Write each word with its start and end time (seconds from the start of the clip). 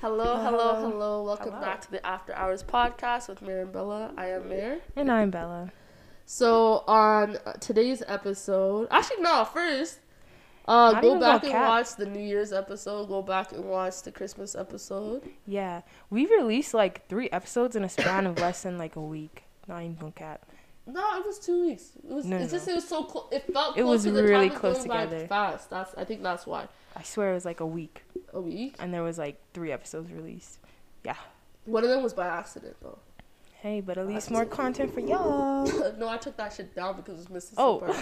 Hello, 0.00 0.36
hello, 0.36 0.74
Hello. 0.74 0.90
hello. 0.90 1.22
Welcome 1.24 1.50
Hello. 1.52 1.60
back 1.60 1.80
to 1.82 1.90
the 1.90 2.04
After 2.06 2.34
Hours 2.34 2.62
podcast 2.62 3.28
with 3.28 3.42
Mary 3.42 3.62
and 3.62 3.72
Bella. 3.72 4.12
I 4.16 4.28
am 4.30 4.48
Mir. 4.48 4.80
And 4.96 5.10
I'm 5.10 5.30
Bella. 5.30 5.72
So, 6.24 6.84
on 6.86 7.36
uh, 7.44 7.52
today's 7.54 8.02
episode, 8.06 8.88
actually, 8.90 9.20
no, 9.20 9.44
first, 9.44 9.98
uh, 10.66 10.92
Not 10.92 11.02
go 11.02 11.18
back 11.20 11.42
and 11.42 11.52
cap. 11.52 11.68
watch 11.68 11.96
the 11.96 12.06
New 12.06 12.22
Year's 12.22 12.52
episode. 12.52 13.08
Go 13.08 13.20
back 13.20 13.52
and 13.52 13.64
watch 13.64 14.02
the 14.02 14.12
Christmas 14.12 14.54
episode. 14.54 15.28
Yeah, 15.44 15.82
we 16.08 16.26
released 16.26 16.72
like 16.72 17.06
three 17.08 17.28
episodes 17.30 17.76
in 17.76 17.84
a 17.84 17.88
span 17.88 18.26
of 18.26 18.38
less 18.38 18.62
than 18.62 18.78
like 18.78 18.96
a 18.96 19.00
week. 19.02 19.44
Not 19.68 19.82
even 19.82 20.12
cat. 20.12 20.40
No, 20.86 21.18
it 21.18 21.26
was 21.26 21.38
two 21.38 21.66
weeks. 21.66 21.90
It 22.02 22.10
was. 22.12 22.24
No, 22.24 22.36
it's 22.36 22.52
no. 22.52 22.58
just 22.58 22.68
it 22.68 22.74
was 22.74 22.88
so 22.88 23.04
close. 23.04 23.28
It 23.32 23.52
felt. 23.52 23.76
It 23.76 23.82
close 23.82 24.06
was 24.06 24.12
really 24.14 24.50
close 24.50 24.82
together. 24.82 25.26
Fast. 25.26 25.70
That's. 25.70 25.94
I 25.96 26.04
think 26.04 26.22
that's 26.22 26.46
why. 26.46 26.66
I 26.96 27.02
swear 27.02 27.30
it 27.30 27.34
was 27.34 27.44
like 27.44 27.60
a 27.60 27.66
week, 27.66 28.02
A 28.34 28.40
week. 28.40 28.74
and 28.80 28.92
there 28.92 29.02
was 29.04 29.16
like 29.18 29.40
three 29.54 29.70
episodes 29.70 30.10
released. 30.12 30.58
Yeah. 31.04 31.14
One 31.64 31.84
of 31.84 31.90
them 31.90 32.02
was 32.02 32.12
by 32.12 32.26
accident 32.26 32.76
though. 32.82 32.98
Hey, 33.60 33.80
but 33.82 33.98
at 33.98 34.08
least 34.08 34.30
more 34.30 34.46
content 34.46 34.92
for 34.94 35.00
y'all. 35.10 35.66
no, 35.98 36.08
I 36.08 36.16
took 36.16 36.36
that 36.38 36.52
shit 36.54 36.74
down 36.74 36.96
because 36.96 37.14
it 37.14 37.18
was 37.18 37.30
missing 37.30 37.54
Oh. 37.58 37.78
It 37.84 37.94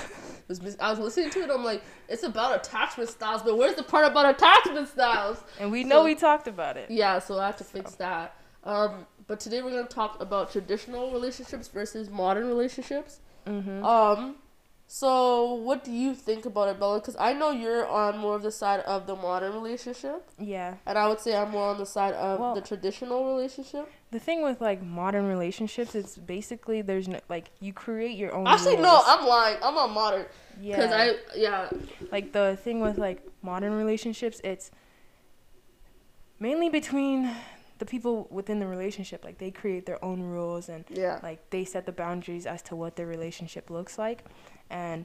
was 0.49 0.63
miss- 0.63 0.77
I 0.79 0.89
was 0.91 1.01
listening 1.01 1.31
to 1.31 1.41
it. 1.43 1.51
I'm 1.51 1.65
like, 1.65 1.83
it's 2.09 2.23
about 2.23 2.55
attachment 2.65 3.11
styles, 3.11 3.43
but 3.43 3.59
where's 3.59 3.75
the 3.75 3.83
part 3.83 4.07
about 4.11 4.31
attachment 4.37 4.87
styles? 4.89 5.43
And 5.59 5.73
we 5.73 5.83
know 5.83 6.05
we 6.05 6.15
talked 6.15 6.47
about 6.47 6.77
it. 6.77 6.91
Yeah, 6.93 7.19
so 7.19 7.39
I 7.41 7.47
have 7.47 7.57
to 7.57 7.65
fix 7.65 7.95
that. 7.97 8.37
Um, 8.69 9.07
but 9.27 9.41
today 9.41 9.63
we're 9.63 9.71
gonna 9.71 9.89
talk 9.89 10.21
about 10.21 10.53
traditional 10.53 11.11
relationships 11.11 11.69
versus 11.69 12.11
modern 12.11 12.47
relationships. 12.49 13.21
Mm-hmm. 13.47 13.83
Um, 13.83 14.37
so 14.87 15.55
what 15.55 15.85
do 15.85 15.91
you 15.91 16.15
think 16.15 16.45
about 16.45 16.69
it, 16.69 16.79
Bella? 16.79 17.01
Because 17.01 17.17
I 17.19 17.33
know 17.33 17.51
you're 17.51 17.87
on 17.87 18.19
more 18.19 18.37
of 18.37 18.43
the 18.43 18.51
side 18.51 18.81
of 18.81 19.07
the 19.07 19.17
modern 19.17 19.55
relationship, 19.55 20.29
Yeah. 20.39 20.75
and 20.87 20.99
I 20.99 21.09
would 21.09 21.19
say 21.21 21.35
I'm 21.35 21.51
more 21.51 21.69
on 21.69 21.79
the 21.79 21.87
side 21.87 22.13
of 22.13 22.41
Well- 22.41 22.55
the 22.55 22.61
traditional 22.61 23.27
relationship. 23.35 23.91
The 24.11 24.19
thing 24.19 24.43
with 24.43 24.61
like 24.61 24.83
modern 24.83 25.27
relationships, 25.27 25.95
it's 25.95 26.17
basically 26.17 26.83
there's 26.83 27.09
no 27.09 27.21
like 27.31 27.51
you 27.61 27.73
create 27.73 28.19
your 28.19 28.35
own. 28.35 28.47
Actually, 28.47 28.77
no. 28.77 29.03
I'm 29.07 29.27
lying. 29.27 29.59
I'm 29.63 29.77
on 29.79 29.93
modern 29.93 30.27
yeah. 30.61 30.77
because 30.77 30.93
I 30.93 31.37
yeah 31.37 31.71
like 32.13 32.33
the 32.33 32.59
thing 32.63 32.81
with 32.81 32.99
like 32.99 33.23
modern 33.43 33.73
relationships 33.75 34.41
it's 34.43 34.71
mainly 36.41 36.69
between 36.69 37.31
the 37.79 37.87
people 37.87 38.27
within 38.31 38.59
the 38.59 38.67
relationship 38.67 39.25
like 39.25 39.39
they 39.39 39.51
create 39.51 39.87
their 39.87 40.03
own 40.05 40.21
rules 40.23 40.69
and 40.69 40.85
yeah 40.91 41.19
like 41.23 41.51
they 41.51 41.65
set 41.65 41.87
the 41.87 41.93
boundaries 41.93 42.47
as 42.47 42.61
to 42.63 42.75
what 42.77 42.97
their 42.97 43.07
relationship 43.07 43.71
looks 43.71 43.99
like 43.99 44.25
and 44.71 45.05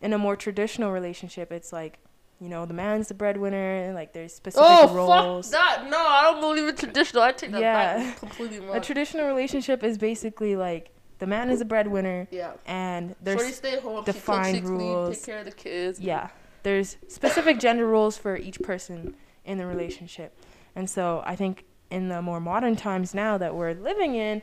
in 0.00 0.12
a 0.12 0.18
more 0.18 0.36
traditional 0.36 0.90
relationship 0.92 1.52
it's 1.52 1.72
like 1.72 1.98
you 2.40 2.48
know 2.48 2.66
the 2.66 2.74
man's 2.74 3.08
the 3.08 3.14
breadwinner 3.14 3.76
and 3.84 3.94
like 3.94 4.12
there's 4.12 4.34
specific 4.34 4.66
Oh 4.68 4.92
roles 4.94 5.50
fuck 5.50 5.60
that! 5.82 5.90
No, 5.90 5.98
I 5.98 6.22
don't 6.24 6.40
believe 6.40 6.68
in 6.68 6.76
traditional. 6.76 7.22
I 7.22 7.32
take 7.32 7.52
that 7.52 7.60
Yeah. 7.60 7.96
back 7.96 8.18
completely. 8.18 8.66
a 8.68 8.80
traditional 8.80 9.26
relationship 9.26 9.84
is 9.84 9.96
basically 9.98 10.56
like 10.56 10.90
the 11.20 11.26
man 11.26 11.48
is 11.48 11.60
a 11.60 11.64
breadwinner 11.64 12.26
yeah. 12.30 12.52
and 12.66 13.14
there's 13.22 13.54
stay 13.54 13.78
home. 13.78 14.04
defined 14.04 14.68
rules. 14.68 15.16
take 15.16 15.26
care 15.26 15.38
of 15.38 15.44
the 15.44 15.52
kids. 15.52 16.00
yeah 16.00 16.30
there's 16.64 16.96
specific 17.08 17.60
gender 17.60 17.86
roles 17.86 18.16
for 18.18 18.36
each 18.36 18.58
person 18.60 19.14
in 19.44 19.56
the 19.58 19.66
relationship 19.66 20.36
and 20.74 20.90
so 20.90 21.22
i 21.24 21.36
think 21.36 21.64
in 21.90 22.08
the 22.08 22.22
more 22.22 22.40
modern 22.40 22.76
times 22.76 23.14
now 23.14 23.38
that 23.38 23.54
we're 23.54 23.72
living 23.74 24.14
in 24.14 24.42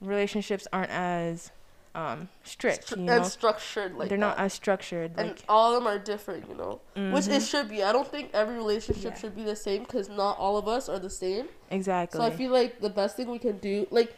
relationships 0.00 0.66
aren't 0.72 0.90
as 0.90 1.50
um, 1.94 2.28
strict 2.44 2.86
Stru- 2.90 2.98
you 2.98 3.02
know 3.04 3.12
and 3.14 3.26
structured 3.26 3.94
like 3.96 4.08
they're 4.08 4.18
not 4.18 4.38
as 4.38 4.52
structured 4.52 5.10
and 5.16 5.28
like 5.30 5.42
all 5.48 5.74
of 5.74 5.82
them 5.82 5.88
are 5.92 5.98
different, 5.98 6.48
you 6.48 6.54
know. 6.54 6.80
Which 7.12 7.26
it 7.26 7.42
Mhm. 7.42 7.50
should 7.50 7.68
be. 7.68 7.82
I 7.82 7.90
don't 7.92 8.06
think 8.06 8.30
every 8.32 8.54
relationship 8.56 9.12
Yeah. 9.14 9.18
should 9.18 9.34
be 9.34 9.42
the 9.42 9.56
same 9.56 9.82
because 9.82 10.08
not 10.08 10.38
all 10.38 10.56
of 10.56 10.68
us 10.68 10.88
are 10.88 10.98
the 11.00 11.10
same. 11.10 11.48
exactly 11.70 12.18
So 12.18 12.24
I 12.24 12.30
feel 12.30 12.52
like 12.52 12.80
the 12.80 12.90
best 12.90 13.16
thing 13.16 13.28
we 13.30 13.38
can 13.40 13.58
do, 13.58 13.86
like, 13.90 14.14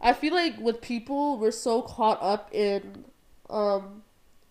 I 0.00 0.12
feel 0.12 0.34
like 0.34 0.58
with 0.60 0.80
people, 0.80 1.38
we're 1.38 1.50
so 1.50 1.82
caught 1.82 2.22
up 2.22 2.54
in, 2.54 3.06
um, 3.50 4.02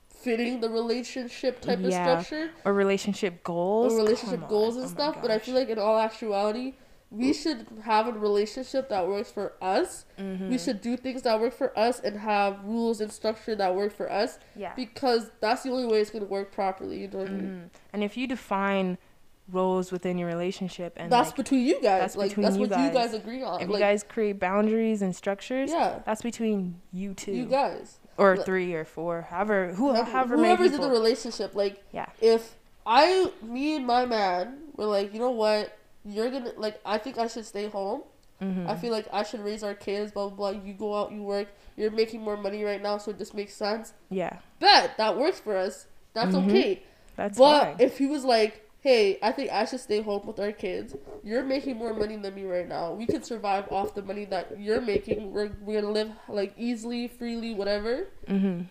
fitting 0.09 0.59
the 0.59 0.69
relationship 0.69 1.61
type 1.61 1.79
Yeah. 1.81 2.17
of 2.17 2.25
structure. 2.25 2.51
or 2.65 2.73
relationship 2.73 3.43
goals 3.43 3.93
or 3.93 3.97
relationship 3.97 4.39
Come 4.41 4.49
goals 4.49 4.75
on. 4.75 4.81
and 4.83 4.91
Oh 4.91 4.93
stuff. 4.93 5.17
But 5.21 5.31
I 5.31 5.37
feel 5.37 5.53
like 5.55 5.69
in 5.69 5.77
all 5.79 5.97
actuality, 5.99 6.73
we 7.17 7.33
should 7.33 7.65
have 7.83 8.07
a 8.07 8.11
relationship 8.11 8.89
that 8.89 9.07
works 9.07 9.31
for 9.31 9.53
us. 9.61 10.05
Mhm. 10.19 10.49
We 10.49 10.57
should 10.57 10.81
do 10.81 10.97
things 10.97 11.21
that 11.23 11.39
work 11.39 11.53
for 11.53 11.77
us 11.77 11.99
and 11.99 12.17
have 12.19 12.63
rules 12.65 12.99
and 13.01 13.11
structure 13.11 13.55
that 13.55 13.73
work 13.75 13.93
for 13.93 14.11
us 14.11 14.37
yeah 14.55 14.73
because 14.75 15.29
that's 15.39 15.63
the 15.63 15.69
only 15.71 15.85
way 15.85 16.01
it's 16.01 16.09
gonna 16.09 16.25
work 16.25 16.51
properly. 16.51 16.97
You 17.01 17.07
know 17.07 17.19
what 17.19 17.27
I 17.27 17.31
mean? 17.31 17.69
Mhm. 17.73 17.79
and 17.93 18.03
if 18.03 18.17
you 18.17 18.27
define 18.27 18.97
roles 19.51 19.91
within 19.91 20.17
your 20.17 20.27
relationship 20.27 20.93
and 20.97 21.11
That's 21.11 21.29
like, 21.29 21.35
between 21.35 21.65
you 21.65 21.75
guys. 21.75 22.01
that's 22.01 22.15
like 22.15 22.29
between 22.29 22.43
that's 22.45 22.55
you 22.55 22.61
what 22.61 22.69
you 22.71 22.75
guys. 22.89 22.93
guys 23.11 23.13
agree 23.13 23.43
on. 23.43 23.61
if 23.61 23.69
like, 23.69 23.77
you 23.79 23.85
guys 23.85 24.03
create 24.03 24.39
boundaries 24.39 25.01
and 25.03 25.15
structures 25.15 25.69
yeah, 25.69 25.99
that's 26.05 26.23
between 26.23 26.81
you 26.91 27.13
two 27.13 27.31
you 27.33 27.45
guys. 27.45 27.99
or 28.17 28.37
Like- 28.37 28.45
three 28.45 28.73
or 28.73 28.83
four 28.85 29.21
however 29.29 29.67
who 29.75 29.89
Whoever- 29.91 30.09
however 30.11 30.37
whoever's 30.37 30.73
in 30.73 30.81
the 30.81 30.89
relationship, 30.89 31.53
like 31.55 31.83
Yeah. 31.91 32.07
if 32.21 32.55
I, 32.87 33.31
me 33.43 33.75
and 33.77 33.85
my 33.87 34.05
man 34.05 34.57
were 34.75 34.85
like, 34.85 35.11
you 35.13 35.19
know 35.19 35.31
what, 35.31 35.74
you're 36.05 36.29
gonna 36.29 36.51
like, 36.57 36.79
I 36.85 36.97
think 36.97 37.17
I 37.17 37.27
should 37.27 37.45
stay 37.45 37.67
home. 37.67 38.03
Mhm. 38.41 38.67
I 38.69 38.75
feel 38.75 38.91
like 38.91 39.07
I 39.13 39.23
should 39.23 39.39
raise 39.41 39.63
our 39.63 39.73
kids. 39.73 40.11
Blah 40.11 40.29
blah 40.29 40.51
blah. 40.51 40.61
You 40.61 40.73
go 40.73 40.93
out, 40.95 41.11
you 41.11 41.23
work. 41.23 41.47
You're 41.77 41.91
making 41.91 42.21
more 42.21 42.37
money 42.37 42.63
right 42.63 42.81
now, 42.81 42.97
so 42.97 43.11
it 43.11 43.17
just 43.17 43.33
makes 43.33 43.53
sense. 43.53 43.93
yeah 44.09 44.37
But 44.59 44.91
that 44.97 45.17
works 45.17 45.39
for 45.39 45.55
us. 45.57 45.87
That's 46.13 46.35
Mhm. 46.35 46.47
okay. 46.47 46.83
that's 47.15 47.37
but 47.37 47.63
fine 47.63 47.75
if 47.79 47.97
he 47.97 48.05
was 48.07 48.25
like, 48.25 48.61
hey, 48.81 49.17
I 49.23 49.31
think 49.31 49.51
I 49.51 49.63
should 49.65 49.79
stay 49.79 50.01
home 50.01 50.27
with 50.27 50.39
our 50.39 50.51
kids. 50.51 50.95
You're 51.23 51.43
making 51.43 51.77
more 51.77 51.93
money 51.93 52.17
than 52.17 52.35
me 52.35 52.43
right 52.43 52.67
now. 52.67 52.91
We 52.93 53.05
can 53.05 53.23
survive 53.23 53.71
off 53.71 53.95
the 53.95 54.01
money 54.03 54.25
that 54.25 54.59
you're 54.59 54.81
making. 54.81 55.31
We're 55.31 55.51
we're 55.61 55.81
gonna 55.81 55.93
live 55.93 56.11
like 56.27 56.53
easily, 56.57 57.07
freely, 57.07 57.53
whatever. 57.53 58.07
hmm 58.27 58.61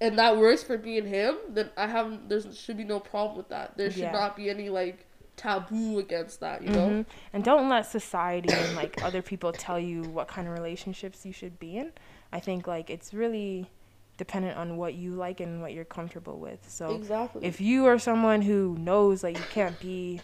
and 0.00 0.18
that 0.18 0.36
works 0.36 0.62
for 0.62 0.76
me 0.76 0.98
and 0.98 1.06
him, 1.06 1.36
then 1.48 1.70
I 1.76 1.86
have 1.86 2.28
there 2.28 2.40
should 2.52 2.76
be 2.76 2.84
no 2.84 2.98
problem 3.00 3.36
with 3.38 3.48
that. 3.50 3.76
There 3.78 3.90
should 3.90 4.02
Yeah. 4.02 4.12
not 4.12 4.36
be 4.36 4.50
any 4.50 4.68
like 4.68 5.06
taboo 5.36 5.98
against 5.98 6.40
that, 6.40 6.62
you 6.62 6.70
know. 6.70 6.88
Mhm. 6.88 7.06
And 7.32 7.44
don't 7.44 7.68
let 7.68 7.86
society 7.86 8.52
and 8.52 8.76
like 8.76 9.02
other 9.02 9.22
people 9.22 9.52
tell 9.52 9.78
you 9.78 10.02
what 10.02 10.28
kind 10.28 10.46
of 10.48 10.54
relationships 10.54 11.24
you 11.26 11.32
should 11.32 11.58
be 11.58 11.76
in. 11.76 11.92
I 12.32 12.40
think 12.40 12.66
like 12.66 12.90
it's 12.90 13.12
really 13.14 13.70
dependent 14.16 14.56
on 14.56 14.76
what 14.76 14.94
you 14.94 15.12
like 15.14 15.40
and 15.40 15.60
what 15.60 15.72
you're 15.72 15.84
comfortable 15.84 16.38
with. 16.38 16.68
So 16.68 16.94
Exactly. 16.94 17.44
if 17.44 17.60
you 17.60 17.86
are 17.86 17.98
someone 17.98 18.42
who 18.42 18.76
knows 18.78 19.24
like 19.24 19.36
you 19.36 19.44
can't 19.50 19.78
be 19.80 20.20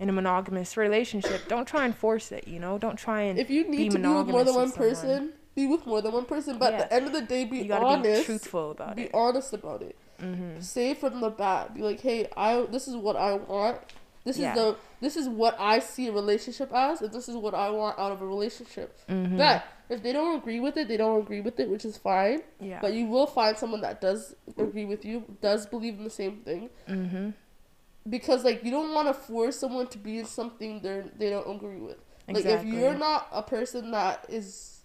in 0.00 0.08
a 0.08 0.12
monogamous 0.12 0.76
relationship, 0.76 1.46
don't 1.46 1.66
try 1.66 1.84
and 1.84 1.94
force 1.94 2.32
it, 2.32 2.48
you 2.48 2.58
know? 2.58 2.78
Don't 2.78 2.96
try 2.96 3.20
and 3.22 3.38
if 3.38 3.50
you 3.50 3.64
be 3.64 3.70
need 3.70 3.92
to 3.92 3.98
be 3.98 4.08
with 4.08 4.26
more 4.28 4.44
than 4.44 4.54
one 4.54 4.70
someone. 4.70 4.90
person, 4.90 5.32
be 5.54 5.66
with 5.66 5.86
more 5.86 6.00
than 6.02 6.12
one 6.12 6.24
person. 6.24 6.58
But 6.58 6.72
Yeah. 6.72 6.80
at 6.80 6.88
the 6.90 6.96
end 6.96 7.06
of 7.06 7.12
the 7.12 7.20
day, 7.20 7.44
be 7.44 7.58
you 7.58 7.64
got 7.68 7.80
to 7.80 7.84
honest. 7.86 8.22
be 8.22 8.24
truthful 8.24 8.70
about 8.72 8.96
be 8.96 9.02
it. 9.02 9.12
Be 9.12 9.14
honest 9.14 9.52
about 9.52 9.82
it. 9.82 9.96
Mhm. 10.20 10.62
Say 10.62 10.94
from 10.94 11.20
the 11.20 11.28
bat. 11.30 11.74
Be 11.74 11.82
like, 11.82 12.00
hey, 12.00 12.28
I 12.36 12.62
this 12.62 12.88
is 12.88 12.96
what 12.96 13.14
I 13.16 13.34
want. 13.34 13.78
This 14.24 14.38
Yeah. 14.38 14.50
is 14.52 14.58
the 14.58 14.76
this 15.00 15.16
is 15.16 15.28
what 15.28 15.54
I 15.60 15.78
see 15.80 16.08
a 16.08 16.12
relationship 16.12 16.72
as, 16.72 17.02
and 17.02 17.12
this 17.12 17.28
is 17.28 17.36
what 17.36 17.54
I 17.54 17.68
want 17.70 17.98
out 17.98 18.10
of 18.12 18.22
a 18.22 18.26
relationship. 18.26 18.98
Mhm. 19.08 19.36
But 19.36 19.64
if 19.90 20.02
they 20.02 20.12
don't 20.14 20.36
agree 20.38 20.60
with 20.60 20.76
it, 20.78 20.88
they 20.88 20.96
don't 20.96 21.20
agree 21.20 21.42
with 21.42 21.60
it, 21.60 21.68
which 21.68 21.84
is 21.84 21.98
fine. 21.98 22.42
Yeah. 22.58 22.80
But 22.80 22.94
you 22.94 23.06
will 23.06 23.26
find 23.26 23.54
someone 23.56 23.82
that 23.82 24.00
does 24.00 24.34
agree 24.56 24.86
with 24.86 25.04
you, 25.04 25.24
does 25.42 25.66
believe 25.66 25.98
in 25.98 26.04
the 26.04 26.10
same 26.10 26.38
thing. 26.42 26.70
mhm. 26.88 27.34
because 28.08 28.44
like 28.44 28.62
you 28.62 28.70
don't 28.70 28.92
want 28.92 29.08
to 29.08 29.14
force 29.14 29.58
someone 29.58 29.86
to 29.86 29.96
be 29.98 30.18
in 30.18 30.26
something 30.26 30.80
they 30.80 31.02
they 31.18 31.30
don't 31.30 31.56
agree 31.56 31.80
with. 31.80 31.96
Exactly. 32.28 32.50
Like 32.52 32.60
if 32.60 32.66
you're 32.66 32.94
not 32.98 33.28
a 33.32 33.42
person 33.42 33.90
that 33.92 34.26
is, 34.28 34.82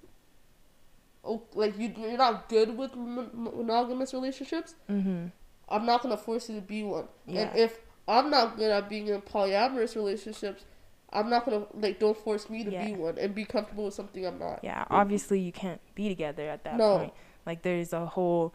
oh, 1.23 1.41
like 1.53 1.77
you 1.77 1.93
you're 1.97 2.17
not 2.17 2.47
good 2.49 2.77
with 2.77 2.95
monogamous 2.95 4.13
relationships, 4.13 4.75
Mhm. 4.89 5.31
I'm 5.67 5.85
not 5.85 6.01
gonna 6.01 6.17
force 6.17 6.49
you 6.49 6.55
to 6.55 6.61
be 6.61 6.83
one. 6.83 7.07
Yeah. 7.25 7.41
And 7.41 7.59
if 7.59 7.81
I'm 8.09 8.29
not 8.29 8.57
good 8.57 8.71
at 8.71 8.89
being 8.89 9.07
in 9.07 9.21
polyamorous 9.21 9.95
relationships, 9.95 10.65
I'm 11.11 11.29
not 11.29 11.45
gonna 11.45 11.65
like 11.73 11.99
don't 11.99 12.17
force 12.17 12.49
me 12.49 12.63
to 12.63 12.71
Yeah. 12.71 12.85
be 12.85 12.93
one 12.93 13.17
and 13.17 13.33
be 13.35 13.45
comfortable 13.45 13.85
with 13.85 13.93
something 13.93 14.25
I'm 14.25 14.39
not. 14.39 14.59
Yeah, 14.63 14.85
obviously 14.89 15.39
you 15.39 15.51
can't 15.51 15.79
be 15.95 16.09
together 16.09 16.49
at 16.49 16.63
that 16.65 16.75
No. 16.77 16.97
point. 16.97 17.13
Like 17.45 17.61
there's 17.61 17.93
a 17.93 18.05
whole 18.05 18.53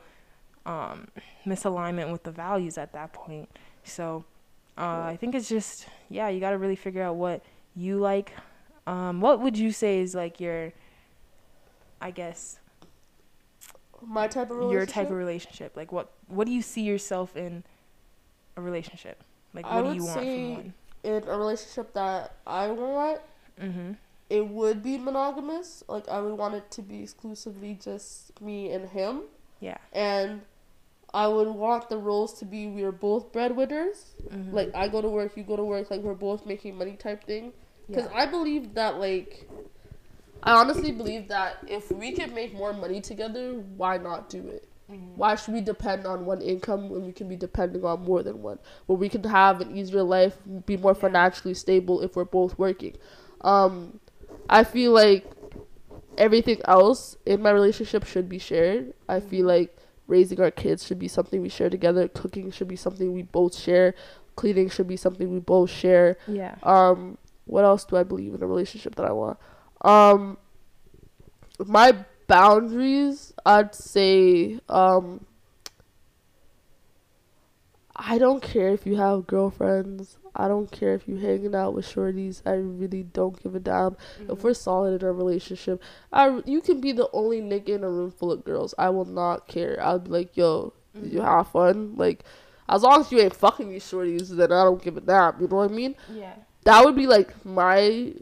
um, 0.66 1.08
misalignment 1.46 2.10
with 2.12 2.22
the 2.24 2.30
values 2.30 2.76
at 2.78 2.92
that 2.92 3.12
point. 3.12 3.48
So 3.84 4.24
uh, 4.78 5.02
I 5.02 5.16
think 5.20 5.34
it's 5.34 5.48
just 5.48 5.86
yeah, 6.08 6.28
you 6.28 6.40
got 6.40 6.50
to 6.50 6.58
really 6.58 6.76
figure 6.76 7.02
out 7.02 7.16
what 7.16 7.42
you 7.76 7.98
like. 7.98 8.32
Um, 8.86 9.20
what 9.20 9.40
would 9.40 9.56
you 9.58 9.72
say 9.72 10.00
is 10.00 10.14
like 10.14 10.40
your, 10.40 10.72
I 12.00 12.10
guess 12.10 12.58
My 14.02 14.26
type 14.28 14.50
of 14.50 14.56
relationship. 14.58 14.72
your 14.72 14.86
type 14.86 15.10
of 15.10 15.16
relationship? 15.16 15.76
Like 15.76 15.90
what 15.92 16.12
what 16.28 16.46
do 16.46 16.52
you 16.52 16.62
see 16.62 16.82
yourself 16.82 17.36
in 17.36 17.64
a 18.56 18.60
relationship? 18.60 19.22
Like 19.54 19.64
I 19.66 19.80
what 19.80 19.90
do 19.90 19.96
you 19.96 20.04
want 20.04 20.20
say- 20.20 20.54
from 20.54 20.64
one? 20.64 20.74
in 21.04 21.12
a 21.28 21.38
relationship 21.38 21.92
that 21.94 22.34
I 22.46 22.68
want. 22.70 23.20
Mhm. 23.60 23.96
it 24.30 24.48
would 24.48 24.82
be 24.82 24.98
monogamous. 24.98 25.84
Like 25.86 26.08
I 26.08 26.18
would 26.20 26.36
want 26.36 26.54
it 26.54 26.70
to 26.72 26.82
be 26.82 27.02
exclusively 27.02 27.78
just 27.80 28.40
me 28.40 28.72
and 28.72 28.88
him, 28.88 29.22
Yeah. 29.60 29.76
and 29.92 30.40
I 31.12 31.28
would 31.28 31.48
want 31.48 31.88
the 31.88 31.98
roles 31.98 32.32
to 32.40 32.44
be 32.44 32.66
we 32.66 32.82
are 32.82 32.90
both 32.90 33.30
breadwinners. 33.32 34.14
Mhm. 34.28 34.52
Like 34.52 34.74
I 34.74 34.88
go 34.88 35.00
to 35.02 35.08
work, 35.08 35.36
you 35.36 35.44
go 35.44 35.56
to 35.56 35.62
work. 35.64 35.90
Like 35.90 36.00
we're 36.00 36.14
both 36.14 36.46
making 36.46 36.76
money 36.76 36.96
type 36.96 37.22
thing. 37.24 37.52
Because 37.86 38.06
Yeah. 38.10 38.16
I 38.22 38.26
believe 38.26 38.74
that, 38.74 38.98
like, 38.98 39.46
I 40.42 40.52
honestly 40.54 40.90
believe 40.90 41.28
that 41.28 41.58
if 41.68 41.92
we 41.92 42.12
could 42.12 42.32
make 42.34 42.54
more 42.54 42.72
money 42.72 43.00
together, 43.02 43.52
why 43.76 43.98
not 43.98 44.28
do 44.30 44.48
it? 44.48 44.66
Mm-hmm. 44.94 45.16
Why 45.16 45.34
should 45.34 45.54
we 45.54 45.60
depend 45.60 46.06
on 46.06 46.24
one 46.24 46.40
income 46.40 46.88
when 46.88 47.04
we 47.04 47.12
can 47.12 47.28
be 47.28 47.36
depending 47.36 47.84
on 47.84 48.02
more 48.02 48.22
than 48.22 48.42
one? 48.42 48.58
Where 48.86 48.98
we 48.98 49.08
can 49.08 49.24
have 49.24 49.60
an 49.60 49.76
easier 49.76 50.02
life, 50.02 50.36
be 50.66 50.76
more 50.76 50.94
financially 50.94 51.54
stable 51.54 52.00
if 52.00 52.16
we're 52.16 52.24
both 52.24 52.58
working. 52.58 52.96
Um, 53.40 54.00
I 54.48 54.64
feel 54.64 54.92
like 54.92 55.26
everything 56.16 56.60
else 56.64 57.16
in 57.26 57.42
my 57.42 57.50
relationship 57.50 58.04
should 58.04 58.28
be 58.28 58.38
shared. 58.38 58.94
I 59.08 59.20
feel 59.20 59.46
like 59.46 59.76
raising 60.06 60.40
our 60.40 60.50
kids 60.50 60.86
should 60.86 60.98
be 60.98 61.08
something 61.08 61.42
we 61.42 61.48
share 61.48 61.70
together. 61.70 62.08
Cooking 62.08 62.50
should 62.50 62.68
be 62.68 62.76
something 62.76 63.12
we 63.12 63.22
both 63.22 63.56
share. 63.56 63.94
Cleaning 64.36 64.68
should 64.68 64.88
be 64.88 64.96
something 64.96 65.32
we 65.32 65.38
both 65.38 65.70
share. 65.70 66.16
Yeah. 66.26 66.56
Um, 66.62 67.18
what 67.46 67.64
else 67.64 67.84
do 67.84 67.96
I 67.96 68.02
believe 68.02 68.34
in 68.34 68.42
a 68.42 68.46
relationship 68.46 68.94
that 68.96 69.06
I 69.06 69.12
want? 69.12 69.38
Um, 69.82 70.38
my 71.64 72.04
boundaries, 72.26 73.32
I'd 73.44 73.74
say, 73.74 74.58
um, 74.68 75.24
I 77.96 78.18
don't 78.18 78.42
care 78.42 78.68
if 78.70 78.86
you 78.86 78.96
have 78.96 79.26
girlfriends. 79.26 80.18
I 80.34 80.48
don't 80.48 80.70
care 80.70 80.94
if 80.94 81.06
you're 81.06 81.20
hanging 81.20 81.54
out 81.54 81.74
with 81.74 81.86
shorties. 81.86 82.42
I 82.44 82.54
really 82.54 83.04
don't 83.04 83.40
give 83.40 83.54
a 83.54 83.60
damn. 83.60 83.96
If 84.28 84.42
we're 84.42 84.52
solid 84.54 85.00
in 85.00 85.06
our 85.06 85.12
relationship, 85.12 85.80
I 86.12 86.40
you 86.44 86.60
can 86.60 86.80
be 86.80 86.90
the 86.90 87.08
only 87.12 87.40
nigga 87.40 87.68
in 87.68 87.84
a 87.84 87.88
room 87.88 88.10
full 88.10 88.32
of 88.32 88.44
girls. 88.44 88.74
I 88.76 88.90
will 88.90 89.04
not 89.04 89.46
care. 89.46 89.78
I'll 89.80 90.00
be 90.00 90.10
like, 90.10 90.36
yo, 90.36 90.72
did 91.00 91.12
you 91.12 91.20
have 91.20 91.48
fun? 91.48 91.94
Like, 91.94 92.24
as 92.68 92.82
long 92.82 93.02
as 93.02 93.12
you 93.12 93.20
ain't 93.20 93.36
fucking 93.36 93.70
these 93.70 93.84
shorties, 93.84 94.28
then 94.30 94.50
I 94.50 94.64
don't 94.64 94.82
give 94.82 94.96
a 94.96 95.00
damn. 95.00 95.40
You 95.40 95.46
know 95.46 95.56
what 95.56 95.70
I 95.70 95.74
mean? 95.74 95.94
Yeah. 96.12 96.34
that 96.64 96.84
would 96.84 96.96
be 96.96 97.06
like 97.06 97.44
my 97.46 98.12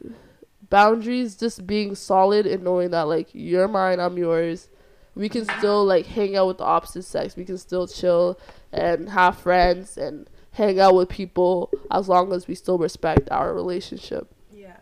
boundaries 0.72 1.36
just 1.36 1.66
being 1.66 1.94
solid 1.94 2.46
and 2.46 2.64
knowing 2.64 2.90
that 2.90 3.02
like 3.02 3.28
you're 3.34 3.68
mine 3.68 4.00
i'm 4.00 4.16
yours. 4.16 4.68
We 5.14 5.28
can 5.28 5.44
still 5.58 5.84
like 5.84 6.06
hang 6.06 6.36
out 6.38 6.46
with 6.46 6.56
the 6.58 6.64
opposite 6.64 7.02
sex. 7.04 7.36
We 7.36 7.44
can 7.44 7.58
still 7.58 7.86
chill 7.86 8.40
and 8.72 9.10
have 9.10 9.36
friends 9.36 9.98
and 9.98 10.26
hang 10.52 10.80
out 10.80 10.94
with 10.94 11.10
people 11.10 11.70
as 11.90 12.08
long 12.08 12.32
as 12.32 12.48
we 12.48 12.54
still 12.54 12.78
respect 12.78 13.30
our 13.30 13.52
relationship. 13.54 14.24
Yeah. 14.50 14.76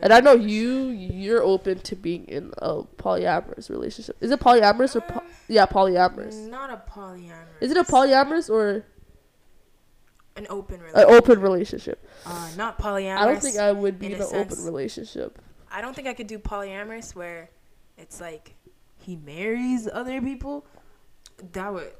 and 0.00 0.12
i 0.12 0.20
know 0.20 0.32
you 0.32 0.88
you're 0.88 1.42
open 1.42 1.78
to 1.80 1.94
being 1.96 2.24
in 2.36 2.52
a 2.58 2.82
polyamorous 3.04 3.68
relationship. 3.68 4.16
Is 4.22 4.30
it 4.30 4.40
polyamorous 4.40 4.96
or 4.96 5.02
po- 5.02 5.20
uh, 5.20 5.48
yeah 5.48 5.66
polyamorous? 5.66 6.48
Not 6.48 6.70
a 6.70 6.80
polyamorous. 6.90 7.60
is 7.60 7.70
it 7.70 7.76
a 7.76 7.84
polyamorous 7.84 8.48
or 8.48 8.84
An 10.36 10.46
open 10.50 10.76
an 10.76 10.82
relationship. 10.82 11.08
open 11.10 11.40
relationship 11.40 12.08
Uh, 12.26 12.50
not 12.56 12.78
polyamorous. 12.78 13.18
i 13.18 13.24
don't 13.26 13.40
think 13.42 13.56
i 13.58 13.72
would 13.72 13.98
be 13.98 14.06
in 14.06 14.12
in, 14.12 14.20
an 14.20 14.28
open 14.34 14.64
relationship 14.64 15.38
I 15.70 15.80
don't 15.82 15.94
think 15.94 16.06
I 16.08 16.14
could 16.14 16.28
do 16.28 16.38
polyamorous 16.38 17.14
where 17.14 17.50
it's 17.98 18.18
like 18.20 18.54
he 18.96 19.16
marries 19.16 19.86
other 19.92 20.22
people. 20.22 20.64
That 21.52 21.74
would. 21.74 21.90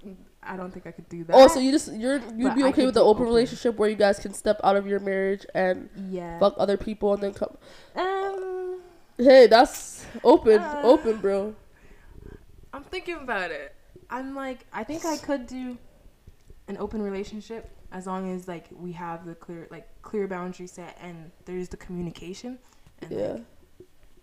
I 0.43 0.57
don't 0.57 0.71
think 0.73 0.87
I 0.87 0.93
could 0.93 1.09
do 1.11 1.25
that. 1.25 1.35
Oh, 1.37 1.49
so 1.49 1.59
you 1.59 1.73
just 1.73 1.93
you're 1.93 2.21
you'd 2.37 2.45
But 2.45 2.55
be 2.55 2.63
okay 2.71 2.87
with 2.87 2.95
the 2.95 3.01
open, 3.03 3.23
open. 3.23 3.27
relationship 3.27 3.77
where 3.77 3.91
you 3.91 3.97
guys 3.97 4.19
can 4.19 4.33
step 4.33 4.61
out 4.65 4.77
of 4.77 4.87
your 4.87 5.01
marriage 5.01 5.45
and 5.53 5.91
yeah. 6.09 6.39
fuck 6.39 6.55
other 6.57 6.77
people 6.79 7.13
and 7.13 7.23
then 7.23 7.35
come. 7.35 7.59
Um, 7.97 8.81
Hey, 9.19 9.47
that's 9.47 10.07
open, 10.25 10.59
Uh. 10.61 10.81
open, 10.85 11.19
bro. 11.19 11.55
I'm 12.73 12.85
thinking 12.85 13.17
about 13.17 13.51
it. 13.51 13.75
I'm 14.09 14.35
like, 14.35 14.65
I 14.73 14.85
think 14.85 15.05
I 15.05 15.17
could 15.19 15.47
do 15.47 15.77
an 16.69 16.77
open 16.79 17.03
relationship 17.03 17.69
as 17.93 18.07
long 18.07 18.31
as 18.35 18.49
like 18.49 18.67
we 18.73 18.93
have 18.93 19.25
the 19.27 19.35
clear 19.35 19.67
like 19.71 19.87
clear 20.03 20.27
boundary 20.27 20.67
set 20.67 20.97
and 21.01 21.31
there's 21.45 21.69
the 21.69 21.77
communication 21.77 22.59
and 23.01 23.11
Yeah. 23.11 23.33
like 23.33 23.43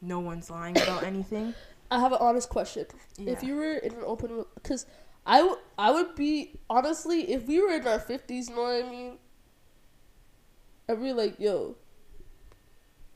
no 0.02 0.20
one's 0.20 0.50
lying 0.50 0.78
about 0.78 1.04
anything. 1.04 1.54
I 1.90 2.00
have 2.00 2.12
an 2.12 2.18
honest 2.22 2.50
question. 2.50 2.86
Yeah. 3.18 3.32
If 3.32 3.44
you 3.44 3.56
were 3.56 3.74
in 3.76 3.94
an 3.94 4.04
open, 4.06 4.46
because 4.56 4.86
I, 5.26 5.38
w- 5.40 5.58
I 5.78 5.92
would 5.92 6.16
be 6.16 6.60
honestly 6.70 7.32
if 7.32 7.48
we 7.48 7.62
were 7.62 7.72
in 7.74 7.88
our 7.88 8.00
fifties, 8.00 8.50
you 8.50 8.56
know 8.56 8.64
what 8.64 8.84
I 8.86 8.90
mean. 8.90 9.18
I'd 10.90 11.02
be 11.02 11.14
like, 11.14 11.40
yo, 11.40 11.76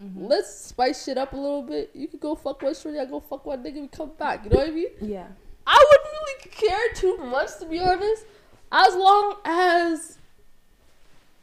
Mhm. 0.02 0.30
let's 0.30 0.54
spice 0.54 1.04
shit 1.04 1.18
up 1.18 1.34
a 1.34 1.38
little 1.38 1.64
bit. 1.64 1.90
You 1.94 2.08
could 2.08 2.20
go 2.20 2.36
fuck 2.36 2.62
one 2.62 2.74
shorty, 2.76 3.00
I 3.00 3.06
go 3.06 3.20
fuck 3.20 3.46
one 3.46 3.64
nigga, 3.64 3.82
we 3.82 3.88
come 3.88 4.12
back. 4.18 4.44
You 4.46 4.52
know 4.52 4.58
what 4.58 4.68
I 4.70 4.72
mean? 4.72 4.88
yeah. 5.02 5.28
I 5.66 5.86
wouldn't 5.90 6.14
really 6.14 6.52
care 6.52 6.94
too 6.96 7.18
much 7.26 7.58
to 7.60 7.66
be 7.66 7.80
honest, 7.80 8.26
as 8.72 8.96
long 8.96 9.36
as 9.44 10.18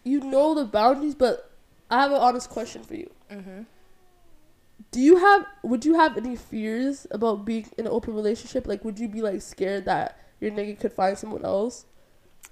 you 0.04 0.20
know 0.20 0.54
the 0.54 0.64
boundaries. 0.64 1.14
But 1.14 1.50
I 1.90 2.02
have 2.02 2.12
an 2.12 2.18
honest 2.18 2.50
question 2.50 2.82
for 2.82 2.94
you. 2.94 3.10
Mhm. 3.30 3.66
Do 4.90 5.00
you 5.00 5.16
have? 5.16 5.46
Would 5.62 5.84
you 5.84 5.94
have 5.94 6.16
any 6.16 6.36
fears 6.36 7.06
about 7.10 7.44
being 7.44 7.66
in 7.78 7.86
an 7.86 7.92
open 7.92 8.14
relationship? 8.14 8.66
Like, 8.66 8.84
would 8.84 8.98
you 8.98 9.08
be 9.08 9.22
like 9.22 9.42
scared 9.42 9.84
that 9.86 10.18
your 10.40 10.50
nigga 10.50 10.78
could 10.78 10.92
find 10.92 11.18
someone 11.18 11.44
else? 11.44 11.86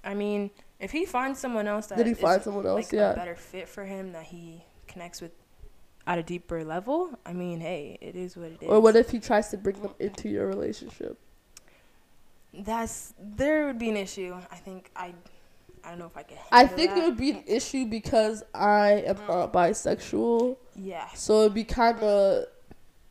I 0.05 0.15
mean, 0.15 0.51
if 0.81 0.91
he 0.91 1.05
finds 1.05 1.39
someone 1.39 1.69
else 1.69 1.87
that 1.89 1.99
Did 1.99 2.07
he 2.07 2.13
is, 2.13 2.19
find 2.19 2.43
someone 2.43 2.67
else? 2.67 2.87
like 2.87 2.93
yeah. 2.93 3.13
a 3.13 3.17
better 3.17 3.37
fit 3.37 3.69
for 3.69 3.85
him 3.85 4.13
that 4.13 4.25
he 4.25 4.65
connects 4.89 5.21
with 5.21 5.33
at 6.07 6.19
a 6.19 6.23
deeper 6.23 6.65
level, 6.65 7.11
I 7.25 7.33
mean, 7.33 7.61
hey, 7.61 7.99
it 8.01 8.17
is 8.17 8.37
what 8.37 8.51
it 8.51 8.63
is. 8.63 8.69
Or 8.69 8.81
what 8.81 8.97
if 8.97 9.11
he 9.11 9.21
tries 9.21 9.49
to 9.51 9.57
bring 9.57 9.81
them 9.81 9.95
into 10.01 10.29
your 10.29 10.49
relationship? 10.49 11.19
That's 12.53 13.15
there 13.19 13.67
would 13.67 13.79
be 13.79 13.89
an 13.89 13.97
issue. 13.97 14.37
I 14.51 14.57
think 14.57 14.91
I, 14.97 15.15
I 15.84 15.90
don't 15.90 15.99
know 15.99 16.06
if 16.06 16.17
I 16.17 16.23
could. 16.23 16.38
I 16.52 16.67
think 16.67 16.90
that. 16.90 16.99
it 16.99 17.05
would 17.05 17.17
be 17.17 17.31
an 17.31 17.43
issue 17.46 17.87
because 17.87 18.43
I 18.55 19.02
am 19.06 19.17
not 19.29 19.52
bisexual, 19.52 20.56
Yeah. 20.76 21.08
so 21.14 21.40
it'd 21.40 21.55
be 21.55 21.64
kind 21.64 21.99
of 22.00 22.46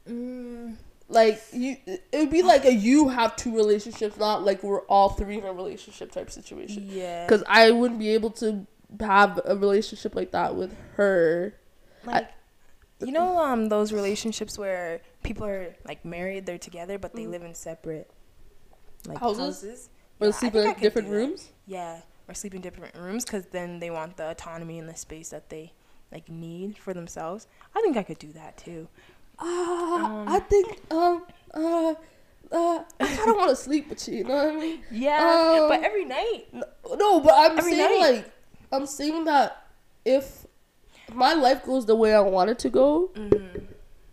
Mm, 0.09 0.77
like 1.09 1.39
you. 1.53 1.77
It 1.85 2.01
would 2.13 2.31
be 2.31 2.41
like 2.41 2.65
a 2.65 2.73
you 2.73 3.09
have 3.09 3.35
two 3.35 3.55
relationships, 3.55 4.17
not 4.17 4.43
like 4.43 4.63
we're 4.63 4.81
all 4.87 5.09
three 5.09 5.37
in 5.37 5.45
a 5.45 5.53
relationship 5.53 6.11
type 6.11 6.31
situation. 6.31 6.87
yeah. 6.89 7.25
Because 7.27 7.43
I 7.47 7.69
wouldn't 7.71 7.99
be 7.99 8.09
able 8.09 8.31
to 8.31 8.65
have 8.99 9.39
a 9.45 9.55
relationship 9.55 10.15
like 10.15 10.31
that 10.31 10.55
with 10.55 10.75
her. 10.95 11.53
like, 12.03 12.29
you 12.99 13.11
know, 13.11 13.37
um, 13.37 13.69
those 13.69 13.93
relationships 13.93 14.57
where 14.57 15.01
people 15.23 15.45
are 15.45 15.75
like 15.87 16.03
married, 16.03 16.45
they're 16.47 16.57
together, 16.57 16.97
but 16.97 17.13
they 17.13 17.25
Mhm. 17.25 17.29
live 17.31 17.43
in 17.43 17.53
separate 17.53 18.09
like 19.07 19.19
Houses? 19.19 19.39
houses. 19.39 19.89
Or 20.19 20.27
Yeah, 20.27 20.33
sleep 20.33 20.55
in 20.55 20.73
could 20.73 20.81
different 20.81 21.09
rooms. 21.09 21.49
Yeah, 21.67 22.01
or 22.31 22.33
sleep 22.33 22.55
in 22.55 22.61
different 22.61 22.95
rooms 22.95 23.25
because 23.25 23.45
then 23.47 23.79
they 23.79 23.89
want 23.91 24.15
the 24.17 24.29
autonomy 24.31 24.79
and 24.79 24.87
the 24.89 24.95
space 24.95 25.29
that 25.29 25.49
they 25.49 25.73
like 26.11 26.29
need 26.29 26.77
for 26.77 26.93
themselves. 26.93 27.47
I 27.75 27.81
think 27.81 27.97
I 27.97 28.03
could 28.03 28.19
do 28.19 28.31
that 28.33 28.57
too. 28.57 28.87
Ah, 29.39 30.05
Um, 30.21 30.27
I 30.27 30.39
think 30.39 30.79
um 30.91 31.23
uh 31.53 31.93
uh 32.51 32.83
I 32.99 33.05
kind 33.17 33.29
of 33.29 33.35
want 33.41 33.49
to 33.49 33.55
sleep 33.55 33.89
with 33.89 34.07
you. 34.07 34.19
You 34.19 34.23
know 34.23 34.35
what 34.35 34.47
I 34.55 34.59
mean? 34.59 34.79
Yeah, 34.91 35.59
Um, 35.61 35.69
but 35.69 35.83
every 35.83 36.05
night. 36.05 36.45
No, 36.53 37.19
but 37.19 37.33
I'm 37.35 37.57
Every 37.59 37.71
saying 37.73 37.99
night. 38.01 38.13
like 38.15 38.31
I'm 38.71 38.85
saying 38.85 39.25
that 39.25 39.67
if 40.05 40.45
my 41.13 41.33
life 41.33 41.65
goes 41.65 41.85
the 41.85 41.95
way 41.95 42.13
I 42.15 42.21
want 42.21 42.49
it 42.49 42.59
to 42.59 42.69
go, 42.69 43.11
Mm-hmm. 43.15 43.65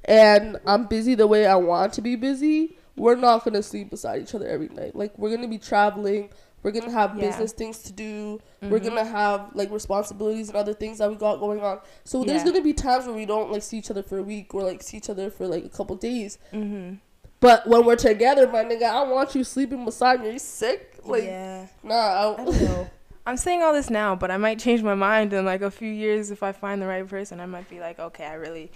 and 0.05 0.59
I'm 0.67 0.87
busy 0.87 1.15
the 1.15 1.27
way 1.27 1.47
I 1.47 1.55
want 1.57 1.93
to 1.95 2.01
be 2.03 2.17
busy, 2.17 2.77
we're 2.97 3.15
not 3.17 3.45
gonna 3.45 3.63
sleep 3.63 3.91
beside 3.91 4.23
each 4.23 4.35
other 4.35 4.49
every 4.49 4.69
night. 4.69 4.97
Like 4.97 5.17
we're 5.19 5.35
gonna 5.35 5.49
be 5.49 5.59
traveling. 5.59 6.31
We're 6.63 6.73
gonna 6.73 6.91
have 6.91 7.17
Yeah. 7.17 7.27
business 7.27 7.53
things 7.53 7.83
to 7.85 7.93
do. 7.93 8.41
We're 8.63 8.81
Mhm. 8.81 8.85
gonna 8.85 9.05
have 9.05 9.51
like 9.55 9.71
responsibilities 9.71 10.49
and 10.49 10.57
other 10.57 10.75
things 10.75 10.99
that 10.99 11.09
we 11.09 11.17
got 11.17 11.39
going 11.41 11.61
on. 11.63 11.81
So 12.05 12.25
there's 12.25 12.43
Yeah. 12.45 12.51
gonna 12.53 12.63
be 12.65 12.73
times 12.73 13.07
where 13.07 13.15
we 13.15 13.27
don't 13.27 13.51
like 13.53 13.63
see 13.63 13.79
each 13.79 13.91
other 13.91 14.03
for 14.03 14.19
a 14.19 14.23
week 14.23 14.55
or 14.55 14.63
like 14.63 14.83
see 14.83 14.97
each 14.97 15.09
other 15.11 15.31
for 15.31 15.47
like 15.47 15.65
a 15.65 15.69
couple 15.69 15.95
days. 15.97 16.39
Mm-hmm. 16.53 16.95
But 17.41 17.67
when 17.69 17.85
we're 17.87 17.97
together, 17.97 18.49
my 18.49 18.65
nigga, 18.65 18.83
I 18.83 19.05
want 19.05 19.35
you 19.37 19.45
sleeping 19.45 19.85
beside 19.85 20.21
me. 20.21 20.29
Are 20.29 20.33
you 20.33 20.39
sick? 20.41 20.97
Like, 21.05 21.25
yeah. 21.25 21.67
nah. 21.85 21.95
I, 21.95 22.33
I 22.33 22.45
don't 22.45 22.63
know. 22.63 22.91
I'm 23.25 23.37
saying 23.37 23.63
all 23.63 23.73
this 23.75 23.91
now, 23.91 24.17
but 24.17 24.31
I 24.31 24.39
might 24.39 24.59
change 24.59 24.83
my 24.83 24.95
mind 24.95 25.33
in 25.35 25.45
like 25.45 25.61
a 25.61 25.71
few 25.71 25.91
years 25.91 26.31
if 26.31 26.43
I 26.43 26.51
find 26.53 26.81
the 26.83 26.87
right 26.87 27.07
person. 27.07 27.41
I 27.41 27.47
might 27.47 27.69
be 27.69 27.79
like, 27.79 27.99
okay, 28.01 28.25
I 28.25 28.35
really 28.35 28.73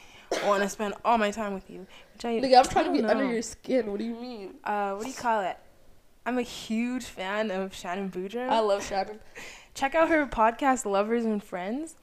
want 0.47 0.63
to 0.63 0.69
spend 0.69 0.95
all 1.05 1.17
my 1.19 1.31
time 1.31 1.55
with 1.55 1.69
you. 1.71 1.87
Which 2.13 2.25
I, 2.25 2.39
nigga, 2.39 2.59
I'm 2.59 2.65
trying 2.67 2.85
to 2.85 2.93
be 2.93 3.01
don't 3.01 3.11
under 3.11 3.25
your 3.33 3.43
skin. 3.43 3.91
What 3.91 3.99
do 3.99 4.05
you 4.05 4.15
mean? 4.15 4.55
Uh, 4.63 4.93
what 4.93 5.03
do 5.05 5.09
you 5.09 5.15
call 5.17 5.41
it? 5.41 5.57
I'm 6.25 6.39
a 6.39 6.43
huge 6.43 7.05
fan 7.05 7.51
of 7.51 7.75
Shannon 7.75 8.11
Boudreaux. 8.11 8.49
I 8.49 8.61
love 8.61 8.85
Shannon. 8.87 9.19
Check 9.75 9.95
out 9.95 10.09
her 10.09 10.27
podcast, 10.27 10.85
Lovers 10.85 11.25
and 11.25 11.43
Friends, 11.43 11.97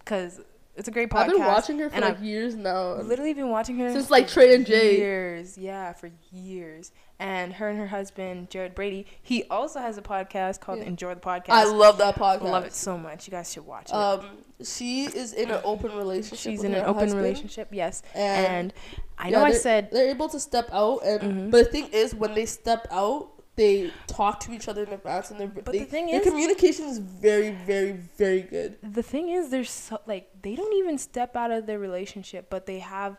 because 0.00 0.40
it's 0.76 0.86
a 0.86 0.90
great 0.90 1.08
podcast. 1.08 1.16
I've 1.20 1.30
been 1.32 1.40
watching 1.46 1.78
her 1.78 1.88
for 1.90 2.00
like 2.00 2.18
I've 2.18 2.22
years 2.22 2.54
now. 2.54 2.94
literally 2.96 3.32
been 3.32 3.48
watching 3.48 3.78
her 3.78 3.90
Since, 3.90 4.10
like, 4.10 4.28
Trey 4.28 4.54
and 4.54 4.66
Jay. 4.66 4.98
Years, 4.98 5.56
yeah, 5.56 5.92
for 5.94 6.10
years. 6.30 6.92
And 7.18 7.54
her 7.54 7.68
and 7.70 7.78
her 7.78 7.86
husband 7.86 8.50
Jared 8.50 8.74
Brady, 8.74 9.06
he 9.22 9.44
also 9.44 9.80
has 9.80 9.96
a 9.96 10.02
podcast 10.02 10.60
called 10.60 10.80
Yeah. 10.80 10.84
Enjoy 10.84 11.14
the 11.14 11.20
Podcast. 11.20 11.48
I 11.48 11.64
love 11.64 11.96
that 11.96 12.16
podcast. 12.16 12.42
I 12.42 12.50
love 12.50 12.64
it 12.66 12.74
so 12.74 12.98
much. 12.98 13.26
You 13.26 13.30
guys 13.30 13.50
should 13.50 13.64
watch 13.66 13.88
it. 13.88 13.94
Um, 13.94 14.26
she 14.62 15.04
is 15.06 15.32
in 15.32 15.50
an 15.50 15.60
open 15.64 15.96
relationship. 15.96 16.38
She's 16.38 16.62
in 16.62 16.74
an 16.74 16.82
open 16.82 16.94
husband, 17.04 17.22
relationship, 17.22 17.68
yes. 17.72 18.02
and, 18.14 18.46
And 18.46 18.72
I 19.16 19.30
yeah, 19.30 19.38
know 19.38 19.44
I 19.46 19.52
said 19.52 19.88
they're 19.90 20.10
able 20.10 20.28
to 20.28 20.38
step 20.38 20.68
out, 20.72 20.98
and 21.06 21.22
Mhm. 21.22 21.50
but 21.50 21.64
the 21.64 21.72
thing 21.72 21.88
is, 21.90 22.14
when 22.14 22.34
they 22.34 22.44
step 22.44 22.86
out, 22.90 23.30
they 23.56 23.90
talk 24.06 24.40
to 24.40 24.52
each 24.52 24.68
other 24.68 24.84
in 24.84 24.92
advance 24.92 25.30
and 25.30 25.40
they're 25.40 25.48
But 25.48 25.66
they, 25.72 25.80
the 25.80 25.84
thing 25.86 26.06
their 26.06 26.20
is- 26.20 26.26
communication 26.26 26.86
is 26.86 26.98
very 26.98 27.50
very 27.50 27.92
very 27.92 28.42
good. 28.42 28.76
the 28.82 29.02
thing 29.02 29.28
is 29.30 29.50
there's 29.50 29.70
so 29.70 30.00
like 30.06 30.30
they 30.42 30.54
don't 30.54 30.74
even 30.74 30.98
step 30.98 31.34
out 31.36 31.50
of 31.50 31.66
their 31.66 31.78
relationship 31.78 32.48
but 32.50 32.66
they 32.66 32.78
have 32.80 33.16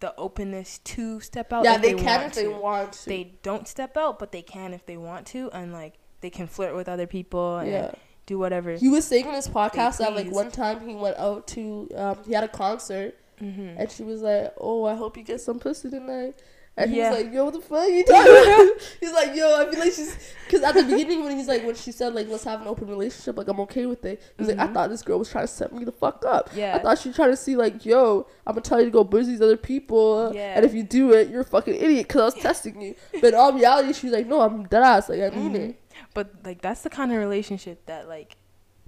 the 0.00 0.14
openness 0.16 0.78
to 0.84 1.18
step 1.20 1.52
out 1.52 1.64
yeah, 1.64 1.76
if 1.76 1.82
they, 1.82 1.94
they, 1.94 2.02
can 2.02 2.22
if 2.24 2.34
they 2.34 2.42
to. 2.44 2.50
want 2.50 2.92
to. 2.92 3.08
they 3.08 3.32
don't 3.42 3.66
step 3.66 3.96
out 3.96 4.18
but 4.18 4.32
they 4.32 4.42
can 4.42 4.74
if 4.74 4.84
they 4.84 4.98
want 4.98 5.26
to 5.26 5.50
and 5.52 5.72
like 5.72 5.94
they 6.20 6.30
can 6.30 6.46
flirt 6.46 6.74
with 6.76 6.88
other 6.88 7.06
people 7.06 7.56
and 7.58 7.70
yeah. 7.70 7.90
do 8.26 8.38
whatever 8.38 8.72
He 8.72 8.88
was 8.88 9.06
saying 9.06 9.26
in 9.26 9.34
his 9.34 9.48
podcast 9.48 9.98
that 9.98 10.14
like 10.14 10.30
one 10.30 10.50
time 10.50 10.86
he 10.86 10.94
went 10.94 11.16
out 11.16 11.46
to 11.48 11.88
um, 11.96 12.18
he 12.26 12.34
had 12.34 12.44
a 12.44 12.48
concert 12.48 13.16
mm-hmm. 13.40 13.80
and 13.80 13.90
she 13.90 14.02
was 14.02 14.20
like, 14.20 14.52
"Oh, 14.58 14.84
I 14.84 14.94
hope 14.94 15.16
you 15.16 15.22
get 15.22 15.40
some 15.40 15.58
pussy 15.58 15.88
tonight." 15.90 16.34
And 16.80 16.94
Yeah. 16.94 17.10
he's 17.12 17.24
like, 17.24 17.32
"Yo, 17.34 17.44
what 17.44 17.54
the 17.54 17.60
fuck 17.60 17.88
you 17.88 18.04
talking 18.04 18.30
about?" 18.32 18.80
he's 19.00 19.12
like, 19.12 19.34
"Yo, 19.34 19.56
I 19.60 19.68
feel 19.70 19.80
like 19.80 19.92
she's," 19.92 20.16
because 20.46 20.62
at 20.62 20.74
the 20.74 20.84
beginning 20.84 21.24
when 21.24 21.36
he's 21.36 21.48
like, 21.48 21.64
when 21.64 21.74
she 21.74 21.90
said 21.92 22.14
like, 22.14 22.28
"Let's 22.28 22.44
have 22.44 22.60
an 22.62 22.68
open 22.68 22.86
relationship," 22.88 23.36
like 23.36 23.48
I'm 23.48 23.58
okay 23.60 23.86
with 23.86 24.04
it. 24.04 24.22
He's 24.38 24.46
like, 24.48 24.58
"I 24.58 24.66
Mhm. 24.68 24.74
thought 24.74 24.90
this 24.90 25.02
girl 25.02 25.18
was 25.18 25.28
trying 25.30 25.44
to 25.44 25.52
set 25.52 25.72
me 25.72 25.84
the 25.84 25.92
fuck 25.92 26.24
up. 26.24 26.50
yeah 26.54 26.76
I 26.76 26.78
thought 26.78 26.98
she 26.98 27.08
was 27.08 27.16
trying 27.16 27.30
to 27.30 27.36
see 27.36 27.56
like, 27.56 27.84
yo, 27.84 28.26
I'm 28.46 28.52
gonna 28.54 28.60
tell 28.62 28.78
you 28.78 28.84
to 28.86 28.90
go 28.92 29.02
booze 29.04 29.26
these 29.26 29.40
other 29.42 29.56
people, 29.56 30.32
Yeah. 30.34 30.54
and 30.56 30.64
if 30.64 30.72
you 30.72 30.84
do 30.84 31.12
it, 31.12 31.28
you're 31.30 31.40
a 31.40 31.44
fucking 31.44 31.74
idiot 31.74 32.06
because 32.06 32.20
I 32.20 32.24
was 32.26 32.34
testing 32.34 32.80
you." 32.80 32.94
But 33.20 33.28
in 33.28 33.34
all 33.34 33.52
reality, 33.52 33.92
she's 33.92 34.12
like, 34.12 34.26
"No, 34.26 34.40
I'm 34.40 34.64
dead 34.68 34.82
ass. 34.84 35.08
Like 35.08 35.20
I 35.20 35.30
mean 35.30 35.52
Mhm. 35.52 35.70
it." 35.70 35.76
but 36.14 36.30
like 36.44 36.62
that's 36.62 36.82
the 36.82 36.90
kind 36.90 37.10
of 37.12 37.18
relationship 37.18 37.84
that 37.86 38.08
like 38.08 38.36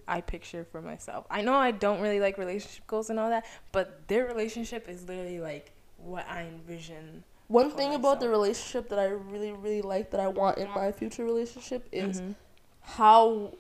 I 0.07 0.21
picture 0.21 0.65
for 0.71 0.81
myself. 0.81 1.27
I 1.31 1.41
know 1.43 1.55
I 1.55 1.71
don't 1.73 2.01
really 2.01 2.21
like 2.21 2.39
relationship 2.39 2.87
goals 2.87 3.11
and 3.11 3.19
all 3.19 3.31
that, 3.31 3.45
but 3.73 4.07
their 4.09 4.25
relationship 4.27 4.89
is 4.89 5.09
literally 5.09 5.41
like 5.41 5.73
what 5.99 6.25
I 6.29 6.43
envision. 6.43 7.25
One 7.51 7.71
thing 7.73 7.95
about 7.95 8.21
the 8.21 8.29
relationship 8.29 8.91
that 8.91 8.99
I 9.01 9.07
really, 9.07 9.51
really 9.51 9.83
like 9.83 10.13
that 10.13 10.21
I 10.21 10.29
want 10.29 10.59
in 10.59 10.71
my 10.71 10.93
future 10.93 11.25
relationship 11.25 11.89
is 11.91 12.21
Mhm. 12.21 12.35
how 12.81 13.51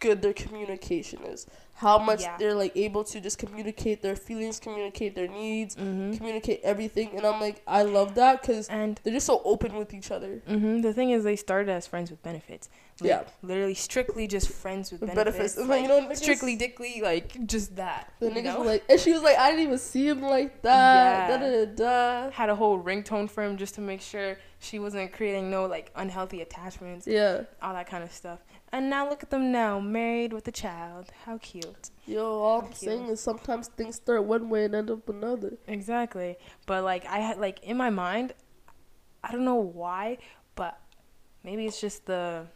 good 0.00 0.22
their 0.22 0.32
communication 0.32 1.22
is. 1.24 1.46
How 1.74 1.96
much 1.98 2.22
Yeah. 2.22 2.36
they're 2.38 2.54
like 2.54 2.72
able 2.76 3.04
to 3.04 3.20
just 3.20 3.38
communicate 3.38 4.02
their 4.02 4.16
feelings, 4.16 4.58
communicate 4.58 5.14
their 5.14 5.28
needs, 5.28 5.76
Mhm. 5.76 6.16
communicate 6.16 6.60
everything. 6.64 7.10
And 7.14 7.24
I'm 7.24 7.40
like, 7.40 7.62
I 7.68 7.82
love 7.84 8.16
that 8.16 8.40
because 8.42 8.66
And 8.68 9.00
they're 9.04 9.12
just 9.12 9.26
so 9.26 9.40
open 9.44 9.76
with 9.76 9.94
each 9.94 10.10
other. 10.10 10.42
hmm 10.48 10.80
the 10.80 10.92
thing 10.92 11.10
is, 11.10 11.22
they 11.22 11.36
started 11.36 11.70
as 11.70 11.86
friends 11.86 12.10
with 12.10 12.20
benefits. 12.24 12.68
Like, 13.00 13.08
Yeah. 13.10 13.22
literally 13.42 13.74
strictly 13.74 14.26
just 14.26 14.48
friends 14.48 14.90
with 14.90 15.02
With 15.02 15.14
benefits. 15.14 15.54
benefits. 15.54 15.56
Like, 15.58 15.68
like, 15.68 15.82
you 15.82 15.88
know, 15.88 16.08
niggas- 16.08 16.16
strictly 16.16 16.56
dickly, 16.56 17.00
like 17.00 17.46
just 17.46 17.76
that. 17.76 18.12
The 18.18 18.30
niggas 18.30 18.42
know? 18.42 18.58
were 18.58 18.64
like, 18.66 18.84
and 18.88 18.98
she 18.98 19.12
was 19.12 19.22
like, 19.22 19.38
I 19.38 19.50
didn't 19.50 19.66
even 19.66 19.78
see 19.78 20.08
him 20.08 20.22
like 20.22 20.62
that. 20.62 21.28
Yeah. 21.30 21.38
Da, 21.38 21.64
da, 21.64 22.24
da. 22.26 22.30
had 22.32 22.50
a 22.50 22.56
whole 22.56 22.82
ringtone 22.82 23.30
for 23.30 23.44
him 23.44 23.56
just 23.56 23.76
to 23.76 23.80
make 23.80 24.00
sure 24.00 24.36
she 24.58 24.80
wasn't 24.80 25.12
creating 25.12 25.48
no 25.48 25.66
like 25.66 25.92
unhealthy 25.94 26.40
attachments, 26.40 27.06
Yeah. 27.06 27.42
all 27.62 27.72
that 27.74 27.86
kind 27.86 28.02
of 28.02 28.12
stuff. 28.12 28.40
And 28.70 28.90
now 28.90 29.08
look 29.08 29.22
at 29.22 29.30
them 29.30 29.50
now, 29.50 29.80
married 29.80 30.32
with 30.32 30.46
a 30.46 30.52
child. 30.52 31.10
How 31.24 31.38
cute. 31.38 31.90
Yo, 32.06 32.22
all 32.22 32.58
I'm 32.60 32.64
Thank 32.66 32.82
you. 32.82 32.88
saying 32.88 33.06
is 33.08 33.20
sometimes 33.20 33.68
things 33.68 33.96
start 33.96 34.24
one 34.24 34.50
way 34.50 34.64
and 34.66 34.74
end 34.74 34.90
up 34.90 35.08
another. 35.08 35.54
Exactly. 35.66 36.36
But 36.66 36.84
like 36.84 37.06
I 37.06 37.18
had 37.20 37.38
like 37.38 37.62
in 37.62 37.76
my 37.78 37.88
mind, 37.90 38.34
I 39.24 39.32
don't 39.32 39.44
know 39.44 39.54
why, 39.56 40.18
but 40.54 40.78
maybe 41.42 41.64
it's 41.66 41.80
just 41.80 42.04
the 42.06 42.46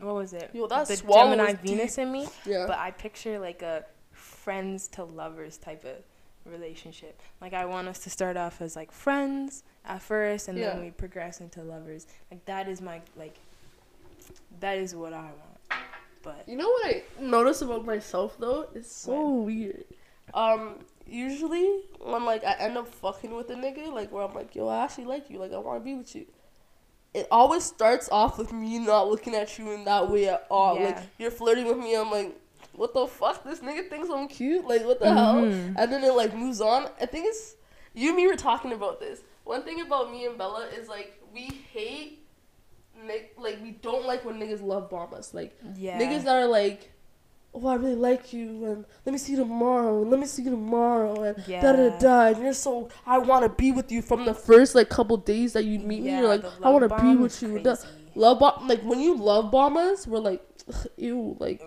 what 0.00 0.14
was 0.14 0.32
it? 0.32 0.50
Yo, 0.52 0.66
that 0.68 0.86
the 0.86 0.96
Gemini 0.96 1.54
Venus 1.54 1.98
in 1.98 2.12
me. 2.12 2.28
Yeah. 2.44 2.66
But 2.68 2.78
I 2.78 2.90
picture 2.92 3.38
like 3.38 3.62
a 3.62 3.84
friends 4.12 4.88
to 4.88 5.04
lovers 5.04 5.56
type 5.58 5.84
of 5.84 5.96
relationship. 6.50 7.20
Like 7.40 7.54
I 7.54 7.64
want 7.64 7.88
us 7.88 7.98
to 8.00 8.10
start 8.10 8.36
off 8.36 8.60
as 8.60 8.76
like 8.76 8.92
friends 8.92 9.64
at 9.84 10.00
first 10.00 10.46
and 10.48 10.56
Yeah. 10.56 10.70
then 10.70 10.80
we 10.84 10.90
progress 10.90 11.40
into 11.40 11.62
lovers. 11.62 12.06
Like 12.30 12.44
that 12.44 12.68
is 12.68 12.80
my 12.80 13.00
like 13.16 13.36
that 14.60 14.78
is 14.78 14.94
what 14.94 15.12
I 15.12 15.22
want. 15.22 15.82
But 16.22 16.44
You 16.48 16.56
know 16.56 16.68
what 16.68 16.86
I 16.86 17.02
notice 17.20 17.62
about 17.62 17.84
myself 17.84 18.36
though? 18.38 18.68
It's 18.74 18.90
so 18.90 19.30
weird. 19.30 19.84
Um, 20.34 20.80
usually 21.06 21.82
when 22.00 22.24
like 22.24 22.44
I 22.44 22.54
end 22.54 22.76
up 22.76 22.88
fucking 22.88 23.34
with 23.34 23.48
a 23.50 23.54
nigga, 23.54 23.92
like 23.92 24.10
where 24.12 24.24
I'm 24.24 24.34
like, 24.34 24.54
yo, 24.54 24.68
I 24.68 24.84
actually 24.84 25.04
like 25.04 25.30
you, 25.30 25.38
like 25.38 25.52
I 25.52 25.58
want 25.58 25.80
to 25.80 25.84
be 25.84 25.94
with 25.94 26.14
you. 26.16 26.26
It 27.14 27.28
always 27.30 27.64
starts 27.64 28.08
off 28.10 28.38
with 28.38 28.52
me 28.52 28.78
not 28.78 29.08
looking 29.08 29.34
at 29.34 29.56
you 29.58 29.70
in 29.72 29.84
that 29.84 30.10
way 30.10 30.28
at 30.28 30.46
all. 30.50 30.78
Like 30.86 30.98
you're 31.18 31.30
flirting 31.30 31.66
with 31.66 31.78
me, 31.78 31.94
I'm 31.96 32.10
like, 32.10 32.36
what 32.74 32.92
the 32.92 33.06
fuck? 33.06 33.42
This 33.44 33.60
nigga 33.60 33.88
thinks 33.88 34.08
I'm 34.10 34.28
cute. 34.28 34.66
Like 34.66 34.84
what 34.84 34.98
the 35.00 35.12
hell? 35.14 35.36
Mhm. 35.36 35.74
And 35.78 35.92
then 35.92 36.02
it 36.04 36.12
like 36.12 36.34
moves 36.34 36.60
on. 36.60 36.88
I 37.00 37.06
think 37.06 37.26
it's 37.26 37.54
you 37.94 38.08
and 38.08 38.16
me 38.16 38.26
were 38.26 38.36
talking 38.36 38.72
about 38.72 38.98
this. 39.00 39.20
One 39.44 39.62
thing 39.62 39.80
about 39.80 40.10
me 40.10 40.26
and 40.26 40.36
Bella 40.36 40.66
is 40.66 40.88
like 40.88 41.22
we 41.32 41.50
hate. 41.72 42.25
Like 43.38 43.58
we 43.62 43.72
don't 43.72 44.06
like 44.06 44.24
when 44.24 44.38
niggas 44.38 44.62
love 44.62 44.90
bomb 44.90 45.14
us. 45.14 45.34
Like 45.34 45.56
yeah. 45.76 46.00
Niggas 46.00 46.24
that 46.24 46.36
are 46.36 46.46
like, 46.46 46.92
oh, 47.54 47.66
I 47.66 47.74
really 47.76 47.94
like 47.94 48.32
you, 48.32 48.64
and 48.64 48.84
let 49.04 49.12
me 49.12 49.18
see 49.18 49.32
you 49.32 49.38
tomorrow, 49.38 50.02
and 50.02 50.10
let 50.10 50.20
me 50.20 50.26
see 50.26 50.42
you 50.42 50.50
tomorrow, 50.50 51.22
and 51.22 51.42
yeah. 51.46 51.62
da 51.62 51.72
da 51.72 51.98
da. 51.98 52.26
And 52.28 52.42
you're 52.42 52.52
so, 52.52 52.88
I 53.06 53.18
want 53.18 53.44
to 53.44 53.48
be 53.48 53.72
with 53.72 53.90
you 53.92 54.02
from 54.02 54.24
the 54.24 54.34
first 54.34 54.74
like 54.74 54.88
couple 54.88 55.16
days 55.16 55.52
that 55.54 55.64
you 55.64 55.78
meet 55.78 56.02
me. 56.02 56.10
You're 56.10 56.28
like, 56.28 56.44
I 56.62 56.70
want 56.70 56.88
to 56.88 57.02
be 57.02 57.16
with 57.16 57.42
you. 57.42 57.62
Love 58.14 58.38
bomb, 58.38 58.66
like 58.66 58.82
when 58.82 59.00
you 59.00 59.14
love 59.16 59.50
bomb 59.50 59.76
us, 59.76 60.06
we're 60.06 60.18
like, 60.18 60.42
ew, 60.96 61.36
like. 61.38 61.60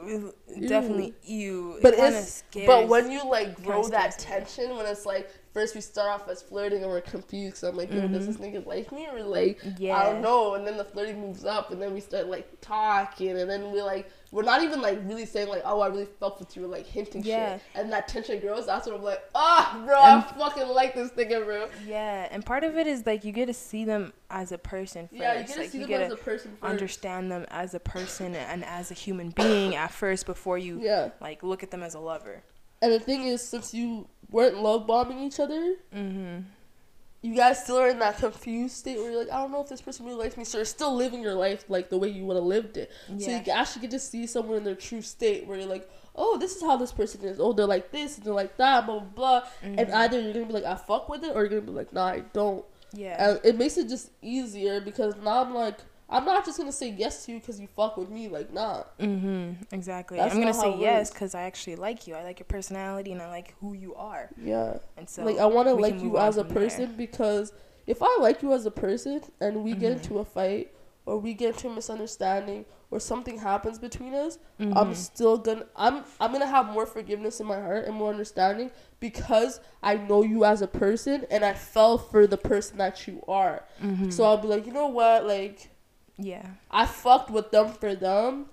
Definitely 0.67 1.13
you. 1.23 1.79
But 1.81 1.93
it 1.93 1.97
kinda 1.97 2.09
it's- 2.17 2.43
But 2.65 2.87
when 2.87 3.11
you 3.11 3.23
like 3.29 3.61
grow 3.63 3.87
that 3.89 4.17
tension, 4.19 4.75
when 4.75 4.85
it's 4.85 5.05
like 5.05 5.29
first 5.53 5.73
we 5.73 5.81
start 5.81 6.09
off 6.21 6.29
as 6.29 6.41
flirting 6.43 6.83
and 6.83 6.91
we're 6.91 7.01
confused. 7.01 7.57
So 7.57 7.69
I'm 7.69 7.75
like, 7.75 7.91
yo, 7.91 8.07
does 8.07 8.27
this 8.27 8.37
nigga 8.37 8.65
like 8.65 8.91
me 8.91 9.07
or 9.11 9.23
like 9.23 9.59
yeah. 9.77 9.95
I 9.97 10.03
don't 10.11 10.21
know. 10.21 10.55
And 10.55 10.65
then 10.65 10.77
the 10.77 10.85
flirting 10.85 11.19
moves 11.19 11.45
up, 11.45 11.71
and 11.71 11.81
then 11.81 11.93
we 11.93 11.99
start 12.01 12.27
like 12.27 12.47
talking, 12.61 13.31
and 13.39 13.49
then 13.49 13.71
we 13.71 13.81
like 13.81 14.09
we're 14.31 14.43
not 14.43 14.61
even 14.61 14.79
like 14.79 14.99
really 15.05 15.25
saying 15.25 15.47
like, 15.49 15.63
oh, 15.65 15.79
I 15.81 15.87
really 15.87 16.05
felt 16.19 16.39
with 16.39 16.55
you, 16.55 16.61
we're 16.63 16.67
like 16.67 16.85
hinting 16.85 17.23
Yeah. 17.23 17.53
shit, 17.55 17.61
and 17.75 17.91
that 17.91 18.07
tension 18.07 18.39
grows. 18.39 18.67
That's 18.67 18.85
when 18.85 18.95
I'm 18.95 19.01
like, 19.03 19.23
ah, 19.33 19.81
bro, 19.85 19.99
I 19.99 20.21
fucking 20.37 20.67
like 20.67 20.93
this 20.93 21.09
nigga, 21.11 21.43
bro. 21.43 21.67
Yeah, 21.85 22.27
and 22.29 22.45
part 22.45 22.63
of 22.63 22.77
it 22.77 22.85
is 22.85 23.05
like 23.07 23.23
you 23.25 23.31
get 23.31 23.47
to 23.47 23.55
see 23.55 23.85
them 23.85 24.13
as 24.29 24.51
a 24.51 24.59
person 24.59 25.07
first. 25.07 25.19
Yeah, 25.19 25.33
you 25.33 25.39
get 25.47 25.53
to 25.55 25.59
like 25.61 25.69
see 25.71 25.79
them 25.79 25.87
get 25.87 26.01
as 26.01 26.11
a 26.11 26.15
person 26.15 26.51
first. 26.59 26.63
understand 26.71 27.31
them 27.31 27.45
as 27.49 27.73
a 27.73 27.79
person 27.79 28.35
and 28.35 28.63
as 28.63 28.91
a 28.91 28.93
human 28.93 29.31
being 29.31 29.75
at 29.75 29.91
first 29.91 30.27
before 30.27 30.38
you 30.57 30.79
Yeah, 30.81 31.09
like 31.21 31.43
look 31.43 31.63
at 31.63 31.71
them 31.71 31.83
as 31.83 31.93
a 31.95 31.99
lover. 31.99 32.43
and 32.81 32.91
the 32.93 32.99
thing 32.99 33.23
is, 33.23 33.41
since 33.41 33.73
you 33.73 34.07
weren't 34.31 34.61
love 34.61 34.87
bombing 34.87 35.19
each 35.19 35.39
other, 35.39 35.75
Mhm. 35.93 36.43
you 37.21 37.35
guys 37.35 37.61
still 37.63 37.77
are 37.77 37.89
in 37.89 37.99
that 37.99 38.17
confused 38.17 38.75
state 38.77 38.97
where 38.97 39.11
you're 39.11 39.19
like, 39.19 39.31
I 39.31 39.41
don't 39.41 39.51
know 39.51 39.61
if 39.61 39.67
this 39.67 39.81
person 39.81 40.05
really 40.05 40.17
likes 40.17 40.37
me. 40.37 40.45
So 40.45 40.57
you're 40.59 40.65
still 40.65 40.95
living 40.95 41.21
your 41.21 41.33
life 41.33 41.65
like 41.67 41.89
the 41.89 41.97
way 41.97 42.07
you 42.07 42.25
would 42.25 42.35
have 42.37 42.45
lived 42.45 42.77
it. 42.77 42.89
So 43.19 43.29
you 43.29 43.41
actually 43.51 43.81
get 43.81 43.91
to 43.91 43.99
see 43.99 44.25
someone 44.25 44.57
in 44.57 44.63
their 44.63 44.75
true 44.75 45.01
state 45.01 45.45
where 45.45 45.57
you're 45.57 45.67
like, 45.67 45.89
oh, 46.15 46.37
this 46.37 46.55
is 46.55 46.61
how 46.61 46.77
this 46.77 46.93
person 46.93 47.21
is. 47.25 47.37
Oh, 47.39 47.51
they're 47.51 47.65
like 47.65 47.91
this 47.91 48.17
and 48.17 48.25
they're 48.25 48.33
like 48.33 48.55
that, 48.57 48.85
blah, 48.85 48.99
blah, 48.99 49.39
blah. 49.41 49.49
And 49.61 49.77
Mhm. 49.79 49.93
either 49.93 50.19
you're 50.21 50.33
going 50.33 50.47
to 50.47 50.53
be 50.53 50.59
like, 50.61 50.65
I 50.65 50.75
fuck 50.75 51.09
with 51.09 51.23
it, 51.25 51.35
or 51.35 51.41
you're 51.41 51.49
going 51.49 51.65
to 51.65 51.71
be 51.71 51.77
like, 51.77 51.91
nah, 51.91 52.05
I 52.07 52.19
don't. 52.31 52.63
yeah. 52.93 53.31
And 53.31 53.39
it 53.43 53.55
makes 53.57 53.77
it 53.77 53.87
just 53.89 54.09
easier 54.21 54.79
because 54.81 55.13
now 55.17 55.41
I'm 55.41 55.53
like, 55.53 55.77
I'm 56.11 56.25
not 56.25 56.43
just 56.45 56.57
going 56.57 56.69
to 56.69 56.75
say 56.75 56.89
yes 56.89 57.25
to 57.25 57.33
you 57.33 57.39
because 57.39 57.59
you 57.59 57.67
fuck 57.67 57.95
with 57.97 58.09
me. 58.09 58.27
Like, 58.29 58.51
nah. 58.51 58.83
Mhm. 58.99 59.55
Exactly. 59.71 60.17
That's 60.17 60.33
I'm 60.33 60.39
gonna 60.41 60.53
say 60.53 60.75
yes 60.77 61.11
because 61.11 61.35
I 61.35 61.43
actually 61.43 61.75
like 61.75 62.07
you. 62.07 62.15
I 62.15 62.23
like 62.23 62.39
your 62.39 62.47
personality 62.47 63.11
and 63.11 63.21
I 63.21 63.29
like 63.29 63.53
who 63.61 63.73
you 63.73 63.93
are. 63.95 64.29
Yeah. 64.43 64.77
And 64.97 65.07
so 65.09 65.23
like, 65.23 65.37
I 65.37 65.45
want 65.45 65.67
to 65.67 65.75
like 65.75 66.01
you 66.01 66.17
as 66.17 66.37
a 66.37 66.43
from 66.43 66.53
there. 66.53 66.63
person 66.63 66.95
because 66.97 67.53
if 67.85 68.01
I 68.01 68.17
like 68.19 68.41
you 68.41 68.53
as 68.53 68.65
a 68.65 68.71
person 68.71 69.21
and 69.39 69.63
we 69.63 69.73
get 69.73 69.91
Mhm. 69.93 69.97
into 69.97 70.19
a 70.19 70.25
fight 70.25 70.71
or 71.05 71.17
we 71.19 71.33
get 71.33 71.55
into 71.55 71.69
a 71.69 71.73
misunderstanding 71.75 72.65
or 72.91 72.99
something 72.99 73.37
happens 73.37 73.77
between 73.77 74.15
us, 74.15 74.39
I'm 74.59 74.73
Mhm. 74.73 74.95
still 74.95 75.37
gonna 75.37 75.65
I'm 75.75 76.03
I'm 76.19 76.31
gonna 76.31 76.47
have 76.47 76.65
more 76.67 76.87
forgiveness 76.87 77.39
in 77.39 77.45
my 77.45 77.59
heart 77.61 77.85
and 77.85 77.95
more 77.95 78.09
understanding 78.09 78.71
because 78.99 79.59
I 79.83 79.95
know 79.95 80.23
you 80.23 80.43
as 80.43 80.61
a 80.63 80.67
person 80.67 81.25
and 81.29 81.45
I 81.45 81.53
fell 81.53 81.97
for 81.99 82.25
the 82.25 82.37
person 82.37 82.77
that 82.77 83.07
you 83.07 83.23
are. 83.27 83.63
Mhm. 83.81 84.11
So 84.11 84.23
I'll 84.23 84.37
be 84.37 84.47
like, 84.47 84.65
you 84.65 84.73
know 84.73 84.87
what, 84.87 85.25
like 85.27 85.69
yeah. 86.19 86.45
I 86.69 86.85
fucked 86.85 87.29
with 87.29 87.51
them 87.51 87.69
for 87.69 87.95
them. 87.95 88.45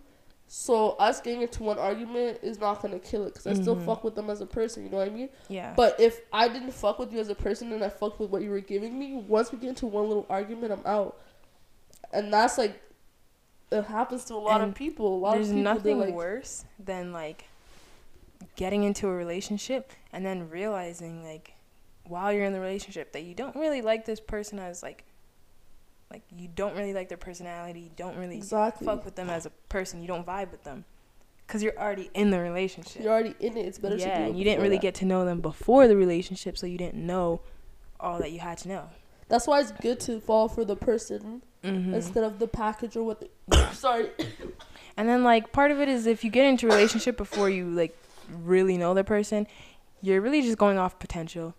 So 0.49 0.91
us 0.91 1.21
getting 1.21 1.43
into 1.43 1.65
one 1.65 1.77
argument 1.79 2.39
is 2.43 2.61
not 2.61 2.81
gonna 2.81 3.01
kill 3.01 3.25
it 3.25 3.35
because 3.35 3.47
I 3.49 3.55
still 3.55 3.75
Mhm. 3.75 3.85
fuck 3.85 4.05
with 4.05 4.15
them 4.15 4.31
as 4.31 4.41
a 4.41 4.47
person. 4.47 4.85
You 4.85 4.91
know 4.91 4.99
what 4.99 5.09
I 5.09 5.11
mean? 5.11 5.29
Yeah. 5.49 5.75
But 5.77 5.99
if 5.99 6.21
I 6.33 6.47
didn't 6.49 6.71
fuck 6.71 6.99
with 7.01 7.13
you 7.13 7.19
as 7.19 7.29
a 7.29 7.35
person 7.35 7.73
and 7.73 7.83
I 7.83 7.89
fucked 7.89 8.21
with 8.21 8.31
what 8.31 8.43
you 8.43 8.51
were 8.51 8.61
giving 8.61 8.97
me, 8.97 9.17
once 9.17 9.51
we 9.51 9.59
get 9.59 9.71
into 9.71 9.87
one 9.87 10.07
little 10.07 10.25
argument, 10.31 10.73
I'm 10.73 10.87
out. 10.87 11.19
And 12.13 12.33
that's 12.33 12.57
like, 12.59 12.81
it 13.73 13.83
happens 13.87 14.25
to 14.27 14.35
a 14.35 14.37
lot 14.37 14.61
And 14.61 14.71
of 14.71 14.77
people. 14.77 15.17
A 15.17 15.19
lot 15.19 15.35
There's 15.35 15.49
of 15.49 15.57
people, 15.57 15.75
nothing 15.75 15.99
like, 15.99 16.15
worse 16.15 16.65
than 16.79 17.13
like 17.13 17.47
getting 18.55 18.85
into 18.85 19.09
a 19.09 19.13
relationship 19.13 19.93
and 20.13 20.25
then 20.25 20.49
realizing 20.49 21.25
like 21.25 21.55
while 22.05 22.33
you're 22.33 22.45
in 22.45 22.53
the 22.53 22.61
relationship 22.61 23.13
that 23.13 23.23
you 23.25 23.35
don't 23.35 23.57
really 23.57 23.83
like 23.83 24.05
this 24.05 24.21
person 24.21 24.59
as 24.61 24.83
like 24.83 25.05
like 26.17 26.41
you 26.41 26.49
don't 26.55 26.75
really 26.77 26.95
like 26.95 27.09
their 27.09 27.19
personality, 27.19 27.81
you 27.81 27.91
don't 27.97 28.17
really 28.17 28.39
Exactly. 28.39 28.87
fuck 28.87 29.05
with 29.05 29.17
them 29.17 29.29
as 29.29 29.45
a 29.47 29.51
person, 29.69 30.01
you 30.01 30.09
don't 30.09 30.27
vibe 30.27 30.51
with 30.51 30.65
them 30.65 30.85
cuz 31.47 31.63
you're 31.63 31.77
already 31.79 32.11
in 32.15 32.31
the 32.31 32.41
relationship. 32.41 33.03
You're 33.03 33.13
already 33.13 33.35
in 33.39 33.57
it. 33.57 33.67
It's 33.67 33.79
better 33.79 33.97
yeah, 33.97 34.19
do 34.19 34.23
it 34.25 34.29
and 34.31 34.39
you 34.39 34.45
didn't 34.45 34.63
really 34.63 34.77
that. 34.77 34.83
get 34.83 34.95
to 34.97 35.05
know 35.05 35.25
them 35.25 35.41
before 35.41 35.87
the 35.87 35.97
relationship, 35.97 36.57
so 36.59 36.67
you 36.67 36.79
didn't 36.79 37.07
know 37.07 37.41
all 38.01 38.19
that 38.19 38.33
you 38.33 38.41
had 38.41 38.59
to 38.59 38.69
know. 38.69 38.85
That's 39.29 39.47
why 39.47 39.61
it's 39.61 39.73
good 39.73 40.01
to 40.01 40.21
fall 40.21 40.49
for 40.49 40.65
the 40.65 40.77
person 40.77 41.43
Mm-hmm. 41.65 41.95
instead 41.95 42.23
of 42.23 42.39
the 42.39 42.47
package 42.47 42.97
or 42.97 43.03
what. 43.03 43.19
The, 43.21 43.71
sorry. 43.73 44.11
And 44.97 45.09
then 45.09 45.25
like 45.25 45.53
part 45.53 45.71
of 45.73 45.81
it 45.81 45.89
is 45.89 46.07
if 46.07 46.23
you 46.25 46.31
get 46.31 46.45
into 46.47 46.67
a 46.69 46.71
relationship 46.71 47.17
before 47.17 47.51
you 47.51 47.69
like 47.71 47.97
really 48.31 48.77
know 48.79 48.95
the 48.95 49.03
person, 49.03 49.47
you're 50.01 50.21
really 50.21 50.43
just 50.43 50.59
going 50.59 50.79
off 50.79 50.99
potential. 50.99 51.55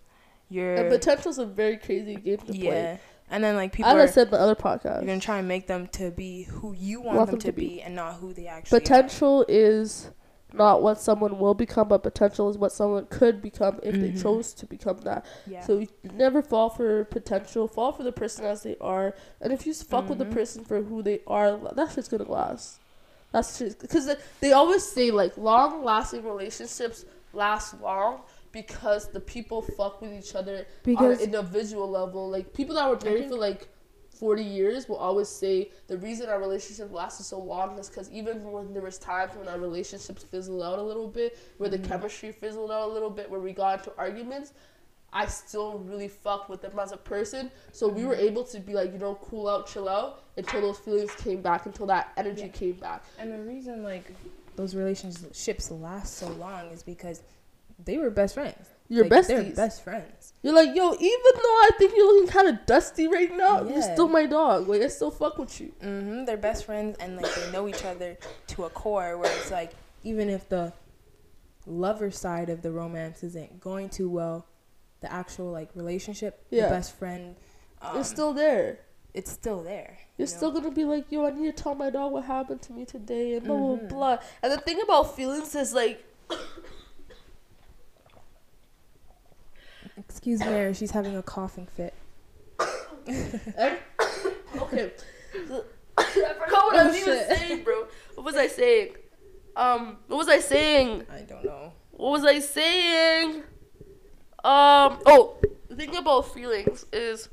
You're 0.50 0.76
And 0.76 0.90
potential's 0.90 1.38
a 1.40 1.46
very 1.46 1.76
crazy 1.78 2.16
game 2.16 2.38
to 2.38 2.54
play. 2.54 3.00
And 3.30 3.44
then 3.44 3.56
like 3.56 3.74
people 3.74 3.92
As 3.92 3.96
are 3.98 4.02
I 4.02 4.06
said 4.06 4.32
the 4.32 4.40
other 4.40 4.56
podcast, 4.56 4.98
you're 5.02 5.08
gonna 5.08 5.20
try 5.20 5.40
and 5.40 5.48
make 5.48 5.68
them 5.68 5.88
to 5.94 6.12
be 6.12 6.44
who 6.44 6.74
you 6.74 7.02
want, 7.02 7.18
Want 7.18 7.32
them, 7.32 7.40
to 7.40 7.48
to 7.48 7.52
be, 7.52 7.68
be. 7.68 7.82
and 7.82 7.96
not 7.96 8.16
who 8.16 8.34
they 8.34 8.48
actually 8.48 8.80
potential 8.80 9.46
is 9.50 10.12
not 10.54 10.82
what 10.82 10.98
someone 11.00 11.38
will 11.40 11.54
become, 11.54 11.90
but 11.90 12.04
potential 12.04 12.50
is 12.50 12.58
what 12.58 12.72
someone 12.72 13.06
could 13.08 13.42
become 13.42 13.82
if 13.84 13.94
they 13.96 14.12
Mhm. 14.12 14.22
chose 14.22 14.54
to 14.54 14.66
become 14.66 14.98
that. 15.02 15.26
Yeah. 15.46 15.62
So 15.66 15.80
you 15.80 15.88
never 16.14 16.42
fall 16.42 16.70
for 16.70 17.04
potential. 17.04 17.68
Fall 17.68 17.92
for 17.92 18.04
the 18.04 18.14
person 18.14 18.46
as 18.46 18.64
they 18.64 18.78
are, 18.80 19.14
and 19.42 19.52
if 19.52 19.68
you 19.68 19.74
fuck 19.74 20.08
with 20.08 20.20
the 20.20 20.26
Mhm. 20.26 20.32
person 20.34 20.64
for 20.64 20.82
who 20.84 21.02
they 21.04 21.20
are, 21.28 21.58
that 21.76 21.92
shit's 21.92 22.08
gonna 22.08 22.32
last. 22.32 22.80
That's 23.34 23.60
just 23.60 23.80
because 23.80 24.06
they, 24.06 24.16
they 24.40 24.52
always 24.54 24.84
say 24.84 25.12
like 25.12 25.38
long 25.38 25.84
lasting 25.84 26.24
relationships 26.24 27.04
last 27.34 27.80
long 27.82 28.22
because 28.62 29.10
the 29.12 29.20
people 29.20 29.62
fuck 29.62 30.02
with 30.02 30.14
each 30.14 30.34
other 30.36 30.66
Because- 30.84 31.06
on 31.06 31.12
an 31.14 31.20
individual 31.20 31.90
level. 31.90 32.30
Like 32.30 32.54
people 32.54 32.76
that 32.76 32.90
were 32.90 33.00
married 33.04 33.30
for 33.30 33.36
like. 33.38 33.70
40 34.10 34.42
years 34.44 34.90
will 34.90 34.96
always 34.96 35.30
say 35.30 35.70
the 35.86 35.96
reason 36.00 36.28
our 36.28 36.40
relationship 36.40 36.92
lasted 36.92 37.24
so 37.26 37.38
long 37.38 37.78
is 37.78 37.88
because 37.88 38.10
even 38.12 38.52
when 38.52 38.74
there 38.74 38.82
was 38.82 38.98
times 38.98 39.32
when 39.36 39.48
our 39.48 39.60
relationships 39.60 40.24
fizzled 40.24 40.64
out 40.64 40.80
a 40.80 40.82
little 40.82 41.08
bit 41.08 41.38
where 41.60 41.70
the 41.70 41.78
Mhm. 41.78 41.88
chemistry 41.88 42.32
fizzled 42.32 42.72
out 42.72 42.90
a 42.90 42.92
little 42.92 43.12
bit 43.12 43.30
where 43.30 43.40
we 43.40 43.54
got 43.54 43.78
into 43.78 43.96
arguments 43.96 44.54
I 45.14 45.28
still 45.28 45.78
really 45.80 46.08
fucked 46.08 46.50
with 46.50 46.62
them 46.64 46.80
as 46.80 46.92
a 46.92 46.98
person. 46.98 47.52
So 47.72 47.88
we 47.88 48.06
were 48.06 48.16
Mhm. 48.16 48.24
able 48.30 48.44
to 48.46 48.60
be 48.60 48.74
like, 48.74 48.92
you 48.92 48.98
know, 48.98 49.16
cool 49.22 49.48
out, 49.48 49.68
chill 49.68 49.88
out 49.88 50.24
until 50.36 50.62
those 50.62 50.80
feelings 50.80 51.12
came 51.16 51.42
back, 51.44 51.66
until 51.68 51.86
that 51.86 52.12
energy 52.18 52.42
Yeah. 52.42 52.48
came 52.62 52.74
back. 52.74 53.04
And 53.20 53.32
the 53.32 53.40
reason 53.44 53.84
like 53.84 54.12
those 54.56 54.74
relationships 54.76 55.70
last 55.70 56.16
so 56.16 56.28
long 56.30 56.72
is 56.72 56.82
because 56.82 57.22
they 57.84 57.98
were 57.98 58.10
best 58.10 58.34
friends. 58.36 58.70
Your 58.90 59.06
like, 59.06 59.28
They're 59.28 59.44
best 59.52 59.84
friends. 59.84 60.34
You're 60.42 60.54
like, 60.56 60.74
yo, 60.74 60.94
even 60.94 61.02
though 61.36 61.58
I 61.66 61.70
think 61.78 61.94
you're 61.96 62.08
looking 62.14 62.30
kind 62.30 62.48
of 62.48 62.66
dusty 62.66 63.08
right 63.08 63.36
now, 63.36 63.62
you're 63.64 63.82
still 63.82 64.08
my 64.08 64.26
dog. 64.26 64.70
Like, 64.70 64.82
I 64.82 64.88
still 64.88 65.12
fuck 65.12 65.38
with 65.38 65.60
you. 65.60 65.74
Mm-hmm. 65.84 66.24
They're 66.24 66.38
best 66.38 66.64
friends, 66.66 66.96
and 67.02 67.18
like 67.18 67.34
they 67.36 67.52
know 67.52 67.68
each 67.68 67.84
other 67.84 68.18
to 68.48 68.64
a 68.64 68.70
core. 68.70 69.18
Where 69.18 69.30
it's 69.40 69.52
like 69.52 69.72
even 70.04 70.30
if 70.30 70.48
the 70.48 70.72
lover 71.66 72.12
side 72.12 72.50
of 72.50 72.62
the 72.62 72.72
romance 72.72 73.24
isn't 73.24 73.60
going 73.60 73.90
too 73.90 74.10
well, 74.10 74.46
the 75.02 75.12
actual 75.12 75.52
like 75.52 75.70
relationship, 75.76 76.46
Yeah. 76.50 76.64
the 76.70 76.76
best 76.76 76.96
friend, 76.96 77.36
um, 77.82 77.98
it's 78.00 78.08
still 78.10 78.32
there. 78.34 78.80
it's 79.14 79.32
still 79.32 79.64
there. 79.64 79.98
You're 80.18 80.28
you 80.28 80.32
know? 80.34 80.38
still 80.38 80.52
gonna 80.52 80.72
be 80.72 80.86
like, 80.86 81.12
yo, 81.12 81.26
I 81.26 81.32
need 81.32 81.58
to 81.58 81.64
tell 81.64 81.76
my 81.76 81.90
dog 81.90 82.14
what 82.14 82.24
happened 82.24 82.62
to 82.64 82.74
me 82.74 82.86
today, 82.86 83.36
and 83.36 83.46
blah 83.46 83.58
blah 83.58 83.76
Mhm. 83.78 83.90
blah. 83.90 84.18
And 84.42 84.54
the 84.54 84.60
thing 84.60 84.80
about 84.82 85.14
feelings 85.16 85.54
is 85.56 85.74
like, 85.74 86.06
Excuse 89.98 90.40
Mary, 90.40 90.74
she's 90.74 90.92
having 90.92 91.16
a 91.16 91.24
coughing 91.24 91.66
fit. 91.68 91.94
okay, 92.60 92.70
I 94.58 94.92
forgot 95.34 95.66
what 95.98 96.76
I 96.76 96.84
Oh, 96.84 96.88
was 96.88 96.96
even 96.98 97.18
saying, 97.38 97.64
bro. 97.64 97.86
What 98.16 98.26
was 98.26 98.36
I 98.36 98.48
saying? 98.48 98.96
Um, 99.56 99.98
what 100.08 100.18
was 100.18 100.30
I 100.30 100.40
saying? 100.40 101.06
I 101.12 101.22
don't 101.22 101.44
know. 101.44 101.74
What 101.92 102.12
was 102.12 102.26
I 102.26 102.40
saying? 102.40 103.44
Um. 104.44 105.00
Oh, 105.06 105.38
the 105.70 105.76
thing 105.76 105.96
about 105.96 106.32
feelings 106.34 106.86
is 106.94 107.30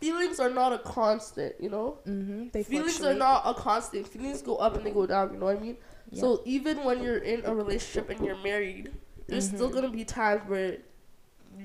feelings 0.00 0.38
are 0.40 0.50
not 0.50 0.72
a 0.72 0.78
constant. 0.78 1.54
You 1.60 1.70
know, 1.70 1.98
Mm-hmm. 2.06 2.48
They 2.52 2.62
feelings 2.62 2.98
fluctuate. 2.98 3.16
are 3.16 3.18
not 3.18 3.42
a 3.46 3.54
constant. 3.54 4.06
Feelings 4.08 4.42
go 4.42 4.56
up 4.56 4.76
and 4.76 4.84
they 4.84 4.90
go 4.90 5.06
down. 5.06 5.32
You 5.32 5.38
know 5.38 5.46
what 5.46 5.56
I 5.56 5.60
mean? 5.60 5.76
Yeah. 6.10 6.20
So 6.20 6.42
even 6.44 6.84
when 6.84 7.02
you're 7.02 7.18
in 7.18 7.44
a 7.46 7.54
relationship 7.54 8.10
and 8.10 8.24
you're 8.24 8.36
married, 8.42 8.90
there's 9.26 9.46
still 9.48 9.70
Mhm. 9.70 9.74
gonna 9.74 9.88
be 9.90 10.04
times 10.04 10.42
where 10.48 10.78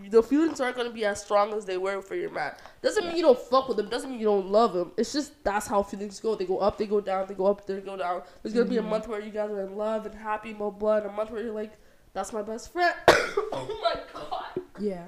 the 0.10 0.22
feelings 0.24 0.60
aren't 0.62 0.76
gonna 0.78 0.90
be 0.90 1.06
as 1.06 1.22
strong 1.24 1.54
as 1.54 1.66
they 1.66 1.78
were 1.78 2.02
for 2.02 2.16
your 2.16 2.30
man. 2.32 2.54
Doesn't 2.82 3.06
mean 3.06 3.16
you 3.16 3.22
don't 3.24 3.40
fuck 3.40 3.68
with 3.68 3.78
them. 3.78 3.90
Doesn't 3.90 4.10
mean 4.10 4.20
you 4.20 4.26
don't 4.28 4.48
love 4.48 4.76
him. 4.76 4.92
It's 4.98 5.14
just 5.14 5.44
that's 5.44 5.68
how 5.68 5.84
feelings 5.84 6.20
go. 6.20 6.36
They 6.36 6.46
go 6.46 6.60
up, 6.60 6.78
they 6.78 6.86
go 6.86 7.02
down, 7.02 7.28
they 7.28 7.34
go 7.34 7.46
up, 7.48 7.66
they 7.66 7.80
go 7.82 7.98
down. 7.98 8.22
There's 8.42 8.54
gonna 8.54 8.66
be 8.70 8.78
a 8.78 8.82
Mhm. 8.82 8.90
month 8.90 9.08
where 9.08 9.20
you 9.22 9.32
guys 9.32 9.50
are 9.50 9.62
in 9.62 9.76
love 9.76 10.06
and 10.06 10.16
happy, 10.16 10.54
blah 10.54 10.70
blah, 10.70 10.98
and 10.98 11.06
a 11.08 11.12
month 11.12 11.32
where 11.32 11.42
you're 11.44 11.54
like, 11.54 11.72
that's 12.14 12.32
my 12.34 12.42
best 12.42 12.72
friend. 12.72 12.94
oh 13.10 13.80
my 13.84 14.00
god, 14.14 14.64
yeah. 14.80 15.06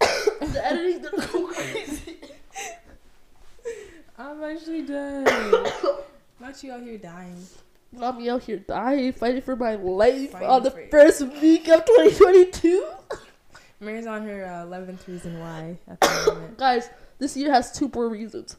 the 0.00 0.60
editing's 0.64 1.08
gonna 1.08 1.26
go 1.26 1.46
crazy. 1.48 2.18
I'm 4.16 4.42
actually 4.44 4.82
dead. 4.82 5.26
Not 6.40 6.62
you 6.62 6.72
out 6.72 6.82
here 6.82 6.98
dying. 6.98 7.46
Not 7.90 8.18
me 8.18 8.28
out 8.28 8.42
here 8.42 8.58
dying, 8.58 9.12
fighting 9.12 9.42
for 9.42 9.54
my 9.56 9.76
life 9.76 10.32
Fighting 10.32 10.48
on 10.48 10.62
the 10.64 10.70
first 10.90 11.22
week 11.22 11.68
of 11.68 11.84
2022. 11.84 12.84
Mary's 13.80 14.06
on 14.06 14.22
her 14.26 14.44
uh, 14.44 14.66
11th 14.66 15.06
reason 15.08 15.38
why 15.40 15.78
at 15.88 16.00
the 16.00 16.24
moment. 16.34 16.58
Guys, 16.58 16.88
this 17.18 17.36
year 17.36 17.52
has 17.52 17.72
two 17.72 17.90
more 17.94 18.08
reasons. 18.08 18.56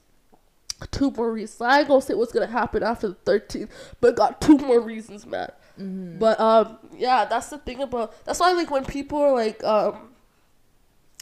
Two 0.92 1.10
more 1.12 1.32
reasons. 1.32 1.62
I 1.62 1.80
ain't 1.80 1.88
gonna 1.88 2.02
say 2.02 2.14
what's 2.16 2.32
gonna 2.34 2.48
happen 2.48 2.84
after 2.84 3.08
the 3.10 3.16
13th, 3.16 3.70
but 4.02 4.16
got 4.16 4.42
two 4.42 4.58
more 4.58 4.80
reasons, 4.82 5.26
man. 5.26 5.50
Mm-hmm. 5.80 6.20
But 6.20 6.40
um, 6.40 6.78
yeah, 6.98 7.26
that's 7.26 7.50
the 7.50 7.58
thing 7.58 7.82
about. 7.82 8.14
That's 8.26 8.40
why 8.40 8.52
like 8.52 8.70
when 8.72 8.84
people 8.86 9.20
are 9.20 9.32
like 9.34 9.64
um, 9.64 10.10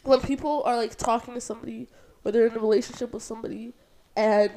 when 0.03 0.19
people 0.21 0.63
are 0.65 0.75
like 0.75 0.95
talking 0.95 1.35
to 1.35 1.41
somebody, 1.41 1.87
or 2.25 2.31
they're 2.31 2.47
in 2.47 2.55
a 2.55 2.59
relationship 2.59 3.13
with 3.13 3.21
somebody, 3.23 3.73
and 4.15 4.51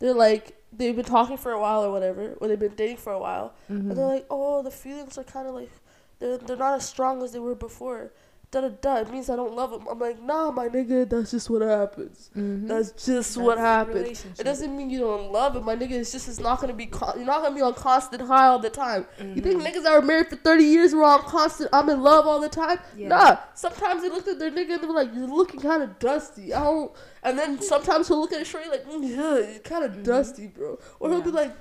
they're 0.00 0.12
like 0.14 0.60
they've 0.72 0.96
been 0.96 1.04
talking 1.04 1.36
for 1.36 1.52
a 1.52 1.60
while 1.60 1.84
or 1.84 1.92
whatever, 1.92 2.34
or 2.40 2.48
they've 2.48 2.58
been 2.58 2.74
dating 2.74 2.96
for 2.98 3.12
a 3.12 3.18
while, 3.20 3.54
Mm-hmm. 3.70 3.90
and 3.90 3.96
they're 3.98 4.06
like, 4.06 4.26
oh, 4.30 4.62
the 4.62 4.70
feelings 4.70 5.16
are 5.16 5.24
kind 5.24 5.46
of 5.46 5.54
like 5.54 5.70
they're 6.18 6.38
they're 6.38 6.56
not 6.56 6.74
as 6.76 6.88
strong 6.88 7.22
as 7.22 7.32
they 7.32 7.38
were 7.38 7.54
before. 7.54 8.12
Da 8.52 8.60
da 8.60 8.68
da. 8.68 8.96
It 8.98 9.10
means 9.10 9.28
I 9.28 9.34
don't 9.34 9.54
love 9.56 9.72
him. 9.72 9.88
I'm 9.90 9.98
like, 9.98 10.22
nah, 10.22 10.52
my 10.52 10.68
nigga, 10.68 11.10
that's 11.10 11.32
just 11.32 11.50
what 11.50 11.62
happens. 11.62 12.30
mm-hmm. 12.34 12.68
That's 12.68 12.92
just 13.04 13.36
what 13.36 13.58
happens. 13.58 14.24
It 14.38 14.44
doesn't 14.44 14.74
mean 14.74 14.88
you 14.88 15.00
don't 15.00 15.32
love 15.32 15.56
him, 15.56 15.64
my 15.64 15.74
nigga. 15.74 15.90
It's 15.90 16.12
just 16.12 16.28
it's 16.28 16.38
not 16.38 16.60
gonna 16.60 16.72
be. 16.72 16.86
Con- 16.86 17.14
you're 17.16 17.26
not 17.26 17.42
gonna 17.42 17.56
be 17.56 17.60
on 17.60 17.74
constant 17.74 18.22
high 18.22 18.46
all 18.46 18.60
the 18.60 18.70
time. 18.70 19.04
You 19.18 19.42
think 19.42 19.60
Mm-hmm. 19.60 19.66
niggas 19.66 19.82
that 19.82 19.92
were 20.00 20.00
married 20.06 20.28
for 20.28 20.36
30 20.36 20.62
years 20.62 20.94
were 20.94 21.02
on 21.02 21.22
constant, 21.24 21.70
I'm 21.72 21.90
in 21.90 22.00
love 22.02 22.24
all 22.28 22.40
the 22.40 22.48
time? 22.48 22.78
Yeah. 22.96 23.08
Nah. 23.08 23.36
Sometimes 23.54 24.02
they 24.02 24.10
looked 24.10 24.28
at 24.28 24.38
their 24.38 24.52
nigga 24.52 24.74
and 24.74 24.82
they 24.82 24.86
were 24.86 24.94
like, 24.94 25.12
you're 25.12 25.26
looking 25.26 25.58
kind 25.60 25.82
of 25.82 25.98
dusty. 25.98 26.54
I 26.54 26.62
don't. 26.62 26.92
And 27.24 27.36
then 27.36 27.60
sometimes 27.60 28.06
he'll 28.06 28.20
look 28.20 28.32
at 28.32 28.38
his 28.38 28.48
shorty 28.48 28.70
like, 28.70 28.84
mm, 28.86 29.02
yeah, 29.10 29.50
you're 29.54 29.58
kind 29.58 29.84
of 29.84 29.90
Mhm. 29.90 30.04
dusty, 30.04 30.46
bro. 30.46 30.78
Or 31.00 31.10
he'll 31.10 31.20
be 31.20 31.32
like, 31.32 31.52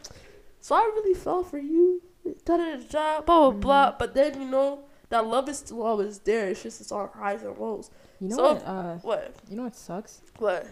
so 0.62 0.76
I 0.76 0.82
really 0.96 1.15
fell 1.15 1.44
for 1.44 1.58
you. 1.58 2.04
Da 2.45 2.57
da 2.57 2.75
da. 2.89 3.21
Blah 3.21 3.51
blah 3.51 3.51
blah. 3.51 3.91
Mhm. 3.91 3.99
But 3.99 4.13
then 4.13 4.41
you 4.41 4.47
know 4.47 4.79
that 5.09 5.25
love 5.27 5.47
is 5.49 5.59
still 5.59 5.83
always 5.83 6.19
there. 6.19 6.49
It's 6.49 6.63
just 6.63 6.81
it's 6.81 6.91
on 6.91 7.09
highs 7.09 7.43
and 7.43 7.57
lows. 7.57 7.89
You 8.19 8.29
know 8.29 8.35
So- 8.38 8.53
what? 8.53 8.65
Uh, 8.67 8.95
What? 8.97 9.35
you 9.49 9.55
know 9.57 9.63
what 9.63 9.75
sucks? 9.75 10.21
What? 10.39 10.65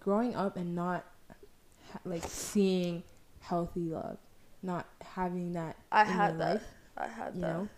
Growing 0.00 0.34
up 0.36 0.56
and 0.56 0.74
not 0.74 1.04
ha- 1.92 2.00
like 2.04 2.24
seeing 2.24 3.02
healthy 3.40 3.80
love, 3.80 4.18
not 4.62 4.86
having 5.00 5.52
that. 5.52 5.76
I 5.90 6.04
had 6.04 6.38
that. 6.38 6.54
life, 6.54 6.74
I 6.96 7.06
had 7.08 7.34
you 7.34 7.40
that. 7.40 7.52
know. 7.54 7.68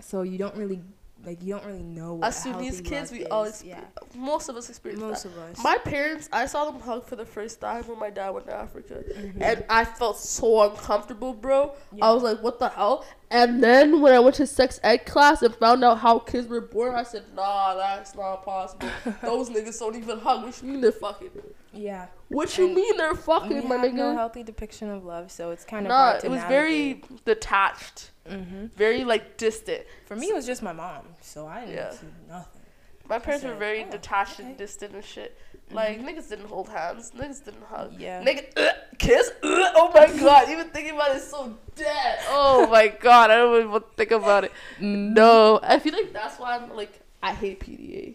So 0.00 0.22
you 0.22 0.38
don't 0.38 0.56
really 0.56 0.82
like 1.26 1.42
you 1.42 1.54
don't 1.54 1.64
really 1.66 1.82
know 1.82 2.14
what 2.14 2.28
As 2.28 2.44
these 2.58 2.80
kids, 2.80 3.10
we 3.10 3.20
is. 3.22 3.26
all 3.30 3.44
exp- 3.46 3.64
yeah. 3.66 3.80
Most 4.14 4.48
of 4.48 4.56
us 4.56 4.68
experience 4.68 5.00
that. 5.02 5.08
Most 5.08 5.24
of 5.24 5.36
us. 5.38 5.58
My 5.62 5.76
parents, 5.78 6.28
I 6.32 6.46
saw 6.46 6.70
them 6.70 6.80
hug 6.80 7.04
for 7.04 7.16
the 7.16 7.24
first 7.26 7.60
time 7.60 7.82
when 7.84 7.98
my 7.98 8.10
dad 8.10 8.30
went 8.30 8.46
to 8.46 8.54
Africa. 8.54 9.02
Mhm. 9.12 9.42
And 9.42 9.64
I 9.68 9.84
felt 9.84 10.18
so 10.18 10.70
uncomfortable, 10.70 11.34
bro. 11.34 11.72
Yeah. 11.92 12.06
I 12.06 12.12
was 12.12 12.22
like, 12.22 12.42
what 12.42 12.58
the 12.60 12.68
hell? 12.68 13.04
And 13.30 13.60
then 13.62 14.00
when 14.00 14.12
I 14.14 14.20
went 14.20 14.36
to 14.36 14.46
sex 14.46 14.78
ed 14.84 14.98
class 15.04 15.42
and 15.42 15.52
found 15.56 15.82
out 15.82 15.98
how 15.98 16.20
kids 16.20 16.46
were 16.46 16.60
born, 16.60 16.94
I 16.94 17.02
said, 17.02 17.24
nah, 17.34 17.74
that's 17.74 18.14
not 18.14 18.44
possible. 18.44 18.88
Those 19.22 19.50
niggas 19.50 19.78
don't 19.80 19.96
even 19.96 20.20
hug. 20.20 20.44
What 20.44 20.62
you 20.62 20.68
mean 20.68 20.80
they're 20.80 20.92
fucking? 20.92 21.30
yeah. 21.72 22.06
What 22.28 22.56
you 22.56 22.66
And 22.66 22.74
mean 22.74 22.96
they're 22.96 23.14
fucking, 23.14 23.62
we 23.62 23.68
my 23.68 23.76
have 23.78 23.92
no 23.94 24.12
nigga? 24.12 24.14
healthy 24.16 24.42
depiction 24.44 24.90
of 24.90 25.04
love, 25.04 25.30
so 25.32 25.50
it's 25.50 25.64
kind 25.64 25.86
of 25.86 25.90
nah, 25.90 26.18
it 26.22 26.30
was 26.30 26.40
very 26.44 27.02
detached. 27.24 28.10
Hmm 28.28 28.66
Very, 28.76 29.04
like, 29.04 29.36
distant. 29.36 29.82
For 30.06 30.16
me, 30.16 30.28
it 30.28 30.34
was 30.34 30.46
just 30.46 30.62
my 30.62 30.72
mom, 30.72 31.04
so 31.20 31.46
I 31.46 31.60
didn't 31.60 31.74
Yeah. 31.74 31.90
see 31.90 32.06
nothing. 32.28 32.62
My 33.08 33.18
parents 33.20 33.44
were 33.44 33.54
very 33.54 33.84
oh, 33.84 33.90
detached 33.90 34.40
okay. 34.40 34.48
and 34.48 34.56
distant 34.58 34.94
and 34.94 35.04
shit. 35.04 35.38
Like, 35.70 35.98
Mhm. 36.00 36.04
niggas 36.08 36.28
didn't 36.28 36.46
hold 36.46 36.68
hands. 36.68 37.12
Niggas 37.12 37.44
didn't 37.44 37.64
hug. 37.64 37.92
Yeah. 37.98 38.22
Nigga, 38.24 38.46
uh, 38.56 38.72
kiss? 38.98 39.30
Uh, 39.42 39.70
oh 39.76 39.90
my 39.94 40.06
god, 40.18 40.48
even 40.50 40.68
thinking 40.70 40.94
about 40.94 41.10
it 41.12 41.16
is 41.18 41.26
so 41.28 41.56
dead. 41.76 42.18
Oh 42.28 42.68
my 42.70 42.88
god, 42.88 43.30
I 43.30 43.36
don't 43.36 43.56
even 43.56 43.70
want 43.70 43.88
to 43.90 43.94
think 43.96 44.10
about 44.10 44.44
it. 44.44 44.52
No, 44.80 45.60
I 45.62 45.78
feel 45.78 45.92
like 45.92 46.12
that's 46.12 46.38
why 46.38 46.56
I'm 46.56 46.74
like, 46.74 47.00
I 47.22 47.32
hate 47.32 47.60
PDA. 47.60 48.14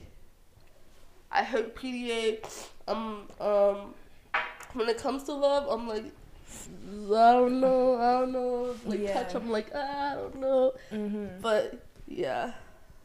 I 1.32 1.44
hate 1.44 1.76
PDA. 1.76 2.40
Um, 2.88 3.28
um, 3.40 3.94
when 4.74 4.90
it 4.90 4.98
comes 4.98 5.24
to 5.24 5.34
love, 5.34 5.68
I'm 5.70 5.88
like, 5.88 6.06
I 6.88 7.34
don't 7.34 7.60
know, 7.62 7.98
I 7.98 8.12
don't 8.22 8.32
know. 8.32 8.76
Like, 8.86 9.00
Yeah. 9.00 9.14
touch, 9.24 9.36
I'm 9.36 9.50
like, 9.50 9.74
I 9.76 10.16
don't 10.16 10.36
know. 10.40 10.74
hmm 10.90 11.28
But 11.42 11.84
yeah, 12.08 12.54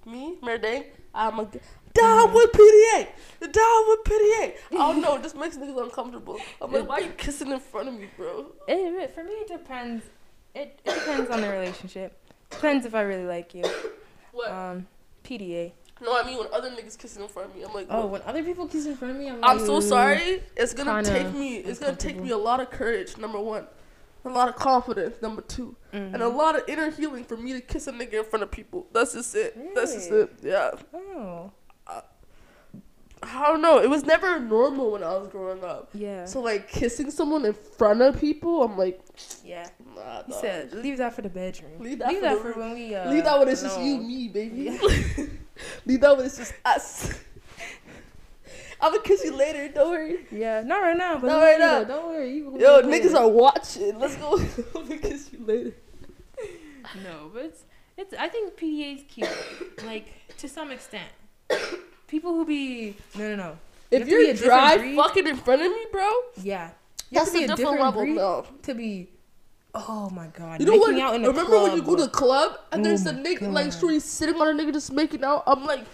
me, 0.04 0.37
Merdane, 0.42 0.85
I'm 1.14 1.38
a 1.40 1.48
down 1.94 2.35
with 2.35 2.52
PDA. 2.52 3.09
Down 3.40 3.88
with 3.88 4.04
PDA. 4.04 4.54
I 4.72 4.76
don't 4.92 5.00
know. 5.00 5.16
It 5.16 5.22
just 5.22 5.37
makes 5.37 5.56
niggas 5.56 5.82
uncomfortable. 5.82 6.38
I'm 6.61 6.70
like, 6.72 6.87
why 6.88 6.96
are 6.96 7.00
you 7.02 7.11
kissing 7.16 7.50
in 7.52 7.59
front 7.61 7.88
of 7.88 7.94
me, 7.94 8.09
bro? 8.16 8.46
It- 8.68 9.14
for 9.14 9.24
me, 9.24 9.32
it 9.32 9.48
depends. 9.48 10.04
It, 10.54 10.78
it 10.85 10.94
depends 10.94 11.30
on 11.30 11.40
the 11.40 11.48
relationship. 11.48 12.18
Depends 12.50 12.85
if 12.87 12.94
I 12.94 13.02
really 13.02 13.26
like 13.26 13.54
you. 13.54 13.64
What? 14.32 14.50
Um, 14.50 14.87
PDA. 15.24 15.72
No, 16.02 16.16
I 16.18 16.24
mean 16.24 16.38
when 16.38 16.48
other 16.52 16.70
niggas 16.70 16.98
kissing 16.98 17.22
in 17.22 17.28
front 17.28 17.50
of 17.50 17.56
me, 17.56 17.62
I'm 17.62 17.72
like, 17.72 17.87
Oh, 17.90 18.02
what? 18.02 18.11
when 18.11 18.22
other 18.22 18.42
people 18.42 18.66
kiss 18.68 18.87
in 18.87 18.96
front 18.96 19.14
of 19.14 19.20
me, 19.20 19.28
I'm, 19.28 19.40
like, 19.40 19.50
I'm 19.50 19.56
like, 19.59 19.66
so 19.66 19.80
sorry. 19.80 20.42
It's 20.56 20.74
gonna 20.74 21.02
take 21.02 21.32
me. 21.35 21.56
It's 21.56 21.78
gonna 21.80 21.96
take 21.96 22.16
me 22.20 22.30
a 22.30 22.37
lot 22.38 22.61
of 22.61 22.70
courage. 22.70 23.16
Number 23.16 23.40
one, 23.40 23.66
a 24.24 24.28
lot 24.28 24.48
of 24.48 24.56
confidence. 24.56 25.22
Number 25.22 25.42
two, 25.42 25.76
and 25.92 26.16
a 26.16 26.18
Mhm. 26.26 26.37
lot 26.37 26.56
of 26.56 26.68
inner 26.68 26.90
healing 26.90 27.24
for 27.24 27.37
me 27.37 27.52
to 27.54 27.61
kiss 27.61 27.87
a 27.87 27.92
nigga 27.92 28.14
in 28.14 28.24
front 28.24 28.42
of 28.42 28.50
people. 28.50 28.87
That's 28.92 29.12
just 29.14 29.35
it. 29.35 29.56
That's 29.74 29.94
just 29.94 30.11
it. 30.11 30.30
Yeah. 30.42 30.72
Oh, 30.92 31.50
I 33.22 33.48
don't 33.48 33.62
know. 33.62 33.78
It 33.78 33.88
was 33.88 34.04
never 34.04 34.38
normal 34.38 34.90
when 34.92 35.02
I 35.02 35.16
was 35.16 35.28
growing 35.28 35.64
up. 35.64 35.88
yeah. 35.94 36.26
So 36.26 36.40
like 36.40 36.68
kissing 36.68 37.11
someone 37.11 37.44
in 37.46 37.54
front 37.54 38.02
of 38.02 38.20
people, 38.20 38.62
I'm 38.62 38.76
like, 38.76 39.00
yeah. 39.42 39.68
nah, 39.96 40.22
He 40.24 40.32
nah. 40.32 40.40
said, 40.40 40.72
leave 40.74 40.98
that 40.98 41.14
for 41.14 41.22
the 41.22 41.30
bedroom. 41.30 41.72
Leave 41.80 41.98
that 42.00 42.12
for 42.12 42.20
the 42.20 42.37
room. 42.44 42.59
when 42.59 42.74
we. 42.74 42.94
Uh, 42.94 43.11
Leave 43.11 43.24
that 43.24 43.38
when 43.38 43.48
it's 43.48 43.62
just 43.62 43.80
you, 43.80 43.96
me, 43.98 44.28
baby. 44.28 44.70
Leave 44.70 45.36
that 45.87 46.16
when 46.16 46.27
it's 46.27 46.37
just 46.38 46.55
us. 46.64 47.19
I'm 48.81 48.92
gonna 48.92 49.03
kiss 49.03 49.25
you 49.25 49.35
later. 49.35 49.69
Don't 49.73 49.90
worry. 49.90 50.27
Yeah, 50.31 50.61
not 50.62 50.83
right 50.83 50.97
now, 50.97 51.16
but 51.19 51.29
Not 51.29 51.40
right 51.40 51.59
now. 51.59 51.83
Don't 51.85 52.09
worry. 52.09 52.31
You 52.35 52.59
Yo, 52.61 52.83
niggas 52.83 53.14
are 53.14 53.27
watching. 53.29 53.99
Let's 53.99 54.16
go. 54.16 54.37
I'm 54.75 54.87
gonna 54.87 54.99
kiss 54.99 55.31
you 55.33 55.45
later. 55.45 55.73
No, 57.03 57.31
but 57.35 57.45
it's 57.47 57.64
it's. 57.97 58.14
I 58.14 58.29
think 58.29 58.55
PDA 58.57 58.95
is 58.97 59.03
cute, 59.09 59.29
like 59.87 60.07
to 60.38 60.49
some 60.49 60.71
extent. 60.71 61.09
People 62.07 62.33
who 62.35 62.45
be 62.45 62.95
no 63.16 63.31
no 63.31 63.37
no. 63.37 63.59
If 63.90 64.01
have 64.01 64.09
to 64.09 64.14
be 64.14 64.14
a 64.14 64.19
you're 64.27 64.33
different 64.35 64.51
dry 64.53 64.77
breed. 64.79 64.97
fucking 64.97 65.27
in 65.27 65.37
front 65.37 65.62
of 65.62 65.73
me, 65.73 65.87
bro, 65.90 66.09
Yeah, 66.42 66.71
you 67.11 67.19
have 67.19 67.27
that's 67.27 67.33
to 67.33 67.38
be 67.38 67.45
a 67.45 67.57
different, 67.57 67.81
level. 67.81 68.03
breed 68.03 68.14
No. 68.16 68.47
to 68.62 68.75
be. 68.75 69.09
Oh 69.74 70.09
my 70.11 70.29
god! 70.29 70.61
You 70.61 70.66
know 70.66 70.79
making 70.79 70.94
what? 70.96 71.02
out 71.02 71.14
in 71.16 71.24
a 71.24 71.29
Remember 71.29 71.62
when 71.62 71.76
you 71.76 71.83
go 71.83 71.96
to 71.96 72.02
the 72.05 72.09
club 72.09 72.59
and 72.72 72.81
Oh 72.81 72.85
there's 72.85 73.05
a 73.07 73.12
my 73.12 73.20
nigga 73.22 73.52
like 73.52 73.70
God. 73.70 73.79
shorty 73.81 74.00
sitting 74.00 74.37
on 74.40 74.48
a 74.59 74.62
nigga 74.62 74.72
just 74.72 74.92
making 74.92 75.22
out? 75.24 75.42
I'm 75.46 75.64
like, 75.66 75.85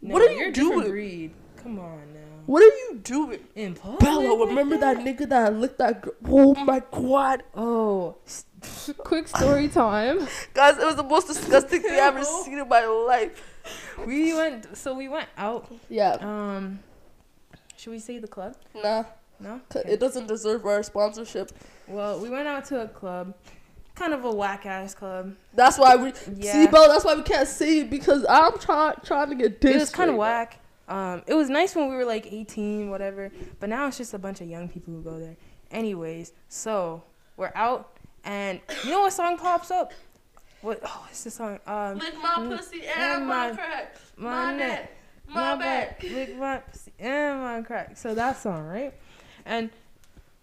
No, 0.00 0.14
what 0.14 0.22
are 0.22 0.32
you're 0.32 0.44
you 0.44 0.48
a 0.48 0.52
different 0.52 0.80
doing? 0.82 0.90
Breed. 0.90 1.30
Come 1.62 1.78
on 1.78 1.98
now. 2.14 2.20
What 2.46 2.62
are 2.62 2.66
you 2.74 3.00
doing? 3.02 3.40
In 3.54 3.74
public 3.74 4.00
Bella, 4.00 4.32
like 4.34 4.48
remember 4.48 4.78
that 4.78 4.96
nigga 4.98 5.28
that 5.28 5.54
licked 5.54 5.78
that 5.78 6.00
girl? 6.00 6.14
Oh 6.26 6.54
my 6.64 6.82
god. 6.90 7.42
Oh, 7.54 8.16
quick 8.98 9.28
story 9.28 9.68
time. 9.68 10.26
Guys, 10.54 10.78
it 10.78 10.84
was 10.86 10.96
the 10.96 11.02
most 11.02 11.26
disgusting 11.26 11.82
thing 11.82 11.92
I've 11.92 12.16
ever 12.16 12.24
seen 12.44 12.58
in 12.58 12.68
my 12.68 12.84
life. 12.86 13.42
We 14.06 14.32
went. 14.34 14.74
So 14.76 14.94
we 14.94 15.08
went 15.08 15.28
out. 15.36 15.70
Yeah. 15.90 16.12
Um, 16.20 16.78
should 17.76 17.90
we 17.90 17.98
say 17.98 18.18
the 18.18 18.28
club? 18.28 18.56
Nah. 18.74 19.04
No. 19.40 19.60
'cause 19.68 19.82
Okay. 19.82 19.92
It 19.92 20.00
doesn't 20.00 20.26
deserve 20.28 20.64
our 20.66 20.82
sponsorship. 20.82 21.50
Well, 21.88 22.20
we 22.20 22.28
went 22.30 22.46
out 22.46 22.64
to 22.66 22.82
a 22.82 22.88
club, 22.88 23.34
kind 23.94 24.12
of 24.14 24.24
a 24.24 24.30
whack 24.32 24.66
ass 24.66 24.94
club. 24.94 25.34
That's 25.54 25.78
why 25.78 25.96
we 25.96 26.12
Yeah. 26.36 26.52
see, 26.52 26.66
Bella. 26.66 26.88
That's 26.88 27.04
why 27.04 27.14
we 27.14 27.22
can't 27.22 27.48
see 27.48 27.80
it 27.80 27.90
because 27.90 28.24
I'm 28.28 28.58
trying 28.58 28.94
trying 29.02 29.30
to 29.30 29.34
get 29.34 29.60
this. 29.60 29.74
it 29.74 29.80
was 29.80 29.90
kind 29.90 30.10
of 30.10 30.16
whack. 30.16 30.58
Um, 30.88 31.22
it 31.26 31.34
was 31.34 31.48
nice 31.48 31.74
when 31.74 31.88
we 31.88 31.94
were 31.96 32.04
like 32.04 32.26
18, 32.32 32.90
whatever. 32.90 33.30
But 33.60 33.68
now 33.68 33.86
it's 33.86 33.96
just 33.96 34.12
a 34.14 34.18
bunch 34.18 34.40
of 34.40 34.48
young 34.48 34.68
people 34.68 34.92
who 34.92 35.02
go 35.02 35.18
there. 35.20 35.36
Anyways, 35.70 36.32
so 36.48 37.04
we're 37.36 37.52
out, 37.54 37.96
and 38.24 38.60
you 38.84 38.90
know 38.90 39.00
what 39.02 39.12
song 39.12 39.38
pops 39.38 39.70
up? 39.70 39.92
What? 40.62 40.80
Oh, 40.84 41.06
it's 41.10 41.24
the 41.24 41.30
song. 41.30 41.58
Um, 41.66 41.98
Lick 41.98 42.14
my 42.20 42.34
pussy 42.34 42.84
and 42.86 43.00
and 43.20 43.26
my 43.26 43.48
my- 43.50 43.54
crack, 43.56 43.96
my 44.16 44.30
my 44.30 44.52
neck, 44.56 44.58
neck, 44.68 44.90
my 45.28 45.56
back. 45.56 46.02
lick 46.02 46.36
my 46.36 46.58
pussy 46.58 46.92
and 46.98 47.40
my 47.40 47.62
crack. 47.62 47.96
So 47.96 48.14
that 48.16 48.36
song, 48.42 48.66
right? 48.66 48.92
And 49.44 49.70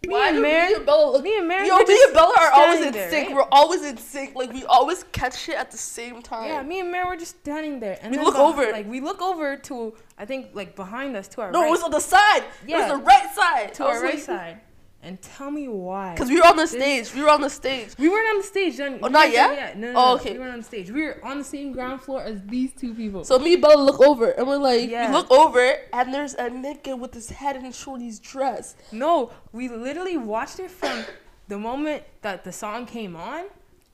me 0.03 0.09
Why 0.13 0.29
and 0.29 0.41
Mary, 0.41 0.69
me 0.69 0.75
and 0.75 0.85
Bella 0.85 1.11
look? 1.11 1.23
me 1.23 1.37
and 1.37 1.47
Mary, 1.47 1.67
Yo, 1.67 1.77
me 1.77 1.99
and 2.05 2.13
Bella 2.13 2.35
are 2.39 2.51
always 2.53 2.85
in 2.85 2.93
there, 2.93 3.09
sync. 3.09 3.27
right? 3.29 3.35
We're 3.35 3.47
always 3.51 3.83
in 3.83 3.97
sync. 3.97 4.35
Like 4.35 4.53
we 4.53 4.63
always 4.65 5.03
catch 5.11 5.37
shit 5.39 5.55
at 5.55 5.71
the 5.71 5.77
same 5.77 6.21
time. 6.21 6.47
Yeah, 6.49 6.61
me 6.61 6.79
and 6.81 6.91
Mary 6.91 7.07
were 7.07 7.15
just 7.17 7.39
standing 7.39 7.79
there, 7.79 7.97
and 8.01 8.11
We 8.11 8.17
then 8.17 8.25
look 8.25 8.35
beh- 8.35 8.49
over. 8.53 8.71
Like 8.71 8.87
we 8.87 8.99
look 9.01 9.21
over 9.21 9.57
to, 9.57 9.95
I 10.17 10.25
think, 10.25 10.49
like 10.53 10.75
behind 10.75 11.15
us 11.17 11.27
to 11.29 11.41
our 11.41 11.51
no, 11.51 11.61
right, 11.61 11.67
it 11.67 11.71
was 11.71 11.81
on 11.83 11.91
the 11.91 11.99
side. 11.99 12.43
It 12.63 12.69
Yeah. 12.69 12.77
was 12.89 12.99
the 12.99 13.03
right 13.03 13.33
side. 13.35 13.73
to 13.75 13.85
I 13.85 13.87
our 13.87 14.01
right 14.03 14.13
like- 14.15 14.23
side. 14.23 14.61
And 15.03 15.21
tell 15.21 15.51
me 15.51 15.67
why. 15.67 16.15
Cause 16.17 16.27
we 16.27 16.35
were 16.39 16.47
on 16.47 16.57
the 16.57 16.67
stage. 16.67 17.13
We 17.13 17.21
were 17.21 17.29
on 17.29 17.39
the 17.41 17.49
stage. 17.49 17.89
We 17.97 18.09
weren't 18.09 18.27
on 18.29 18.37
the 18.39 18.43
stage 18.43 18.77
then. 18.77 18.99
Oh, 19.01 19.07
not 19.07 19.31
yet 19.31 19.55
yet? 19.55 19.77
No, 19.77 19.93
no, 19.93 19.99
Oh, 19.99 20.03
no, 20.15 20.15
okay. 20.15 20.33
We 20.33 20.39
weren't 20.39 20.53
on 20.53 20.59
the 20.59 20.65
stage. 20.65 20.91
We 20.91 21.03
were 21.03 21.23
on 21.23 21.37
the 21.37 21.43
same 21.43 21.71
ground 21.71 22.01
floor 22.01 22.23
as 22.23 22.41
these 22.45 22.73
two 22.73 22.93
people. 22.93 23.23
So 23.23 23.37
me 23.39 23.53
and 23.53 23.61
Bella 23.61 23.81
look 23.81 24.01
over 24.01 24.31
and 24.31 24.47
we're 24.47 24.57
like, 24.57 24.89
Yeah. 24.89 25.07
we 25.09 25.13
look 25.15 25.29
over 25.31 25.75
and 25.93 26.13
there's 26.13 26.33
a 26.33 26.49
nigga 26.49 26.97
with 26.99 27.13
his 27.13 27.29
head 27.29 27.55
in 27.55 27.71
Shorty's 27.71 28.19
dress. 28.19 28.75
no, 28.91 29.31
we 29.53 29.69
literally 29.69 30.17
watched 30.17 30.59
it 30.59 30.71
from 30.71 31.05
the 31.47 31.57
moment 31.59 32.03
that 32.23 32.43
the 32.43 32.51
song 32.51 32.85
came 32.85 33.15
on 33.15 33.45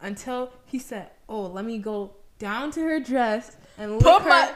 until 0.02 0.52
he 0.66 0.80
said, 0.80 1.12
"Oh, 1.30 1.44
let 1.44 1.66
me 1.66 1.78
go 1.78 2.16
down 2.40 2.72
to 2.72 2.80
her 2.82 3.00
dress 3.00 3.56
and 3.78 3.94
look 3.94 4.02
Put 4.04 4.22
her." 4.24 4.30
my 4.30 4.52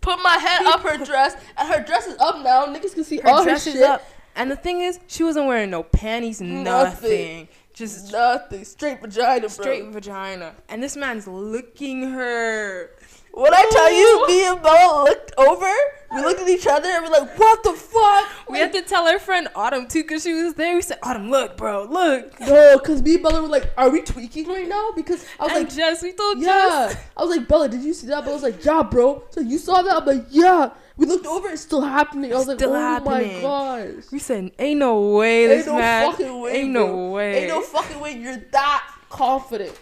put 0.00 0.22
my 0.22 0.36
head 0.38 0.64
up 0.72 0.80
her 0.80 0.96
dress 1.04 1.36
and 1.56 1.68
her 1.68 1.82
dress 1.84 2.06
is 2.06 2.16
up 2.18 2.42
now. 2.42 2.66
Niggas 2.66 2.94
can 2.94 3.04
see 3.04 3.18
her 3.18 3.28
all 3.28 3.38
her 3.40 3.50
dress 3.50 3.64
shit. 3.64 3.74
is 3.76 3.82
up. 3.82 4.02
And 4.38 4.52
the 4.52 4.56
thing 4.56 4.82
is, 4.82 5.00
she 5.08 5.24
wasn't 5.24 5.46
wearing 5.46 5.70
no 5.70 5.82
panties, 5.82 6.40
nothing. 6.40 6.62
Nothing. 6.62 7.48
Just 7.74 8.12
Nothing. 8.12 8.64
Straight 8.64 9.00
vagina, 9.00 9.40
bro. 9.40 9.48
straight 9.48 9.84
vagina. 9.86 10.54
And 10.68 10.80
this 10.80 10.96
man's 10.96 11.26
licking 11.26 12.10
her. 12.10 12.90
When 13.32 13.52
I 13.52 13.68
tell 13.70 13.92
you, 13.92 14.26
me 14.26 14.46
and 14.46 14.62
Bella 14.62 15.04
looked 15.04 15.32
over, 15.38 15.70
we 16.12 16.20
looked 16.22 16.40
at 16.40 16.48
each 16.48 16.66
other 16.66 16.88
and 16.88 17.04
we're 17.04 17.20
like, 17.20 17.38
what 17.38 17.62
the 17.62 17.72
fuck? 17.72 18.48
We 18.48 18.58
had 18.58 18.72
to 18.72 18.82
tell 18.82 19.06
our 19.06 19.18
friend 19.18 19.48
Autumn 19.54 19.86
too, 19.86 20.02
cause 20.04 20.22
she 20.22 20.34
was 20.34 20.54
there. 20.54 20.74
We 20.76 20.82
said, 20.82 20.98
Autumn, 21.02 21.30
look, 21.30 21.56
bro, 21.56 21.84
look. 21.84 22.40
No, 22.40 22.78
because 22.78 23.02
me 23.02 23.14
and 23.14 23.22
Bella 23.22 23.42
were 23.42 23.48
like, 23.48 23.70
are 23.76 23.90
we 23.90 24.02
tweaking 24.02 24.48
right 24.48 24.68
now? 24.68 24.90
Because 24.94 25.24
I 25.38 25.44
was 25.44 25.52
and 25.52 25.64
like, 25.64 25.74
Jess, 25.74 26.02
we 26.02 26.12
told 26.12 26.38
yeah. 26.40 26.88
Jess. 26.90 27.04
I 27.16 27.24
was 27.24 27.36
like, 27.36 27.46
Bella, 27.46 27.68
did 27.68 27.82
you 27.82 27.92
see 27.92 28.06
that? 28.08 28.22
Bella 28.24 28.34
was 28.34 28.42
like, 28.42 28.64
yeah, 28.64 28.82
bro. 28.82 29.24
So 29.30 29.40
you 29.40 29.58
saw 29.58 29.82
that? 29.82 29.96
I'm 30.02 30.06
like, 30.06 30.26
yeah. 30.30 30.70
We 30.98 31.06
looked 31.06 31.26
over, 31.26 31.48
it's 31.48 31.62
still 31.62 31.80
happening. 31.80 32.32
I 32.32 32.36
was 32.36 32.48
like, 32.48 32.58
Still 32.58 32.72
oh 32.74 32.78
happening. 32.78 33.36
my 33.36 33.40
gosh. 33.40 34.04
We 34.12 34.18
said, 34.18 34.50
ain't 34.58 34.80
no 34.80 35.16
way 35.16 35.46
this 35.46 35.66
Ain't 35.66 35.76
no 35.76 35.80
man. 35.80 36.10
fucking 36.10 36.40
way, 36.40 36.52
ain't 36.56 36.72
bro. 36.74 36.86
no 36.86 37.10
way. 37.12 37.38
Ain't 37.38 37.48
no 37.48 37.62
fucking 37.62 38.00
way 38.00 38.12
you're 38.18 38.36
that 38.36 38.94
confident. 39.08 39.78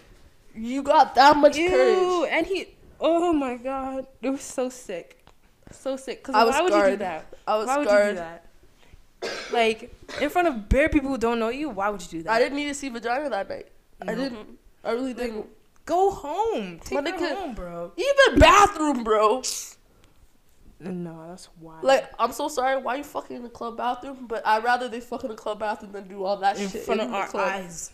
You 0.54 0.82
got 0.82 1.14
that 1.14 1.36
much 1.36 1.56
Ew, 1.56 1.70
courage. 1.70 2.28
and 2.32 2.46
he, 2.46 2.68
oh 3.00 3.32
my 3.32 3.56
god, 3.56 4.06
it 4.22 4.28
was 4.30 4.42
so 4.42 4.68
sick, 4.68 5.26
so 5.72 5.96
sick. 5.96 6.22
Cause 6.22 6.34
I 6.34 6.44
was 6.44 6.54
why 6.54 6.60
would 6.62 6.72
you 6.74 6.90
do 6.92 6.96
that? 6.98 7.26
I 7.46 7.56
was 7.56 7.66
why 7.66 7.78
would 7.78 7.88
you 7.88 8.10
do 8.10 8.14
that? 8.16 8.46
Like 9.52 9.94
in 10.20 10.28
front 10.30 10.48
of 10.48 10.68
bare 10.68 10.88
people 10.88 11.08
who 11.10 11.18
don't 11.18 11.38
know 11.38 11.48
you, 11.48 11.70
why 11.70 11.88
would 11.88 12.02
you 12.02 12.08
do 12.08 12.22
that? 12.24 12.32
I 12.32 12.38
didn't 12.38 12.56
need 12.56 12.68
to 12.68 12.74
see 12.74 12.88
vagina 12.90 13.28
that 13.30 13.48
night. 13.48 13.68
I 14.06 14.14
didn't. 14.14 14.58
I 14.84 14.92
really 14.92 15.14
didn't. 15.14 15.46
Go 15.86 16.10
home. 16.10 16.78
Take 16.84 16.98
her 17.06 17.34
home, 17.36 17.54
bro. 17.54 17.92
Even 17.96 18.38
bathroom, 18.38 19.02
bro. 19.04 19.42
No, 20.78 21.26
that's 21.28 21.48
wild. 21.60 21.84
Like, 21.84 22.10
I'm 22.18 22.32
so 22.32 22.48
sorry. 22.48 22.76
Why 22.80 22.96
you 22.96 23.04
fucking 23.04 23.36
in 23.36 23.42
the 23.42 23.48
club 23.48 23.76
bathroom? 23.78 24.26
But 24.28 24.46
I'd 24.46 24.62
rather 24.62 24.88
they 24.88 25.00
fuck 25.00 25.24
in 25.24 25.30
the 25.30 25.34
club 25.36 25.58
bathroom 25.60 25.92
than 25.92 26.06
do 26.06 26.22
all 26.24 26.36
that 26.38 26.56
shit 26.56 26.64
in 26.66 26.70
shit 26.70 26.82
front 26.82 27.00
in 27.00 27.06
of 27.06 27.12
the 27.12 27.16
our 27.18 27.28
club. 27.28 27.48
eyes. 27.48 27.92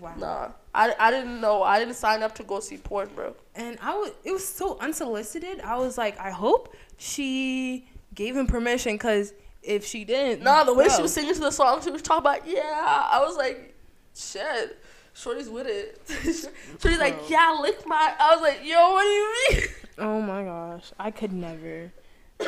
Wow. 0.00 0.14
Nah, 0.18 0.48
I, 0.74 0.94
I 0.98 1.10
didn't 1.10 1.40
know. 1.40 1.62
I 1.62 1.78
didn't 1.78 1.94
sign 1.94 2.22
up 2.22 2.34
to 2.36 2.42
go 2.42 2.60
see 2.60 2.76
porn, 2.78 3.10
bro. 3.14 3.36
And 3.54 3.78
I 3.80 3.94
was, 3.94 4.10
it 4.24 4.32
was 4.32 4.46
so 4.46 4.78
unsolicited. 4.80 5.60
I 5.60 5.76
was 5.76 5.96
like, 5.96 6.18
I 6.18 6.30
hope 6.30 6.74
she 6.96 7.88
gave 8.14 8.36
him 8.36 8.46
permission, 8.46 8.98
cause 8.98 9.32
if 9.62 9.84
she 9.84 10.04
didn't, 10.04 10.42
Nah, 10.42 10.64
the 10.64 10.74
way 10.74 10.88
she 10.88 11.02
was 11.02 11.12
singing 11.12 11.34
to 11.34 11.40
the 11.40 11.50
song, 11.52 11.82
she 11.82 11.90
was 11.90 12.02
talking 12.02 12.22
about, 12.22 12.48
yeah. 12.48 12.62
I 13.10 13.20
was 13.24 13.36
like, 13.36 13.74
shit. 14.16 14.78
Shorty's 15.14 15.48
with 15.48 15.66
it. 15.66 16.00
Shorty's 16.80 16.98
like, 16.98 17.18
Bro. 17.18 17.26
yeah, 17.28 17.58
lick 17.60 17.86
my. 17.86 18.14
I 18.18 18.34
was 18.34 18.40
like, 18.42 18.60
yo, 18.64 18.92
what 18.92 19.02
do 19.02 19.08
you 19.08 19.34
mean? 19.50 19.68
Oh 20.02 20.20
my 20.20 20.42
gosh, 20.44 20.92
I 20.98 21.10
could 21.10 21.32
never. 21.32 21.92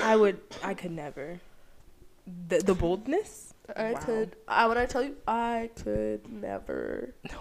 I 0.03 0.17
would. 0.17 0.41
I 0.63 0.75
could 0.75 0.91
never. 0.91 1.41
The 2.49 2.59
the 2.59 2.75
boldness. 2.75 3.55
I 3.77 3.93
Wow. 3.93 4.01
could. 4.01 4.37
I 4.49 4.67
when 4.67 4.79
I 4.79 4.87
tell 4.87 5.03
you, 5.03 5.17
I 5.27 5.71
could 5.83 6.31
never. 6.31 7.15
No. 7.31 7.39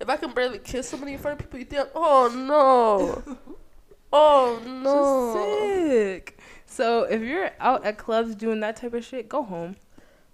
If 0.00 0.08
I 0.08 0.16
can 0.16 0.32
barely 0.32 0.58
kiss 0.60 0.88
somebody 0.88 1.12
in 1.12 1.18
front 1.18 1.38
of 1.38 1.46
people, 1.46 1.58
you 1.58 1.66
think, 1.66 1.88
oh 1.94 2.32
no, 2.34 3.36
oh 4.12 4.62
no. 4.66 5.34
So 5.34 5.88
sick. 5.88 6.38
So 6.66 7.02
if 7.02 7.20
you're 7.20 7.50
out 7.60 7.84
at 7.84 7.98
clubs 7.98 8.34
doing 8.34 8.60
that 8.60 8.76
type 8.76 8.94
of 8.94 9.04
shit, 9.04 9.28
go 9.28 9.42
home. 9.42 9.76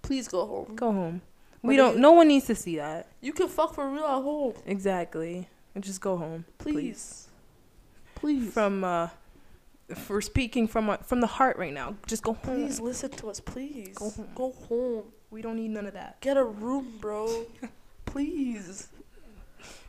Please 0.03 0.27
go 0.29 0.45
home. 0.45 0.75
Go 0.75 0.91
home. 0.91 1.21
We 1.63 1.75
don't. 1.75 1.97
No 1.97 2.11
one 2.13 2.29
needs 2.29 2.45
to 2.45 2.55
see 2.55 2.77
that. 2.77 3.07
You 3.19 3.33
can 3.33 3.49
fuck 3.49 3.73
for 3.75 3.89
real 3.89 4.05
at 4.05 4.23
home. 4.23 4.53
Exactly. 4.65 5.49
And 5.75 5.83
just 5.83 5.99
go 5.99 6.15
home. 6.15 6.45
Please. 6.59 6.73
Please. 6.73 7.26
From 8.51 8.83
uh, 8.83 9.09
we're 10.09 10.21
speaking 10.21 10.67
from 10.67 10.89
uh, 10.89 10.97
from 10.97 11.21
the 11.21 11.27
heart 11.27 11.57
right 11.57 11.73
now. 11.73 11.95
Just 12.07 12.23
go 12.23 12.33
home. 12.33 12.55
Please 12.55 12.79
listen 12.79 13.11
to 13.11 13.29
us, 13.29 13.39
please. 13.39 13.95
Go 13.95 14.09
home. 14.09 14.27
Go 14.35 14.51
home. 14.67 15.03
We 15.29 15.41
don't 15.41 15.55
need 15.57 15.69
none 15.71 15.85
of 15.85 15.93
that. 15.93 16.19
Get 16.21 16.35
a 16.37 16.43
room, 16.43 16.93
bro. 16.99 17.45
please. 18.05 18.87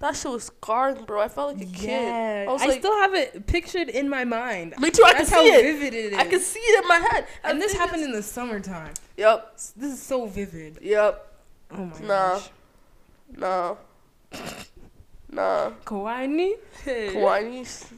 that 0.01 0.15
shit 0.17 0.31
was 0.31 0.45
scarring, 0.45 1.05
bro. 1.05 1.21
I 1.21 1.29
felt 1.29 1.55
like 1.57 1.67
a 1.67 1.71
kid. 1.73 1.89
Yeah, 1.91 2.47
I 2.49 2.53
was 2.53 2.63
I 2.63 2.67
like- 2.67 2.79
still 2.81 2.97
have 3.01 3.15
it 3.15 3.47
pictured 3.47 3.89
in 3.89 4.09
my 4.09 4.25
mind. 4.25 4.75
Me 4.79 4.91
too. 4.91 5.05
I 5.05 5.11
can 5.13 5.19
That's 5.21 5.31
see 5.31 5.35
how 5.37 5.45
it. 5.59 5.63
vivid 5.63 5.95
it 5.95 6.13
is. 6.13 6.19
I 6.19 6.25
can 6.27 6.41
see 6.41 6.61
it 6.61 6.83
in 6.83 6.89
my 6.89 6.99
head. 7.11 7.27
and 7.45 7.61
this 7.61 7.73
happened 7.73 8.03
in 8.03 8.13
the 8.13 8.23
summertime. 8.23 8.93
Yep. 9.17 9.55
This 9.77 9.93
is 9.95 10.03
so 10.03 10.27
vivid. 10.27 10.79
Yep. 10.83 11.33
Oh 11.73 11.77
my 11.85 11.99
Nah. 12.01 12.07
gosh. 12.35 12.51
Nah. 13.37 13.75
No. 13.75 13.79
Nah. 15.31 15.71
Kawaii. 15.85 16.55
Kawaii. 16.85 17.85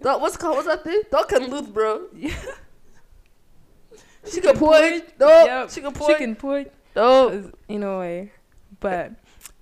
That 0.00 0.20
what's 0.20 0.36
called? 0.36 0.56
What's 0.56 0.68
that 0.68 0.84
thing? 0.84 1.02
Dog 1.10 1.28
can 1.28 1.50
lose, 1.50 1.66
bro. 1.68 2.06
Yeah. 2.14 2.34
She 4.30 4.40
can 4.40 4.56
point. 4.56 5.04
No. 5.18 5.28
Yep. 5.28 5.70
She 5.70 5.80
can 5.80 5.92
point. 5.92 6.10
Chicken 6.12 6.36
point. 6.36 6.70
No. 6.94 7.50
in 7.68 7.82
a 7.82 7.98
way. 7.98 8.32
But 8.80 9.12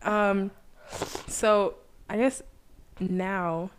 um 0.02 0.50
so 1.26 1.74
I 2.08 2.16
guess 2.16 2.42
now 3.00 3.70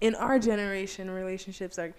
in 0.00 0.14
our 0.14 0.38
generation 0.38 1.10
relationships 1.10 1.78
are 1.78 1.92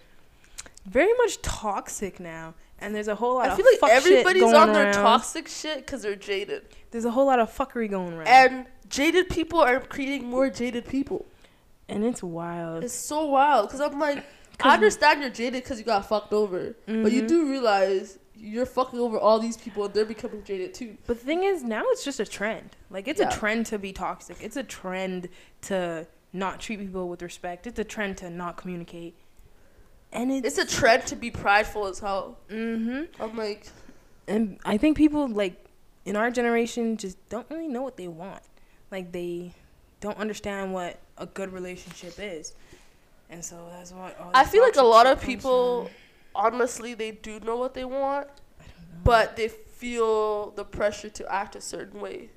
very 0.84 1.12
much 1.18 1.40
toxic 1.42 2.20
now 2.20 2.54
and 2.78 2.94
there's 2.94 3.08
a 3.08 3.14
whole 3.14 3.36
lot 3.36 3.48
I 3.48 3.50
of 3.52 3.56
feel 3.56 3.66
like 3.66 3.80
fuck 3.80 3.90
everybody's 3.90 4.42
on 4.52 4.72
their 4.72 4.84
around. 4.86 4.92
toxic 4.94 5.48
shit 5.48 5.78
because 5.78 6.02
they're 6.02 6.14
jaded, 6.14 6.64
There's 6.90 7.04
a 7.06 7.10
whole 7.10 7.26
lot 7.26 7.38
of 7.40 7.50
fuckery 7.56 7.88
going 7.90 8.12
around. 8.12 8.28
and 8.28 8.66
jaded 8.88 9.28
people 9.30 9.60
are 9.60 9.80
creating 9.80 10.24
more 10.28 10.50
jaded 10.50 10.86
people. 10.86 11.24
And 11.88 12.04
it's 12.04 12.22
wild. 12.22 12.84
It's 12.84 12.92
so 12.94 13.26
wild 13.26 13.68
because 13.68 13.80
I'm 13.80 13.98
like, 13.98 14.24
I 14.60 14.74
understand 14.74 15.20
you're 15.20 15.30
jaded 15.30 15.62
because 15.62 15.78
you 15.78 15.84
got 15.84 16.06
fucked 16.08 16.32
over, 16.32 16.74
but 16.86 17.12
you 17.12 17.22
Mhm. 17.22 17.28
do 17.28 17.50
realize 17.50 18.18
you're 18.34 18.66
fucking 18.66 18.98
over 18.98 19.18
all 19.18 19.38
these 19.38 19.56
people 19.56 19.84
and 19.84 19.94
they're 19.94 20.04
becoming 20.04 20.42
jaded 20.44 20.74
too. 20.74 20.96
But 21.06 21.18
the 21.20 21.24
thing 21.24 21.42
is, 21.44 21.62
now 21.62 21.82
it's 21.86 22.04
just 22.04 22.20
a 22.20 22.26
trend. 22.26 22.76
Like 22.90 23.08
it's 23.08 23.20
Yeah. 23.20 23.28
a 23.28 23.32
trend 23.32 23.66
to 23.66 23.78
be 23.78 23.92
toxic. 23.92 24.36
It's 24.40 24.56
a 24.56 24.62
trend 24.62 25.28
to 25.62 26.06
not 26.32 26.60
treat 26.60 26.80
people 26.80 27.08
with 27.08 27.22
respect. 27.22 27.66
It's 27.66 27.78
a 27.78 27.84
trend 27.84 28.18
to 28.18 28.30
not 28.30 28.56
communicate. 28.56 29.14
And 30.12 30.30
it's, 30.32 30.46
It's 30.46 30.58
a 30.58 30.76
trend 30.76 31.06
to 31.06 31.16
be 31.16 31.30
prideful 31.30 31.86
as 31.86 31.98
hell. 32.00 32.38
mm-hmm. 32.50 33.22
I'm 33.22 33.36
like, 33.36 33.68
And 34.28 34.58
I 34.64 34.76
think 34.76 34.96
people 34.96 35.28
like 35.28 35.64
in 36.04 36.16
our 36.16 36.30
generation 36.30 36.96
just 36.96 37.16
don't 37.28 37.46
really 37.50 37.68
know 37.68 37.82
what 37.82 37.96
they 37.96 38.08
want. 38.08 38.42
Like 38.90 39.12
they 39.12 39.52
don't 40.00 40.18
understand 40.18 40.72
what 40.74 40.98
a 41.18 41.26
good 41.26 41.52
relationship 41.52 42.14
is. 42.18 42.54
And 43.30 43.44
so 43.44 43.68
that's 43.72 43.92
what 43.92 44.18
all 44.20 44.30
I 44.34 44.44
feel 44.44 44.62
like 44.62 44.76
a 44.76 44.82
lot 44.82 45.06
of 45.06 45.20
people, 45.20 45.86
from. 45.86 45.94
honestly, 46.34 46.94
they 46.94 47.10
do 47.12 47.40
know 47.40 47.56
what 47.56 47.74
they 47.74 47.84
want, 47.84 48.28
I 48.60 48.64
don't 48.64 48.92
know. 48.92 49.00
but 49.04 49.36
they 49.36 49.48
feel 49.48 50.50
the 50.52 50.64
pressure 50.64 51.10
to 51.10 51.32
act 51.32 51.56
a 51.56 51.60
certain 51.60 52.00
way. 52.00 52.30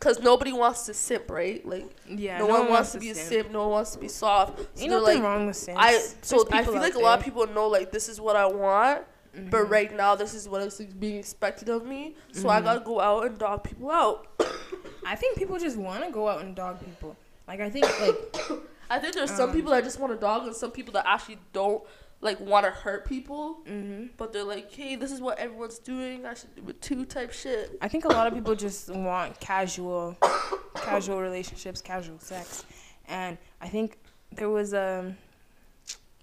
Cause 0.00 0.20
nobody 0.20 0.52
wants 0.52 0.84
to 0.86 0.92
simp, 0.94 1.30
right? 1.30 1.66
Like 1.66 1.86
yeah, 2.06 2.38
no, 2.38 2.46
one, 2.46 2.68
wants 2.68 2.92
to 2.92 2.98
be 2.98 3.08
a 3.10 3.14
simp. 3.14 3.50
No 3.50 3.62
one 3.62 3.70
wants 3.70 3.92
to 3.92 3.98
be 3.98 4.08
soft. 4.08 4.58
So 4.74 4.82
Ain't 4.82 4.90
nothing 4.90 5.04
like, 5.16 5.22
wrong 5.22 5.46
with 5.46 5.56
simps. 5.56 5.80
I 5.82 5.98
so 6.20 6.44
There's 6.44 6.60
I 6.60 6.64
feel 6.64 6.80
like 6.80 6.94
a 6.94 6.98
lot 6.98 7.18
of 7.18 7.24
people 7.24 7.46
know 7.46 7.68
like 7.68 7.90
this 7.90 8.10
is 8.10 8.20
what 8.20 8.36
I 8.36 8.44
want, 8.46 9.04
but 9.50 9.66
Mhm. 9.66 9.70
right 9.70 9.96
now 9.96 10.14
this 10.14 10.32
is 10.34 10.48
what 10.48 10.62
is 10.62 10.78
being 10.98 11.16
expected 11.18 11.68
of 11.68 11.84
me. 11.84 12.14
So 12.32 12.48
I 12.48 12.60
Mhm. 12.60 12.64
gotta 12.64 12.80
go 12.80 13.00
out 13.00 13.26
and 13.26 13.38
dog 13.38 13.64
people 13.64 13.90
out. 13.90 14.26
I 15.04 15.16
think 15.16 15.36
people 15.36 15.58
just 15.58 15.76
want 15.76 16.04
to 16.04 16.10
go 16.10 16.28
out 16.28 16.40
and 16.42 16.54
dog 16.54 16.80
people. 16.84 17.16
Like 17.48 17.60
I 17.60 17.70
think 17.70 17.86
like 18.00 18.16
I 18.90 18.98
think 18.98 19.14
there's 19.14 19.30
some 19.34 19.50
Um, 19.50 19.54
people 19.56 19.70
that 19.72 19.82
just 19.84 19.98
want 19.98 20.12
to 20.12 20.18
dog 20.18 20.46
and 20.46 20.54
some 20.54 20.70
people 20.70 20.92
that 20.94 21.06
actually 21.06 21.38
don't 21.52 21.82
like 22.20 22.38
want 22.40 22.64
to 22.64 22.70
hurt 22.70 23.06
people, 23.06 23.54
hmm 23.66 24.06
but 24.16 24.32
they're 24.32 24.44
like, 24.44 24.70
hey, 24.72 24.94
this 24.96 25.10
is 25.12 25.20
what 25.20 25.38
everyone's 25.38 25.78
doing. 25.78 26.24
I 26.24 26.34
should 26.34 26.54
do 26.54 26.62
it 26.68 26.80
too, 26.80 27.04
type 27.04 27.32
shit. 27.32 27.76
I 27.82 27.88
think 27.88 28.04
a 28.04 28.08
lot 28.08 28.26
of 28.26 28.32
people 28.34 28.54
just 28.54 28.88
want 28.88 29.38
casual, 29.40 30.16
casual 30.76 31.20
relationships, 31.20 31.80
casual 31.82 32.18
sex, 32.20 32.64
and 33.08 33.36
I 33.60 33.68
think 33.68 33.98
there 34.32 34.48
was 34.48 34.72
a 34.72 35.14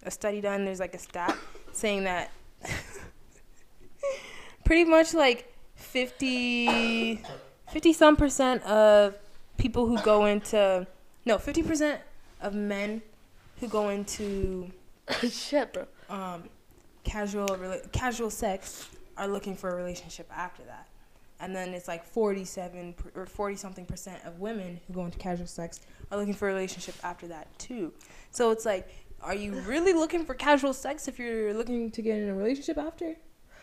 a 0.03 0.09
study 0.11 0.41
done. 0.41 0.65
There's 0.65 0.79
like 0.79 0.95
a 0.95 0.99
stat 0.99 1.37
saying 1.73 2.05
that 2.05 2.31
pretty 4.63 4.85
much 4.85 5.13
like 5.13 5.53
50, 5.75 7.21
50 7.71 7.93
some 7.93 8.15
percent 8.15 8.63
of 8.63 9.15
people 9.57 9.87
who 9.87 9.99
go 10.01 10.25
into 10.25 10.87
no 11.25 11.37
50 11.37 11.63
percent 11.63 12.01
of 12.41 12.53
men 12.53 13.01
who 13.59 13.67
go 13.67 13.89
into 13.89 14.71
shit, 15.29 15.73
bro. 15.73 15.85
um, 16.09 16.43
casual 17.03 17.47
rela- 17.47 17.91
casual 17.91 18.29
sex 18.29 18.87
are 19.17 19.27
looking 19.27 19.55
for 19.55 19.69
a 19.69 19.75
relationship 19.75 20.27
after 20.35 20.63
that, 20.63 20.87
and 21.39 21.55
then 21.55 21.69
it's 21.73 21.87
like 21.87 22.03
forty 22.03 22.45
seven 22.45 22.95
or 23.15 23.25
forty 23.25 23.55
something 23.55 23.85
percent 23.85 24.23
of 24.25 24.39
women 24.39 24.79
who 24.87 24.93
go 24.93 25.05
into 25.05 25.17
casual 25.19 25.47
sex 25.47 25.81
are 26.11 26.17
looking 26.17 26.33
for 26.33 26.49
a 26.49 26.53
relationship 26.53 26.95
after 27.03 27.27
that 27.27 27.47
too. 27.59 27.93
So 28.31 28.51
it's 28.51 28.65
like, 28.65 28.89
are 29.23 29.35
you 29.35 29.53
really 29.61 29.93
looking 29.93 30.25
for 30.25 30.33
casual 30.33 30.73
sex 30.73 31.07
if 31.07 31.19
you're 31.19 31.53
looking 31.53 31.91
to 31.91 32.01
get 32.01 32.17
in 32.17 32.29
a 32.29 32.33
relationship 32.35 32.77
after? 32.77 33.15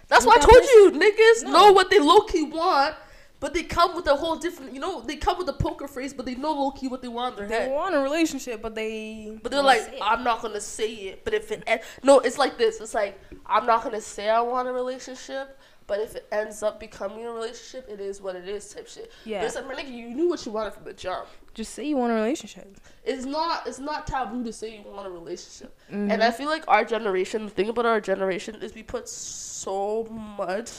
That's 0.08 0.24
why 0.24 0.36
I 0.36 0.38
told 0.38 0.64
you, 0.64 0.92
niggas 0.98 1.44
No. 1.44 1.50
know 1.50 1.72
what 1.72 1.90
they 1.90 1.98
low 1.98 2.20
key 2.20 2.44
want, 2.44 2.94
but 3.40 3.52
they 3.54 3.62
come 3.62 3.94
with 3.94 4.06
a 4.06 4.16
whole 4.16 4.36
different. 4.36 4.72
You 4.72 4.80
know, 4.80 5.00
they 5.02 5.16
come 5.16 5.36
with 5.38 5.48
a 5.48 5.52
poker 5.52 5.86
face, 5.86 6.12
but 6.14 6.24
they 6.26 6.34
know 6.34 6.52
low 6.52 6.70
key 6.70 6.88
what 6.88 7.02
they 7.02 7.08
want 7.08 7.34
in 7.34 7.40
their 7.40 7.48
They 7.48 7.64
head. 7.66 7.72
want 7.72 7.94
a 7.94 8.00
relationship, 8.00 8.62
but 8.62 8.74
they 8.74 9.38
But 9.42 9.52
they're 9.52 9.62
like. 9.62 9.98
I'm 10.00 10.24
not 10.24 10.40
gonna 10.40 10.60
say 10.60 10.92
it. 10.94 11.24
But 11.24 11.34
if 11.34 11.50
it 11.52 11.62
no, 12.02 12.20
it's 12.20 12.38
like 12.38 12.56
this. 12.56 12.80
It's 12.80 12.94
like 12.94 13.20
I'm 13.46 13.66
not 13.66 13.82
gonna 13.84 14.00
say 14.00 14.28
I 14.30 14.40
want 14.40 14.68
a 14.68 14.72
relationship. 14.72 15.57
But 15.88 16.00
if 16.00 16.14
it 16.14 16.26
ends 16.30 16.62
up 16.62 16.78
becoming 16.78 17.24
a 17.24 17.32
relationship, 17.32 17.88
it 17.88 17.98
is 17.98 18.20
what 18.20 18.36
it 18.36 18.46
is, 18.46 18.72
type 18.72 18.86
shit. 18.86 19.10
yeah, 19.24 19.40
But 19.40 19.46
it's 19.46 19.56
like, 19.56 19.66
my 19.66 19.74
nigga, 19.74 19.90
you 19.90 20.10
knew 20.10 20.28
what 20.28 20.44
you 20.46 20.52
wanted 20.52 20.74
from 20.74 20.84
the 20.84 20.92
jump. 20.92 21.26
just 21.54 21.74
say 21.74 21.84
you 21.86 21.96
want 21.96 22.12
a 22.12 22.14
relationship. 22.14 22.76
It's 23.04 23.24
not. 23.24 23.66
It's 23.66 23.80
not 23.80 24.06
taboo 24.06 24.44
to 24.44 24.52
say 24.52 24.76
you 24.76 24.82
want 24.92 25.06
a 25.08 25.10
relationship. 25.10 25.76
And 25.88 26.12
Mhm. 26.12 26.20
I 26.20 26.30
feel 26.30 26.48
like 26.48 26.62
our 26.68 26.84
generation. 26.84 27.46
The 27.46 27.50
thing 27.50 27.68
about 27.70 27.86
our 27.86 28.00
generation 28.00 28.62
is 28.62 28.74
we 28.74 28.84
put 28.84 29.08
so 29.08 30.04
much 30.04 30.70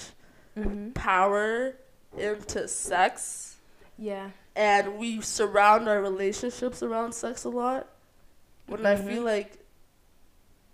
Mhm. 0.55 0.93
power 0.93 1.75
into 2.17 2.67
sex, 2.67 3.57
yeah, 3.97 4.29
and 4.55 4.97
we 4.97 5.19
surround 5.21 5.89
our 5.89 6.01
relationships 6.01 6.81
around 6.81 7.13
sex 7.13 7.43
a 7.43 7.49
lot. 7.49 7.87
When 8.67 8.85
I 8.85 8.95
Mhm. 8.95 9.07
feel 9.07 9.23
like 9.23 9.58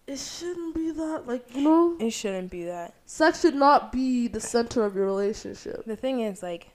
it 0.08 0.20
shouldn't 0.20 0.76
be 0.76 0.92
that. 0.92 1.24
Like 1.28 1.56
you 1.56 1.62
know. 1.62 1.98
it 2.00 2.12
shouldn't 2.12 2.52
be 2.52 2.66
that. 2.66 2.94
Sex 3.06 3.42
should 3.42 3.56
not 3.56 3.92
be 3.92 4.28
the 4.28 4.40
center 4.40 4.84
of 4.86 4.96
your 4.96 5.06
relationship. 5.06 5.84
The 5.86 5.96
thing 5.96 6.22
is, 6.22 6.44
like, 6.44 6.70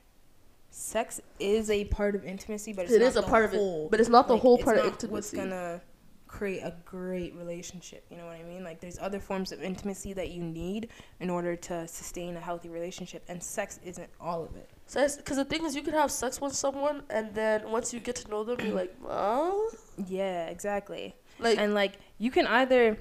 sex 0.70 1.20
is 1.38 1.70
a 1.70 1.84
part 1.86 2.14
of 2.14 2.24
intimacy, 2.24 2.72
but 2.72 2.84
it's 2.86 2.94
It 2.94 3.00
not 3.00 3.06
is 3.08 3.16
a 3.16 3.20
the 3.20 3.26
part 3.26 3.44
of 3.44 3.50
whole, 3.52 3.86
it, 3.86 3.90
but 3.90 4.00
it's 4.00 4.08
not 4.08 4.26
the 4.26 4.34
like, 4.34 4.42
whole 4.42 4.58
part 4.58 4.78
of 4.78 4.84
intimacy. 4.86 5.12
What's 5.12 5.30
gonna 5.32 5.80
create 6.26 6.60
a 6.60 6.74
great 6.84 7.34
relationship? 7.34 8.04
You 8.10 8.16
know 8.16 8.26
what 8.26 8.36
I 8.36 8.42
mean? 8.44 8.62
Like, 8.64 8.80
there's 8.80 8.98
other 8.98 9.20
forms 9.20 9.52
of 9.52 9.62
intimacy 9.62 10.12
that 10.14 10.30
you 10.30 10.42
need 10.42 10.88
in 11.20 11.28
order 11.30 11.56
to 11.56 11.86
sustain 11.88 12.36
a 12.36 12.40
healthy 12.40 12.68
relationship, 12.68 13.24
and 13.28 13.42
sex 13.42 13.78
isn't 13.84 14.08
all 14.20 14.44
of 14.44 14.54
it. 14.56 14.68
Because 14.92 15.36
the 15.36 15.44
thing 15.44 15.64
is, 15.64 15.76
you 15.76 15.82
can 15.82 15.94
have 15.94 16.10
sex 16.10 16.40
with 16.40 16.54
someone, 16.54 17.02
and 17.10 17.32
then 17.34 17.70
once 17.70 17.92
you 17.94 18.00
get 18.00 18.16
to 18.16 18.28
know 18.28 18.42
them, 18.44 18.60
you're 18.60 18.74
like, 18.74 18.94
oh, 19.08 19.70
Yeah, 20.08 20.46
exactly. 20.46 21.14
like 21.38 21.58
and 21.58 21.74
like, 21.74 21.92
you 22.18 22.30
can 22.32 22.46
either 22.46 22.98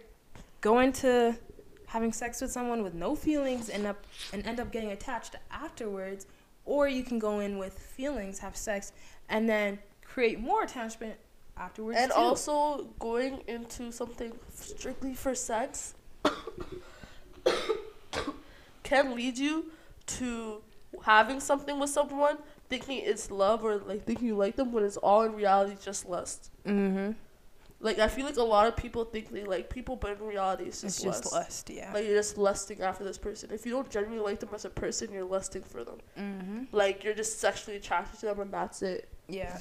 go 0.62 0.80
into 0.80 1.36
having 1.88 2.14
sex 2.14 2.42
with 2.42 2.52
someone 2.52 2.84
with 2.84 2.94
no 2.94 3.16
feelings 3.16 3.70
and 3.70 3.88
up 3.88 4.04
and 4.32 4.46
end 4.46 4.60
up 4.60 4.72
getting 4.72 4.92
attached 4.92 5.36
afterwards, 5.52 6.28
or 6.66 6.88
you 6.88 7.04
can 7.04 7.18
go 7.20 7.40
in 7.40 7.58
with 7.58 7.78
feelings, 7.80 8.40
have 8.40 8.56
sex, 8.56 8.92
and 9.28 9.50
then 9.50 9.80
create 10.04 10.40
more 10.40 10.64
attachment 10.64 11.16
afterwards. 11.58 11.98
and 12.00 12.12
too. 12.12 12.18
also 12.18 12.86
going 13.00 13.42
into 13.48 13.92
something 13.92 14.32
strictly 14.54 15.14
for 15.14 15.36
sex 15.36 15.94
can 18.84 19.14
lead 19.16 19.38
you 19.38 19.72
to 20.06 20.62
having 21.04 21.40
something 21.40 21.80
with 21.80 21.90
someone 21.90 22.38
thinking 22.70 23.02
it's 23.04 23.30
love 23.30 23.64
or 23.64 23.78
like 23.78 24.06
thinking 24.06 24.28
you 24.28 24.36
like 24.36 24.56
them 24.56 24.72
when 24.72 24.84
it's 24.84 24.98
all 24.98 25.22
in 25.24 25.34
reality 25.36 25.76
just 25.84 26.08
lust 26.08 26.50
Mm-hmm. 26.66 27.12
Like 27.82 27.98
i 28.00 28.08
feel 28.08 28.26
like 28.26 28.36
a 28.38 28.44
lot 28.44 28.68
of 28.68 28.76
people 28.76 29.06
think 29.06 29.30
they 29.32 29.44
like 29.44 29.70
people 29.70 29.96
but 29.96 30.12
in 30.12 30.20
reality 30.26 30.66
it's 30.66 30.82
just, 30.82 30.98
It's 30.98 31.04
just 31.04 31.24
lust. 31.26 31.34
lust, 31.34 31.70
yeah. 31.70 31.92
like 31.94 32.06
you're 32.06 32.16
just 32.18 32.38
lusting 32.38 32.82
after 32.82 33.04
this 33.04 33.18
person 33.18 33.52
if 33.54 33.66
you 33.66 33.72
don't 33.72 33.90
genuinely 33.90 34.24
like 34.24 34.40
them 34.40 34.50
as 34.54 34.66
a 34.66 34.70
person 34.70 35.12
you're 35.14 35.24
lusting 35.24 35.62
for 35.64 35.84
them 35.84 35.98
mm-hmm. 36.18 36.64
like 36.72 37.04
you're 37.04 37.14
just 37.14 37.40
sexually 37.40 37.78
attracted 37.78 38.20
to 38.20 38.26
them 38.28 38.40
and 38.42 38.52
that's 38.54 38.82
it 38.82 39.08
Yeah. 39.28 39.58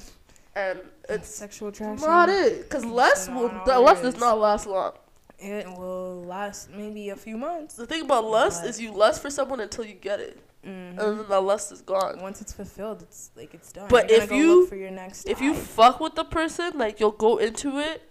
and 0.55 0.79
It's 1.07 1.29
sexual 1.29 1.69
attraction. 1.69 2.05
not 2.07 2.27
it 2.29 2.63
because 2.63 2.83
lust 2.85 3.31
will 3.31 3.51
lust 3.65 4.03
does 4.03 4.19
not 4.19 4.37
last 4.39 4.67
long 4.67 4.93
It 5.41 5.65
will 5.67 6.23
last 6.25 6.69
maybe 6.71 7.09
a 7.11 7.15
few 7.15 7.37
months. 7.37 7.75
The 7.75 7.85
thing 7.87 8.01
about 8.01 8.25
lust 8.25 8.63
But- 8.63 8.69
is 8.71 8.81
you 8.81 8.91
lust 8.91 9.21
for 9.21 9.29
someone 9.29 9.61
until 9.61 9.85
you 9.85 9.93
get 9.93 10.19
it, 10.19 10.35
Mm-hmm. 10.67 10.99
and 10.99 11.19
then 11.19 11.25
the 11.29 11.39
lust 11.39 11.71
is 11.71 11.79
gone. 11.81 12.19
Once 12.21 12.41
it's 12.41 12.51
fulfilled, 12.51 13.01
it's 13.01 13.31
like 13.37 13.53
it's 13.53 13.71
done. 13.71 13.87
But 13.87 14.09
You're 14.09 14.23
if 14.23 14.31
you- 14.33 14.59
look 14.59 14.69
for 14.69 14.75
your 14.75 14.91
next, 14.91 15.29
If 15.29 15.39
you 15.39 15.53
fuck 15.53 16.01
with 16.01 16.15
the 16.15 16.25
person, 16.25 16.77
like 16.77 16.99
you'll 16.99 17.11
go 17.27 17.37
into 17.37 17.79
it, 17.79 18.01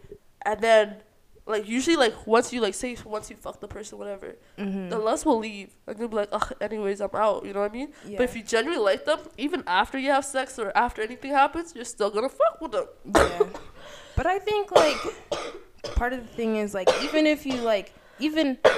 and 0.43 0.61
then 0.61 0.97
like 1.47 1.67
usually 1.69 1.97
like 1.97 2.27
once 2.27 2.53
you 2.53 2.61
like 2.61 2.75
say 2.75 2.95
once 3.07 3.31
you 3.31 3.37
fuck 3.37 3.59
the 3.61 3.69
person 3.69 3.97
whatever 3.99 4.37
Mm-hmm. 4.59 4.89
the 4.91 4.99
lust 4.99 5.25
will 5.25 5.39
leave 5.39 5.71
and 5.87 5.99
you'll 5.99 6.09
be 6.09 6.17
like 6.17 6.29
ugh 6.33 6.53
anyways 6.61 7.01
i'm 7.01 7.09
out 7.15 7.45
you 7.47 7.53
know 7.55 7.61
what 7.61 7.71
i 7.71 7.75
mean 7.75 7.93
yeah. 8.07 8.19
but 8.19 8.25
if 8.25 8.37
you 8.37 8.43
genuinely 8.43 8.85
like 8.85 9.05
them 9.07 9.21
even 9.39 9.63
after 9.67 9.99
you 9.99 10.11
have 10.11 10.25
sex 10.25 10.59
or 10.59 10.71
after 10.77 11.01
anything 11.01 11.31
happens 11.33 11.75
you're 11.75 11.85
still 11.87 12.11
gonna 12.11 12.29
fuck 12.29 12.61
with 12.61 12.73
them 12.73 12.87
Yeah. 13.15 13.45
But 14.17 14.27
I 14.27 14.41
think 14.41 14.73
like 14.73 14.97
part 15.95 16.13
of 16.13 16.21
the 16.27 16.33
thing 16.35 16.57
is 16.57 16.75
like 16.75 16.89
even 17.05 17.25
if 17.25 17.47
you 17.47 17.55
like 17.63 17.93
even 18.19 18.59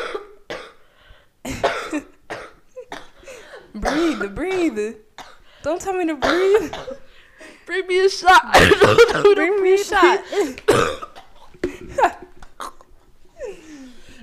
breathe, 3.74 4.34
breathe. 4.34 4.96
Don't 5.62 5.80
tell 5.80 5.94
me 5.94 6.06
to 6.06 6.14
breathe. 6.16 6.74
bring 7.66 7.86
me 7.86 8.04
a 8.04 8.08
shot 8.10 8.42
I 8.44 8.68
don't 8.68 9.12
know 9.12 9.22
to 9.30 9.34
Bring 9.34 9.62
me 9.62 9.74
a 9.74 9.84
shot. 9.84 10.20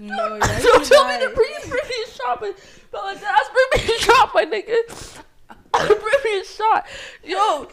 No, 0.08 0.28
you're 0.36 0.39
don't 0.39 0.86
tell 0.86 1.08
me 1.08 1.26
to 1.26 1.34
bring 1.34 1.50
me 1.72 1.96
a 2.06 2.10
shot 2.12 2.39
but, 2.39 2.58
but 2.91 3.04
like 3.04 3.22
that's 3.22 3.50
bring 3.50 3.88
me 3.88 3.93
a 3.96 4.00
shot 4.00 4.32
my 4.34 4.46
nigga 4.46 5.24
bring 6.02 6.34
me 6.34 6.39
a 6.39 6.46
shot 6.46 6.86
yo 7.24 7.67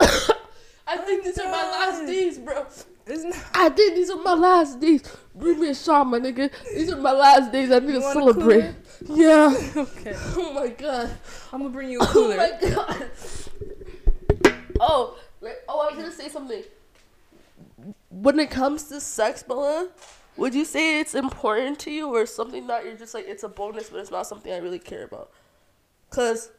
I 0.86 0.98
think 0.98 1.24
these 1.24 1.38
are 1.38 1.50
my 1.50 1.62
last 1.62 2.06
days, 2.06 2.38
bro. 2.38 2.66
I 3.54 3.68
think 3.70 3.94
these 3.94 4.10
are 4.10 4.22
my 4.22 4.34
last 4.34 4.80
days. 4.80 5.02
Bring 5.34 5.60
me 5.60 5.70
a 5.70 5.74
shot, 5.74 6.04
my 6.04 6.18
nigga. 6.18 6.50
These 6.74 6.92
are 6.92 7.00
my 7.00 7.12
last 7.12 7.52
days. 7.52 7.70
I 7.70 7.78
need 7.78 7.94
You 7.94 8.00
to 8.00 8.12
celebrate. 8.12 8.74
Yeah. 9.06 9.54
okay. 9.76 10.14
Oh 10.36 10.52
my 10.52 10.68
god. 10.68 11.10
I'm 11.52 11.60
gonna 11.60 11.72
bring 11.72 11.90
you 11.90 12.00
a 12.00 12.06
Oh 12.06 12.36
my 12.36 12.70
god. 12.70 13.10
Oh, 14.80 15.16
like, 15.40 15.62
oh, 15.68 15.80
I 15.80 15.94
was 15.94 15.96
gonna 15.96 16.12
say 16.12 16.28
something. 16.28 16.62
When 18.10 18.38
it 18.38 18.50
comes 18.50 18.84
to 18.84 19.00
sex, 19.00 19.42
Bella, 19.42 19.88
would 20.36 20.54
you 20.54 20.64
say 20.64 21.00
it's 21.00 21.14
important 21.14 21.78
to 21.80 21.90
you, 21.90 22.08
or 22.08 22.26
something 22.26 22.66
that 22.66 22.84
you're 22.84 22.96
just 22.96 23.14
like 23.14 23.26
it's 23.28 23.42
a 23.42 23.48
bonus, 23.48 23.90
but 23.90 24.00
it's 24.00 24.10
not 24.10 24.26
something 24.26 24.52
I 24.52 24.58
really 24.58 24.78
care 24.78 25.04
about? 25.04 25.30
Cause 26.10 26.50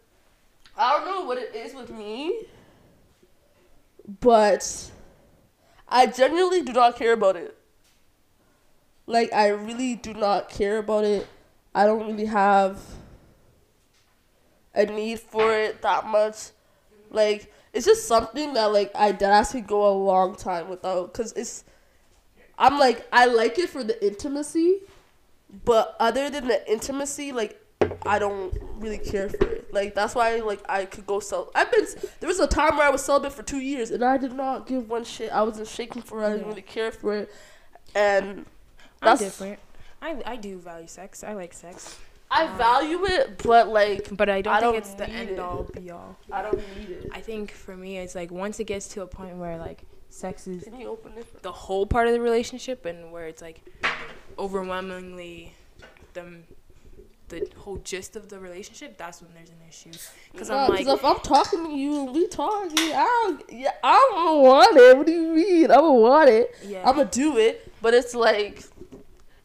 I 0.78 0.98
don't 0.98 1.06
know 1.06 1.26
what 1.26 1.38
it 1.38 1.56
is 1.56 1.74
with 1.74 1.90
me, 1.90 2.44
but 4.22 4.92
I 5.88 6.08
genuinely 6.08 6.62
do 6.62 6.74
not 6.74 6.96
care 6.96 7.14
about 7.14 7.36
it. 7.36 7.58
Like 9.08 9.32
I 9.34 9.48
really 9.48 9.96
do 9.96 10.14
not 10.14 10.50
care 10.50 10.78
about 10.78 11.04
it. 11.04 11.28
I 11.74 11.86
don't 11.86 12.08
really 12.08 12.26
have 12.26 12.82
a 14.74 14.86
need 14.86 15.20
for 15.20 15.54
it 15.54 15.82
that 15.82 16.06
much. 16.06 16.52
Like 17.12 17.54
it's 17.74 17.86
just 17.86 18.08
something 18.08 18.54
that 18.54 18.72
like 18.72 18.92
I 18.96 19.12
dead 19.12 19.32
actually 19.32 19.62
go 19.62 19.88
a 19.88 19.96
long 19.96 20.36
time 20.36 20.70
without 20.70 21.14
because 21.14 21.34
it's. 21.34 21.66
I'm 22.58 22.80
like 22.80 23.08
I 23.12 23.26
like 23.26 23.58
it 23.60 23.70
for 23.70 23.84
the 23.84 24.04
intimacy, 24.06 24.80
but 25.66 25.96
other 26.00 26.30
than 26.30 26.48
the 26.48 26.72
intimacy, 26.72 27.32
like 27.32 27.62
I 28.06 28.20
don't 28.20 28.54
really 28.80 28.98
care 28.98 29.30
for 29.30 29.46
it. 29.46 29.74
Like 29.74 29.96
that's 29.96 30.16
why 30.16 30.38
like 30.38 30.62
I 30.70 30.86
could 30.86 31.06
go 31.06 31.20
sell. 31.20 31.52
I've 31.54 31.72
been 31.72 31.86
there 32.20 32.28
was 32.28 32.40
a 32.40 32.48
time 32.48 32.78
where 32.78 32.88
I 32.88 32.90
was 32.90 33.04
celibate 33.04 33.34
for 33.34 33.44
two 33.44 33.60
years 33.60 33.92
and 33.92 34.04
I 34.04 34.18
did 34.18 34.34
not 34.34 34.68
give 34.68 34.90
one 34.90 35.04
shit. 35.04 35.32
I 35.32 35.44
wasn't 35.44 35.68
shaking 35.68 36.02
for 36.02 36.24
it. 36.24 36.28
I 36.28 36.32
didn't 36.34 36.48
really 36.48 36.62
care 36.62 36.92
for 36.92 37.14
it, 37.14 37.34
and 37.94 38.46
I'm 39.02 39.18
different. 39.18 39.60
I 40.02 40.22
I 40.26 40.36
do 40.38 40.58
value 40.58 40.88
sex. 40.88 41.24
I 41.24 41.34
like 41.34 41.54
sex, 41.54 41.98
I 42.32 42.46
um, 42.46 42.58
value 42.58 43.06
it, 43.06 43.42
but 43.44 43.68
like 43.70 44.16
but 44.16 44.30
I 44.30 44.42
don't 44.42 44.54
I 44.54 44.60
think 44.60 44.74
don't 44.74 44.78
it's 44.78 44.94
the 44.94 45.10
end 45.10 45.30
it. 45.32 45.40
all 45.40 45.64
be 45.64 45.92
all. 45.92 46.18
I 46.32 46.42
don't 46.42 46.58
need 46.78 46.90
it. 46.90 47.10
I 47.14 47.22
think 47.22 47.52
for 47.52 47.76
me, 47.76 47.98
it's 47.98 48.16
like 48.16 48.32
once 48.32 48.60
it 48.60 48.66
gets 48.66 48.88
to 48.90 49.02
a 49.02 49.08
point 49.08 49.38
where 49.38 49.58
like 49.58 49.84
sex 50.16 50.48
is 50.48 50.64
Can 50.64 50.80
you 50.80 50.88
open 50.90 51.14
it? 51.18 51.42
the 51.44 51.52
whole 51.52 51.86
part 51.86 52.08
of 52.08 52.14
the 52.14 52.22
relationship, 52.22 52.86
and 52.86 53.12
where 53.12 53.28
it's 53.28 53.42
like 53.42 53.62
overwhelmingly 54.40 55.54
the 56.14 56.26
the 57.28 57.50
whole 57.58 57.78
gist 57.78 58.16
of 58.16 58.30
the 58.30 58.38
relationship, 58.40 59.00
that's 59.00 59.20
when 59.20 59.32
there's 59.34 59.50
an 59.50 59.56
issue. 59.68 59.90
Because 60.32 60.50
Nah, 60.50 60.66
I'm 60.66 60.70
like, 60.70 60.86
if 60.88 61.04
I'm 61.04 61.20
talking 61.22 61.66
to 61.66 61.72
you 61.72 62.04
and 62.06 62.14
we 62.14 62.28
talking, 62.28 62.78
I 62.94 63.24
don't, 63.24 63.44
yeah, 63.52 63.72
I 63.84 64.10
don't 64.14 64.44
want 64.44 64.78
it. 64.78 64.96
What 64.96 65.08
do 65.08 65.12
you 65.12 65.34
mean? 65.34 65.72
I 65.72 65.76
don't 65.78 66.02
want 66.02 66.30
it. 66.30 66.56
yeah, 66.64 66.88
I'm 66.88 66.96
gonna 66.96 67.10
do 67.10 67.38
it, 67.40 67.72
but 67.82 67.96
it's 67.96 68.14
like, 68.14 68.64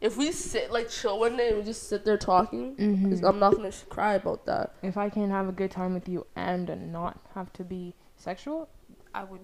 if 0.02 0.18
we 0.18 0.30
sit 0.30 0.70
like 0.70 0.90
chill 0.90 1.18
one 1.18 1.38
day 1.38 1.48
and 1.48 1.58
we 1.58 1.64
just 1.64 1.88
sit 1.88 2.04
there 2.04 2.18
talking, 2.18 2.76
Mhm. 2.76 3.24
I'm 3.26 3.38
not 3.38 3.56
gonna 3.56 3.72
cry 3.88 4.12
about 4.14 4.44
that. 4.44 4.74
if 4.82 4.98
I 4.98 5.08
can 5.08 5.30
have 5.30 5.48
a 5.48 5.52
good 5.52 5.70
time 5.70 5.94
with 5.94 6.06
you 6.06 6.26
and 6.36 6.92
not 6.92 7.18
have 7.34 7.50
to 7.54 7.64
be 7.64 7.94
sexual, 8.16 8.68
I 9.14 9.24
would 9.24 9.40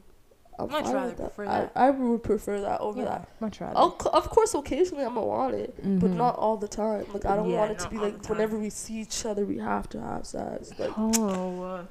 I'm 0.59 0.71
Much 0.71 0.87
rather 0.87 1.09
that. 1.11 1.17
prefer 1.19 1.45
that. 1.47 1.73
I 1.77 1.91
would 1.91 2.23
prefer 2.23 2.61
that 2.63 2.81
over 2.81 3.01
yeah, 3.01 3.05
that. 3.07 3.29
much 3.41 3.61
rather. 3.61 3.77
I'll, 3.77 3.97
of 4.13 4.31
course, 4.31 4.55
occasionally 4.55 5.05
I'm 5.05 5.15
gonna 5.15 5.27
want 5.27 5.55
it, 5.55 5.75
but 5.77 6.11
Mhm. 6.11 6.17
not 6.17 6.37
all 6.37 6.57
the 6.57 6.69
time. 6.69 7.05
Like 7.13 7.27
I 7.27 7.37
don't 7.37 7.51
Yeah, 7.51 7.59
want 7.59 7.73
it 7.73 7.79
to 7.81 7.89
be 7.91 7.99
like 7.99 8.27
whenever 8.29 8.59
we 8.59 8.71
see 8.71 8.95
each 9.01 9.27
other, 9.27 9.45
we 9.45 9.59
have 9.59 9.89
to 9.91 10.01
have 10.01 10.27
sex. 10.27 10.73
Like 10.79 10.93
Oh, 10.97 11.87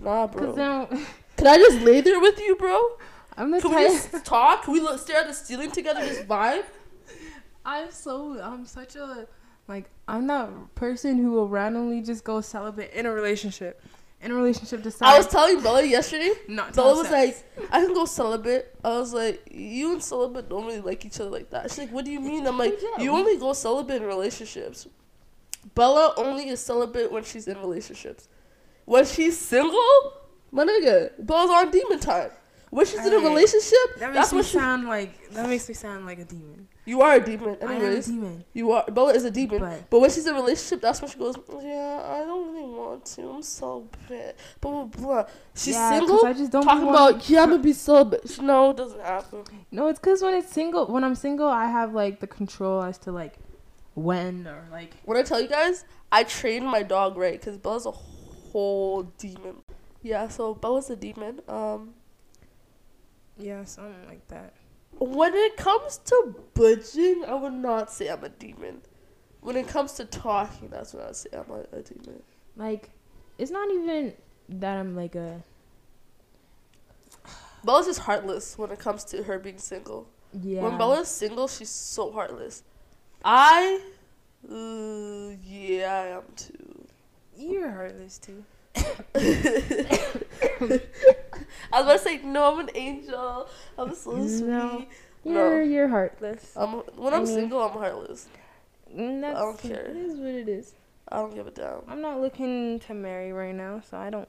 nah, 0.00 0.26
bro. 0.28 0.54
now 0.54 0.86
Can 1.36 1.46
I 1.48 1.56
just 1.56 1.80
lay 1.80 2.00
there 2.00 2.20
with 2.20 2.38
you, 2.38 2.54
bro? 2.54 2.80
I'm 3.36 3.50
the 3.50 3.60
Can 3.60 3.74
we 3.74 3.82
just 3.82 4.24
talk? 4.24 4.62
Can 4.62 4.72
we 4.74 4.80
look, 4.80 5.00
stare 5.00 5.22
at 5.22 5.26
the 5.26 5.34
ceiling 5.34 5.72
together, 5.72 6.00
just 6.00 6.28
vibe? 6.28 6.62
I'm 7.66 7.90
so 7.90 8.40
I'm 8.40 8.64
such 8.66 8.94
a 8.94 9.26
like 9.66 9.90
I'm 10.06 10.26
that 10.28 10.50
person 10.76 11.18
who 11.18 11.32
will 11.32 11.48
randomly 11.48 12.00
just 12.02 12.22
go 12.22 12.40
celibate 12.40 12.92
in 12.92 13.06
a 13.06 13.10
relationship. 13.10 13.82
In 14.24 14.30
a 14.30 14.34
relationship, 14.34 14.82
decide 14.82 15.06
I 15.06 15.18
was 15.18 15.26
telling 15.26 15.60
Bella 15.62 15.84
yesterday. 15.84 16.32
not 16.48 16.74
Bella 16.74 16.96
was 16.96 17.08
sex. 17.08 17.44
like, 17.58 17.68
I 17.70 17.84
can 17.84 17.92
go 17.92 18.06
celibate. 18.06 18.74
I 18.82 18.98
was 18.98 19.12
like, 19.12 19.46
you 19.52 19.92
and 19.92 20.02
celibate 20.02 20.48
don't 20.48 20.64
really 20.64 20.80
like 20.80 21.04
each 21.04 21.20
other 21.20 21.28
like 21.28 21.50
that. 21.50 21.70
She's 21.70 21.78
like, 21.78 21.92
what 21.92 22.06
do 22.06 22.10
you 22.10 22.20
mean? 22.20 22.46
I'm 22.46 22.56
like, 22.56 22.80
you 22.98 23.10
only 23.10 23.36
go 23.36 23.52
celibate 23.52 24.00
in 24.00 24.08
relationships. 24.08 24.88
Bella 25.74 26.14
only 26.16 26.48
is 26.48 26.60
celibate 26.60 27.12
when 27.12 27.22
she's 27.22 27.46
in 27.46 27.58
relationships. 27.58 28.28
When 28.86 29.04
she's 29.04 29.38
single, 29.38 30.12
my 30.50 30.64
nigga, 30.64 31.10
Bella's 31.18 31.50
on 31.50 31.70
demon 31.70 32.00
time. 32.00 32.30
When 32.74 32.84
she's 32.86 33.06
in 33.06 33.12
a 33.12 33.18
relationship, 33.18 33.98
that 33.98 34.12
makes 34.12 34.30
that's 34.30 34.32
me 34.32 34.42
sound 34.42 34.88
like 34.88 35.30
that 35.30 35.48
makes 35.48 35.68
me 35.68 35.74
sound 35.76 36.06
like 36.06 36.18
a 36.18 36.24
demon. 36.24 36.66
You 36.84 37.02
are 37.02 37.14
a 37.14 37.24
demon, 37.24 37.56
I 37.64 37.74
am 37.74 37.84
a 37.84 38.02
demon, 38.02 38.44
You 38.52 38.72
are. 38.72 38.84
Bella 38.90 39.12
is 39.14 39.24
a 39.24 39.30
demon. 39.30 39.60
but 39.60 39.88
But 39.88 40.00
when 40.00 40.10
she's 40.10 40.26
in 40.26 40.34
a 40.34 40.36
relationship, 40.40 40.80
that's 40.80 41.00
when 41.00 41.08
she 41.08 41.16
goes, 41.16 41.36
Yeah, 41.62 42.02
I 42.04 42.24
don't 42.24 42.52
really 42.52 42.68
want 42.68 43.06
to. 43.06 43.30
I'm 43.30 43.42
celibate. 43.42 44.36
Blah, 44.60 44.86
blah, 44.86 45.00
blah. 45.00 45.26
She's 45.54 45.74
yeah, 45.74 45.98
single, 45.98 46.26
I 46.26 46.32
just 46.32 46.50
don't 46.50 46.64
talking 46.64 46.88
about, 46.88 47.30
Yeah, 47.30 47.44
I'm 47.44 47.50
to 47.50 47.58
be 47.60 47.72
celibate. 47.72 48.42
No, 48.42 48.70
it 48.70 48.76
doesn't 48.76 49.00
happen. 49.00 49.44
No, 49.70 49.86
it's 49.86 50.00
because 50.00 50.20
when 50.20 50.34
it's 50.34 50.50
single, 50.52 50.86
when 50.86 51.04
I'm 51.04 51.14
single, 51.14 51.46
I 51.46 51.66
have 51.66 51.94
like 51.94 52.18
the 52.18 52.26
control 52.26 52.82
as 52.82 52.98
to 52.98 53.12
like 53.12 53.34
when 53.94 54.48
or 54.48 54.66
like. 54.72 54.94
When 55.04 55.16
I 55.16 55.22
tell 55.22 55.40
you 55.40 55.46
guys, 55.46 55.84
I 56.10 56.24
trained 56.24 56.66
my 56.66 56.82
dog 56.82 57.16
right 57.16 57.38
because 57.38 57.56
Bella's 57.56 57.86
a 57.86 57.92
whole 57.92 59.04
demon. 59.16 59.62
Yeah, 60.02 60.26
so 60.26 60.54
Bella's 60.54 60.90
a 60.90 60.96
demon. 60.96 61.40
Um, 61.46 61.94
Yeah, 63.38 63.64
something 63.64 64.06
like 64.06 64.26
that. 64.28 64.54
when 64.98 65.34
it 65.34 65.56
comes 65.56 65.98
to 65.98 66.34
budging, 66.54 67.24
I 67.26 67.34
would 67.34 67.52
not 67.54 67.90
say 67.90 68.08
I'm 68.08 68.22
a 68.24 68.28
demon. 68.28 68.82
When 69.40 69.56
it 69.56 69.68
comes 69.68 69.92
to 69.94 70.04
talking, 70.04 70.68
that's 70.68 70.94
when 70.94 71.02
I 71.02 71.06
would 71.06 71.16
say 71.16 71.30
I'm 71.32 71.50
a, 71.50 71.76
a 71.76 71.82
demon. 71.82 72.22
Like, 72.56 72.90
it's 73.38 73.50
not 73.50 73.70
even 73.70 74.14
that 74.48 74.78
I'm 74.78 74.94
like 74.94 75.14
a. 75.16 75.42
Bella's 77.64 77.86
just 77.86 78.00
heartless 78.00 78.56
when 78.58 78.70
it 78.70 78.78
comes 78.78 79.04
to 79.04 79.22
her 79.24 79.38
being 79.38 79.58
single. 79.58 80.06
Yeah. 80.32 80.62
When 80.62 80.78
Bella's 80.78 81.08
single, 81.08 81.48
she's 81.48 81.70
so 81.70 82.12
heartless. 82.12 82.62
I, 83.24 83.80
uh, 84.50 85.36
yeah, 85.42 85.92
I 85.92 86.06
am 86.18 86.22
too. 86.36 86.86
You're 87.36 87.70
heartless 87.70 88.18
too. 88.18 88.44
I 88.76 88.80
was 91.80 91.82
about 91.82 91.92
to 91.92 91.98
say, 91.98 92.18
no, 92.22 92.52
I'm 92.54 92.60
an 92.60 92.70
angel. 92.74 93.48
I'm 93.78 93.94
so 93.94 94.12
No. 94.16 94.26
sweet. 94.28 94.44
No. 94.48 94.86
You're 95.24 95.62
you're 95.62 95.88
heartless. 95.88 96.52
I'm, 96.54 96.70
when 96.96 97.14
I 97.14 97.16
I'm 97.16 97.24
mean- 97.24 97.34
single, 97.34 97.62
I'm 97.62 97.72
heartless. 97.78 98.26
Mm, 98.94 99.22
That's, 99.22 99.38
don't 99.38 99.58
care. 99.58 99.86
It 99.86 99.96
is 99.96 100.18
what 100.18 100.28
it 100.28 100.48
is. 100.48 100.74
I 101.08 101.16
don't 101.16 101.34
give 101.34 101.46
a 101.46 101.50
damn. 101.50 101.80
I'm 101.88 102.00
not 102.02 102.20
looking 102.20 102.78
to 102.80 102.94
marry 102.94 103.32
right 103.32 103.54
now, 103.54 103.80
so 103.90 103.96
I 103.96 104.10
don't 104.10 104.28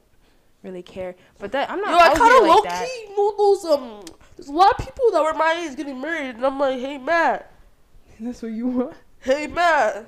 really 0.64 0.82
care. 0.84 1.16
But 1.38 1.52
that 1.52 1.70
I'm 1.70 1.82
not. 1.82 1.90
Yo, 1.92 1.98
I 1.98 2.16
kind 2.16 2.34
of 2.36 2.42
like 2.44 2.56
low 2.56 2.62
that. 2.64 2.88
key 2.88 3.06
know 3.16 3.34
those 3.38 3.66
um. 3.66 4.04
There's 4.38 4.48
a 4.48 4.52
lot 4.54 4.72
of 4.80 4.86
people 4.86 5.12
that 5.12 5.22
were 5.22 5.34
my 5.34 5.66
age 5.68 5.76
getting 5.78 6.00
married, 6.02 6.36
and 6.36 6.46
I'm 6.46 6.58
like, 6.60 6.80
hey 6.80 6.98
Matt, 6.98 7.52
That's 8.20 8.42
what 8.42 8.52
you 8.52 8.68
want. 8.68 8.94
hey 9.20 9.48
Matt, 9.48 10.08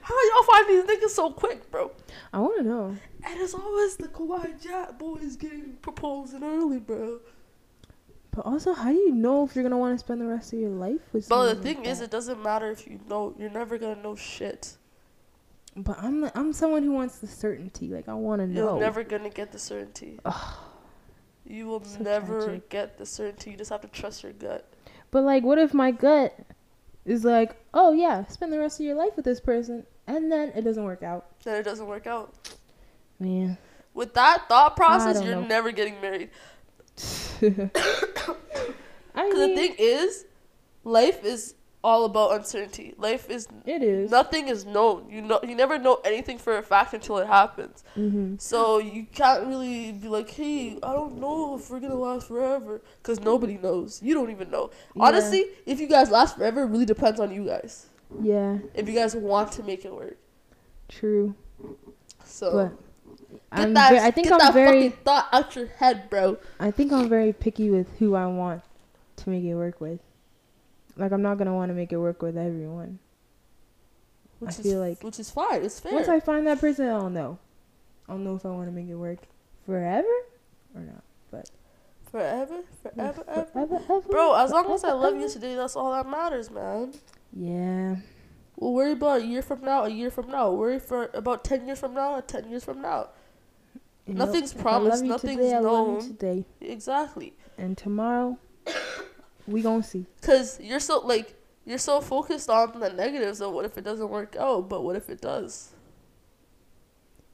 how 0.00 0.14
y'all 0.34 0.42
find 0.44 0.68
these 0.68 0.84
niggas 0.84 1.10
so 1.10 1.30
quick, 1.30 1.70
bro? 1.70 1.90
I 2.32 2.38
want 2.40 2.58
to 2.58 2.62
know. 2.64 2.96
And 3.26 3.40
it's 3.40 3.54
always 3.54 3.96
the 3.96 4.08
Kawhi 4.08 4.62
Jack 4.62 4.98
boys 4.98 5.36
getting 5.36 5.76
proposing 5.82 6.44
early, 6.44 6.78
bro. 6.78 7.18
But 8.30 8.46
also, 8.46 8.72
how 8.72 8.90
do 8.90 8.96
you 8.96 9.12
know 9.12 9.44
if 9.44 9.54
you're 9.56 9.62
gonna 9.64 9.78
want 9.78 9.94
to 9.98 10.04
spend 10.04 10.20
the 10.20 10.26
rest 10.26 10.52
of 10.52 10.58
your 10.60 10.70
life 10.70 11.00
with? 11.12 11.28
But 11.28 11.54
the 11.54 11.60
thing 11.62 11.78
like 11.78 11.88
is, 11.88 11.98
that? 11.98 12.04
it 12.06 12.10
doesn't 12.10 12.42
matter 12.42 12.70
if 12.70 12.86
you 12.86 13.00
know. 13.08 13.34
You're 13.38 13.50
never 13.50 13.78
gonna 13.78 14.00
know 14.02 14.14
shit. 14.14 14.76
But 15.74 15.98
I'm 16.02 16.20
the- 16.20 16.38
I'm 16.38 16.52
someone 16.52 16.82
who 16.84 16.92
wants 16.92 17.18
the 17.18 17.26
certainty. 17.26 17.88
Like 17.88 18.08
I 18.08 18.14
want 18.14 18.40
to 18.42 18.46
know. 18.46 18.72
You're 18.72 18.80
never 18.80 19.02
gonna 19.02 19.30
get 19.30 19.52
the 19.52 19.58
certainty. 19.58 20.20
You 21.48 21.66
will 21.66 21.82
So 21.84 22.02
never 22.02 22.44
tragic. 22.44 22.68
get 22.70 22.98
the 22.98 23.06
certainty. 23.06 23.52
You 23.52 23.56
just 23.56 23.70
have 23.70 23.80
to 23.82 23.88
trust 23.88 24.22
your 24.22 24.32
gut. 24.32 24.68
But 25.10 25.22
like, 25.24 25.42
what 25.44 25.58
if 25.58 25.72
my 25.72 25.90
gut 25.92 26.34
is 27.04 27.24
like, 27.24 27.56
oh 27.72 27.92
yeah, 27.92 28.26
spend 28.26 28.52
the 28.52 28.58
rest 28.58 28.80
of 28.80 28.86
your 28.86 28.96
life 28.96 29.14
with 29.16 29.24
this 29.24 29.40
person, 29.40 29.86
and 30.06 30.30
then 30.30 30.48
it 30.56 30.62
doesn't 30.62 30.82
work 30.84 31.02
out. 31.02 31.26
Then 31.44 31.56
it 31.60 31.62
doesn't 31.62 31.86
work 31.86 32.06
out. 32.06 32.34
Man, 33.18 33.58
With 33.94 34.14
that 34.14 34.48
thought 34.48 34.76
process, 34.76 35.22
you're 35.22 35.36
know. 35.36 35.46
never 35.46 35.72
getting 35.72 36.00
married. 36.00 36.30
I 37.42 37.70
Because 39.14 39.34
mean, 39.34 39.48
the 39.50 39.54
thing 39.56 39.74
is, 39.78 40.24
life 40.84 41.24
is 41.24 41.54
all 41.82 42.04
about 42.04 42.32
uncertainty. 42.34 42.94
Life 42.98 43.30
is 43.30 43.46
it 43.64 43.82
is. 43.82 44.10
nothing 44.10 44.48
is 44.48 44.66
known. 44.66 45.08
You 45.08 45.22
know, 45.22 45.38
you 45.42 45.54
never 45.54 45.78
know 45.78 46.00
anything 46.04 46.36
for 46.38 46.58
a 46.58 46.62
fact 46.62 46.92
until 46.94 47.18
it 47.18 47.26
happens. 47.26 47.84
Mm-hmm. 47.96 48.34
So 48.38 48.78
you 48.78 49.06
can't 49.12 49.46
really 49.46 49.92
be 49.92 50.08
like, 50.08 50.28
hey, 50.30 50.78
I 50.82 50.92
don't 50.92 51.18
know 51.18 51.56
if 51.56 51.70
we're 51.70 51.80
gonna 51.80 51.94
last 51.94 52.28
forever, 52.28 52.82
because 53.02 53.20
nobody 53.20 53.56
knows. 53.56 54.02
You 54.02 54.14
don't 54.14 54.30
even 54.30 54.50
know. 54.50 54.70
Yeah. 54.94 55.04
Honestly, 55.04 55.46
if 55.64 55.78
you 55.80 55.86
guys 55.86 56.10
last 56.10 56.36
forever, 56.36 56.62
it 56.62 56.66
really 56.66 56.86
depends 56.86 57.20
on 57.20 57.30
you 57.30 57.46
guys. 57.46 57.86
Yeah, 58.20 58.58
If 58.74 58.88
you 58.88 58.94
guys 58.94 59.16
want 59.16 59.50
to 59.52 59.62
make 59.64 59.84
it 59.84 59.92
work. 59.92 60.16
true. 60.88 61.34
So 62.24 62.52
But 62.52 62.85
get 63.36 63.60
I'm 63.66 63.74
that. 63.74 63.92
I 63.94 64.10
think 64.10 64.26
get 64.28 64.32
I'm 64.34 64.38
that 64.40 64.54
very. 64.54 64.88
fucking 64.90 65.04
thought 65.04 65.28
out 65.32 65.56
your 65.56 65.66
head, 65.66 66.08
bro. 66.10 66.38
I 66.60 66.70
think 66.70 66.92
I'm 66.92 67.08
very 67.08 67.32
picky 67.32 67.70
with 67.70 67.88
who 67.98 68.14
I 68.14 68.26
want 68.26 68.62
to 69.16 69.30
make 69.30 69.44
it 69.44 69.54
work 69.54 69.80
with. 69.80 70.00
Like 70.96 71.12
I'm 71.12 71.22
not 71.22 71.38
gonna 71.38 71.54
want 71.54 71.70
to 71.70 71.74
make 71.74 71.92
it 71.92 71.98
work 71.98 72.22
with 72.22 72.36
everyone. 72.36 72.98
Which 74.38 74.48
I 74.56 74.58
is, 74.58 74.60
feel 74.60 74.80
like- 74.80 75.02
which 75.02 75.18
is 75.18 75.30
fine. 75.30 75.62
It's 75.64 75.80
fair. 75.80 75.94
Once 75.94 76.08
I 76.08 76.20
find 76.20 76.46
that 76.46 76.60
person, 76.60 76.86
I 76.86 76.98
don't 76.98 77.14
know. 77.14 77.38
I 78.08 78.12
don't 78.12 78.24
know 78.24 78.36
if 78.36 78.44
I 78.46 78.50
want 78.50 78.68
to 78.68 78.72
make 78.72 78.88
it 78.88 78.94
work 78.94 79.18
forever 79.64 80.06
or 80.74 80.80
not. 80.82 81.02
But 81.30 81.50
forever, 82.10 82.60
forever, 82.82 83.24
ever. 83.28 83.44
Forever, 83.52 83.80
ever, 83.88 84.00
Bro, 84.08 84.34
as 84.36 84.50
long 84.50 84.70
as 84.70 84.84
I 84.84 84.90
forever, 84.90 85.00
love 85.02 85.20
you 85.20 85.28
today, 85.28 85.54
that's 85.54 85.74
all 85.74 85.90
that 85.92 86.08
matters, 86.08 86.50
man. 86.50 86.94
Yeah. 87.32 87.96
We'll 88.56 88.72
worry 88.74 88.92
about 88.92 89.20
a 89.22 89.26
year 89.26 89.42
from 89.42 89.60
now, 89.62 89.84
a 89.84 89.88
year 89.88 90.10
from 90.10 90.30
now. 90.30 90.50
Worry 90.52 90.78
for 90.78 91.10
about 91.12 91.44
ten 91.44 91.66
years 91.66 91.80
from 91.80 91.94
now, 91.94 92.20
ten 92.20 92.48
years 92.48 92.64
from 92.64 92.80
now. 92.80 93.08
Nothing's 94.06 94.54
I 94.56 94.60
promised, 94.62 95.04
nothing's 95.04 95.36
today, 95.36 95.54
I 95.54 95.58
love 95.58 95.86
you 95.88 95.92
known. 95.94 96.00
today. 96.00 96.44
Exactly. 96.60 97.34
And 97.58 97.76
tomorrow, 97.76 98.38
we 99.46 99.62
gonna 99.62 99.82
see. 99.82 100.06
Cause 100.22 100.60
you're 100.60 100.80
so 100.80 101.00
like 101.00 101.34
you're 101.64 101.78
so 101.78 102.00
focused 102.00 102.48
on 102.48 102.78
the 102.78 102.90
negatives 102.92 103.40
of 103.40 103.52
what 103.52 103.64
if 103.64 103.76
it 103.76 103.82
doesn't 103.84 104.08
work 104.08 104.36
out, 104.38 104.68
but 104.68 104.84
what 104.84 104.94
if 104.96 105.10
it 105.10 105.20
does? 105.20 105.72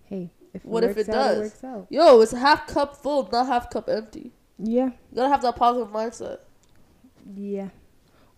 Hey, 0.05 0.31
if 0.55 0.64
it 0.64 0.68
What 0.68 0.85
if 0.85 0.97
it 0.97 1.09
out, 1.09 1.12
does? 1.14 1.37
It 1.37 1.41
works 1.41 1.64
out. 1.64 1.87
Yo, 1.91 2.20
it's 2.20 2.33
half 2.33 2.66
cup 2.66 2.97
full, 2.97 3.29
not 3.31 3.47
half 3.47 3.68
cup 3.70 3.89
empty. 3.89 4.33
Yeah. 4.59 4.87
You 4.87 5.16
gotta 5.16 5.29
have 5.29 5.43
that 5.43 5.57
positive 5.57 5.89
mindset. 5.93 6.39
Yeah. 7.37 7.68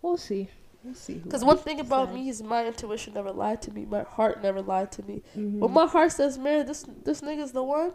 We'll 0.02 0.16
see. 0.16 0.48
We'll 0.82 0.94
see. 0.94 1.22
Cause 1.30 1.44
one 1.44 1.58
thing 1.58 1.80
about 1.80 2.12
me 2.12 2.28
is 2.28 2.42
my 2.42 2.66
intuition 2.66 3.14
never 3.14 3.30
lied 3.32 3.62
to 3.62 3.72
me. 3.72 3.84
My 3.86 4.02
heart 4.02 4.42
never 4.42 4.60
lied 4.60 4.92
to 4.92 5.02
me. 5.04 5.22
Mhm. 5.36 5.58
When 5.60 5.70
my 5.72 5.86
heart 5.86 6.12
says 6.12 6.36
married, 6.38 6.66
this 6.66 6.84
this 7.04 7.20
nigga's 7.20 7.52
the 7.52 7.62
one. 7.62 7.92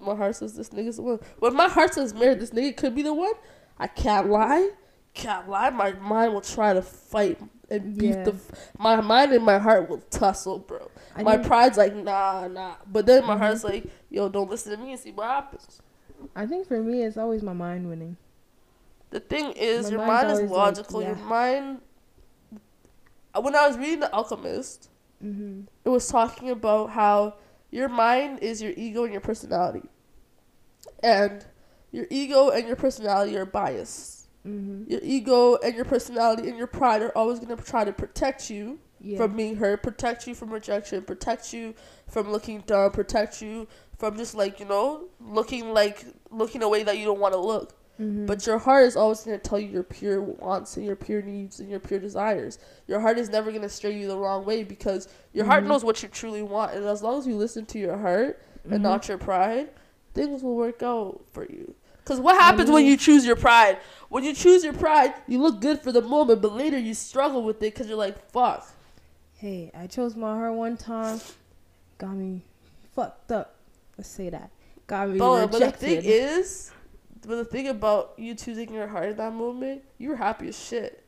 My 0.00 0.14
heart 0.14 0.36
says 0.36 0.54
this 0.54 0.70
nigga's 0.70 0.96
the 0.96 1.02
one. 1.02 1.20
When 1.38 1.54
my 1.54 1.68
heart 1.68 1.94
says 1.94 2.14
married, 2.14 2.40
this 2.40 2.50
nigga 2.50 2.76
could 2.76 2.94
be 2.94 3.02
the 3.02 3.14
one. 3.14 3.32
I 3.78 3.86
can't 3.86 4.28
lie. 4.28 4.70
Can't 5.14 5.48
lie. 5.48 5.70
My 5.70 5.92
mind 5.92 6.32
will 6.34 6.40
try 6.40 6.72
to 6.72 6.82
fight 6.82 7.40
and 7.70 7.96
beat 7.96 8.10
Yeah. 8.10 8.24
the. 8.24 8.32
F- 8.32 8.70
my 8.78 9.00
mind 9.00 9.32
and 9.32 9.44
my 9.44 9.58
heart 9.58 9.88
will 9.88 10.02
tussle, 10.10 10.58
bro. 10.58 10.90
I 11.16 11.22
my 11.22 11.36
pride's 11.36 11.76
like 11.78 11.94
nah, 11.94 12.46
nah. 12.48 12.74
But 12.86 13.06
then 13.06 13.24
my 13.26 13.34
Mhm. 13.34 13.38
heart's 13.38 13.64
like, 13.64 13.86
yo, 14.08 14.28
don't 14.28 14.48
listen 14.50 14.72
to 14.72 14.78
me 14.82 14.92
and 14.92 15.00
see 15.00 15.12
what 15.12 15.26
happens. 15.26 15.80
I 16.36 16.46
think 16.46 16.66
for 16.68 16.82
me, 16.82 17.02
it's 17.02 17.16
always 17.16 17.42
my 17.42 17.52
mind 17.54 17.88
winning. 17.88 18.16
The 19.10 19.20
thing 19.20 19.52
is, 19.52 19.86
My 19.86 19.90
your 19.96 20.06
mind 20.06 20.26
is 20.30 20.38
always 20.38 20.50
like, 20.50 20.58
logical. 20.58 21.02
Your 21.02 21.16
mind. 21.16 21.80
When 23.40 23.54
I 23.54 23.66
was 23.68 23.78
reading 23.78 24.00
The 24.00 24.12
Alchemist, 24.12 24.88
Mm-hmm. 25.24 25.62
it 25.84 25.88
was 25.90 26.08
talking 26.08 26.48
about 26.50 26.90
how 26.90 27.34
your 27.70 27.88
mind 27.88 28.40
is 28.40 28.60
your 28.62 28.72
ego 28.76 29.04
and 29.04 29.12
your 29.12 29.20
personality. 29.20 29.88
And 31.02 31.44
your 31.92 32.06
ego 32.10 32.50
and 32.50 32.66
your 32.66 32.76
personality 32.76 33.36
are 33.36 33.46
biased. 33.46 34.28
Mm-hmm. 34.46 34.90
Your 34.90 35.00
ego 35.02 35.56
and 35.56 35.74
your 35.74 35.84
personality 35.84 36.48
and 36.48 36.56
your 36.56 36.66
pride 36.66 37.02
are 37.02 37.16
always 37.16 37.38
going 37.40 37.54
to 37.56 37.62
try 37.62 37.84
to 37.84 37.92
protect 37.92 38.48
you 38.50 38.78
Yeah. 39.00 39.18
from 39.18 39.36
being 39.36 39.56
hurt, 39.56 39.82
protect 39.82 40.26
you 40.26 40.34
from 40.34 40.50
rejection, 40.50 41.02
protect 41.02 41.52
you 41.52 41.74
from 42.08 42.30
looking 42.32 42.62
dumb, 42.66 42.90
protect 42.92 43.42
you 43.42 43.66
from 43.98 44.16
just 44.16 44.34
like, 44.34 44.58
you 44.60 44.66
know, 44.66 45.08
looking 45.20 45.72
like 45.72 46.04
looking 46.30 46.62
a 46.62 46.68
way 46.68 46.82
that 46.82 46.96
you 46.98 47.04
don't 47.04 47.20
want 47.20 47.34
to 47.34 47.40
look. 47.40 47.74
Mm-hmm. 48.00 48.26
But 48.26 48.46
your 48.46 48.58
heart 48.58 48.84
is 48.86 48.96
always 48.96 49.20
going 49.24 49.38
to 49.38 49.48
tell 49.48 49.58
you 49.58 49.68
your 49.68 49.82
pure 49.82 50.20
wants 50.22 50.76
and 50.76 50.86
your 50.86 50.96
pure 50.96 51.22
needs 51.22 51.60
and 51.60 51.68
your 51.68 51.80
pure 51.80 52.00
desires. 52.00 52.58
Your 52.86 53.00
heart 53.00 53.18
is 53.18 53.28
never 53.28 53.50
going 53.50 53.62
to 53.62 53.68
stray 53.68 53.98
you 53.98 54.08
the 54.08 54.16
wrong 54.16 54.44
way 54.44 54.64
because 54.64 55.08
your 55.32 55.44
heart 55.44 55.64
Mhm. 55.64 55.68
knows 55.68 55.84
what 55.84 56.02
you 56.02 56.08
truly 56.08 56.42
want. 56.42 56.72
And 56.74 56.86
as 56.86 57.02
long 57.02 57.18
as 57.18 57.26
you 57.26 57.36
listen 57.36 57.66
to 57.66 57.78
your 57.78 57.98
heart 57.98 58.40
and 58.64 58.80
Mhm. 58.80 58.82
not 58.82 59.08
your 59.08 59.18
pride, 59.18 59.70
things 60.14 60.42
will 60.42 60.56
work 60.56 60.82
out 60.82 61.20
for 61.32 61.44
you. 61.44 61.74
Because 62.02 62.18
what 62.20 62.36
happens 62.40 62.70
when 62.70 62.84
you 62.86 62.96
choose 62.96 63.24
your 63.24 63.36
pride? 63.36 63.78
When 64.08 64.24
you 64.24 64.32
choose 64.34 64.64
your 64.64 64.72
pride, 64.72 65.14
you 65.28 65.40
look 65.40 65.60
good 65.60 65.80
for 65.80 65.92
the 65.92 66.00
moment, 66.02 66.42
but 66.42 66.52
later 66.52 66.78
you 66.78 66.94
struggle 66.94 67.42
with 67.44 67.56
it 67.58 67.72
because 67.74 67.86
you're 67.86 67.96
like, 67.98 68.18
fuck. 68.32 68.66
Hey, 69.34 69.70
I 69.74 69.86
chose 69.86 70.16
my 70.16 70.34
heart 70.34 70.54
one 70.54 70.76
time. 70.76 71.20
Got 71.98 72.14
me 72.16 72.42
fucked 72.96 73.30
up. 73.30 73.54
Let's 73.96 74.08
say 74.10 74.30
that. 74.30 74.50
Got 74.86 75.10
me 75.10 75.18
But, 75.18 75.46
but 75.46 75.52
the 75.52 75.66
rejected. 75.66 75.80
thing 75.80 76.00
is, 76.04 76.72
but 77.22 77.36
the 77.36 77.44
thing 77.44 77.68
about 77.68 78.14
you 78.16 78.34
choosing 78.34 78.72
your 78.72 78.88
heart 78.88 79.10
in 79.10 79.16
that 79.16 79.32
moment, 79.32 79.82
you 79.98 80.08
were 80.10 80.16
happy 80.16 80.48
as 80.48 80.58
shit. 80.58 81.04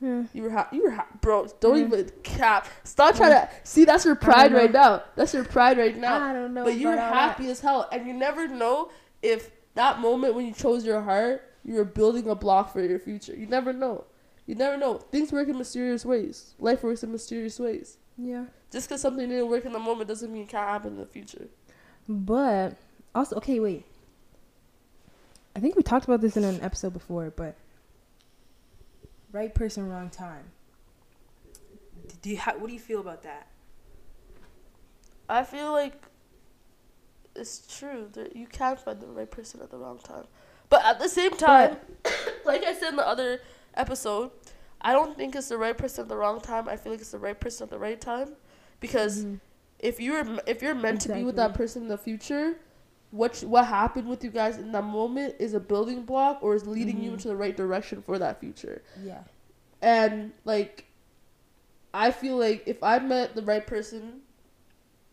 Yeah. 0.00 0.24
You 0.32 0.44
were 0.44 0.50
happy. 0.50 0.76
You 0.76 0.84
were 0.84 0.90
happy, 0.90 1.14
bro. 1.20 1.46
Don't 1.60 1.76
Mm. 1.76 1.86
even 1.86 2.10
cap. 2.22 2.66
Stop 2.84 3.16
trying 3.16 3.32
to 3.32 3.48
see. 3.64 3.84
That's 3.84 4.04
your 4.04 4.14
pride 4.16 4.52
right 4.52 4.72
now. 4.72 5.02
That's 5.14 5.34
your 5.34 5.44
pride 5.44 5.76
right 5.76 5.96
now. 5.96 6.22
I 6.22 6.32
don't 6.32 6.54
know. 6.54 6.64
but 6.64 6.74
you 6.76 6.86
were 6.88 6.92
all 6.92 6.98
that. 6.98 7.12
happy 7.12 7.50
as 7.50 7.60
hell, 7.60 7.86
and 7.92 8.06
you 8.06 8.14
never 8.14 8.48
know 8.48 8.90
if 9.22 9.50
that 9.74 10.00
moment 10.00 10.34
when 10.34 10.46
you 10.46 10.52
chose 10.54 10.86
your 10.86 11.02
heart, 11.02 11.42
you 11.64 11.74
were 11.74 11.84
building 11.84 12.28
a 12.30 12.34
block 12.34 12.72
for 12.72 12.82
your 12.82 12.98
future. 12.98 13.34
You 13.36 13.46
never 13.46 13.72
know. 13.74 14.04
You 14.46 14.54
never 14.54 14.78
know. 14.78 14.94
Things 14.94 15.32
work 15.32 15.48
in 15.48 15.58
mysterious 15.58 16.04
ways. 16.06 16.54
Life 16.58 16.82
works 16.82 17.02
in 17.02 17.12
mysterious 17.12 17.58
ways. 17.60 17.98
Yeah. 18.16 18.46
Just 18.72 18.88
because 18.88 19.02
something 19.02 19.28
didn't 19.28 19.48
work 19.48 19.66
in 19.66 19.72
the 19.72 19.78
moment 19.78 20.08
doesn't 20.08 20.32
mean 20.32 20.42
it 20.44 20.48
can't 20.48 20.66
happen 20.66 20.92
in 20.94 20.98
the 20.98 21.06
future. 21.06 21.48
But 22.08 22.74
also, 23.14 23.36
okay, 23.36 23.60
wait. 23.60 23.84
I 25.54 25.60
think 25.60 25.76
we 25.76 25.82
talked 25.82 26.04
about 26.04 26.20
this 26.20 26.36
in 26.36 26.44
an 26.44 26.60
episode 26.62 26.92
before, 26.92 27.32
but 27.34 27.56
right 29.32 29.54
person, 29.54 29.88
wrong 29.88 30.10
time. 30.10 30.44
Do 32.22 32.30
you 32.30 32.38
ha- 32.38 32.54
what 32.58 32.68
do 32.68 32.72
you 32.74 32.80
feel 32.80 33.00
about 33.00 33.22
that? 33.24 33.46
I 35.28 35.44
feel 35.44 35.72
like 35.72 35.94
it's 37.36 37.66
true 37.78 38.08
that 38.12 38.34
you 38.34 38.46
can 38.46 38.76
find 38.76 39.00
the 39.00 39.06
right 39.06 39.30
person 39.30 39.60
at 39.62 39.70
the 39.70 39.78
wrong 39.78 39.98
time. 39.98 40.24
But 40.68 40.84
at 40.84 40.98
the 40.98 41.08
same 41.08 41.32
time, 41.36 41.76
like 42.44 42.64
I 42.64 42.74
said 42.74 42.90
in 42.90 42.96
the 42.96 43.06
other 43.06 43.40
episode, 43.74 44.30
I 44.80 44.92
don't 44.92 45.16
think 45.16 45.34
it's 45.36 45.48
the 45.48 45.58
right 45.58 45.76
person 45.76 46.02
at 46.02 46.08
the 46.08 46.16
wrong 46.16 46.40
time. 46.40 46.68
I 46.68 46.76
feel 46.76 46.92
like 46.92 47.00
it's 47.00 47.10
the 47.12 47.18
right 47.18 47.38
person 47.38 47.64
at 47.64 47.70
the 47.70 47.78
right 47.78 48.00
time. 48.00 48.34
Because 48.80 49.24
Mhm. 49.24 49.40
if 49.78 50.00
you're 50.00 50.24
if 50.46 50.62
you're 50.62 50.74
meant 50.74 51.00
to 51.02 51.12
be 51.12 51.22
with 51.22 51.36
that 51.36 51.54
person 51.54 51.82
in 51.82 51.88
the 51.88 51.98
future, 51.98 52.56
what 53.10 53.40
what 53.40 53.66
happened 53.66 54.08
with 54.08 54.22
you 54.22 54.30
guys 54.30 54.56
in 54.58 54.70
that 54.72 54.84
moment 54.84 55.34
is 55.38 55.54
a 55.54 55.60
building 55.60 56.02
block 56.02 56.38
or 56.42 56.54
is 56.54 56.66
leading 56.66 57.02
you 57.02 57.10
Mhm. 57.10 57.14
into 57.14 57.28
the 57.28 57.36
right 57.36 57.56
direction 57.56 58.02
for 58.02 58.18
that 58.18 58.38
future. 58.40 58.82
Yeah. 59.02 59.22
And 59.82 60.32
like 60.44 60.86
I 61.92 62.12
feel 62.12 62.36
like 62.36 62.62
if 62.66 62.82
I 62.84 62.98
met 63.00 63.34
the 63.34 63.42
right 63.42 63.66
person 63.66 64.20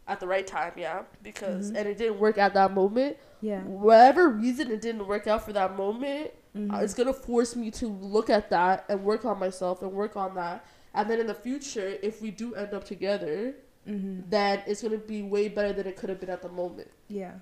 at 0.07 0.19
the 0.19 0.27
right 0.27 0.45
time, 0.45 0.73
yeah, 0.77 1.03
because 1.23 1.71
Mhm. 1.71 1.77
and 1.77 1.87
it 1.89 1.97
didn't 1.97 2.19
work 2.19 2.37
at 2.37 2.53
that 2.53 2.71
moment, 2.73 3.17
Yeah. 3.41 3.63
whatever 3.63 4.29
reason 4.29 4.69
it 4.71 4.79
didn't 4.81 5.07
work 5.07 5.25
out 5.27 5.43
for 5.43 5.53
that 5.53 5.75
moment, 5.75 6.31
uh, 6.71 6.77
it's 6.77 6.93
gonna 6.93 7.13
force 7.13 7.55
me 7.55 7.69
to 7.71 7.87
look 7.87 8.29
at 8.29 8.49
that 8.51 8.85
and 8.89 9.03
work 9.03 9.25
on 9.25 9.39
myself 9.39 9.81
and 9.81 9.91
work 9.91 10.15
on 10.15 10.35
that. 10.35 10.63
And 10.93 11.09
then 11.09 11.19
in 11.19 11.27
the 11.27 11.33
future, 11.35 11.97
if 12.01 12.21
we 12.21 12.31
do 12.31 12.55
end 12.55 12.73
up 12.73 12.83
together, 12.83 13.55
Mhm. 13.87 14.23
then 14.29 14.61
it's 14.67 14.81
gonna 14.81 14.97
be 14.97 15.21
way 15.23 15.47
better 15.49 15.73
than 15.73 15.87
it 15.87 15.95
could 15.97 16.09
have 16.09 16.19
been 16.19 16.29
at 16.29 16.41
the 16.41 16.49
moment. 16.49 16.89
Yeah. 17.09 17.33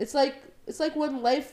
It's 0.00 0.14
like 0.14 0.42
it's 0.66 0.80
like 0.80 0.96
when 0.96 1.22
life 1.22 1.52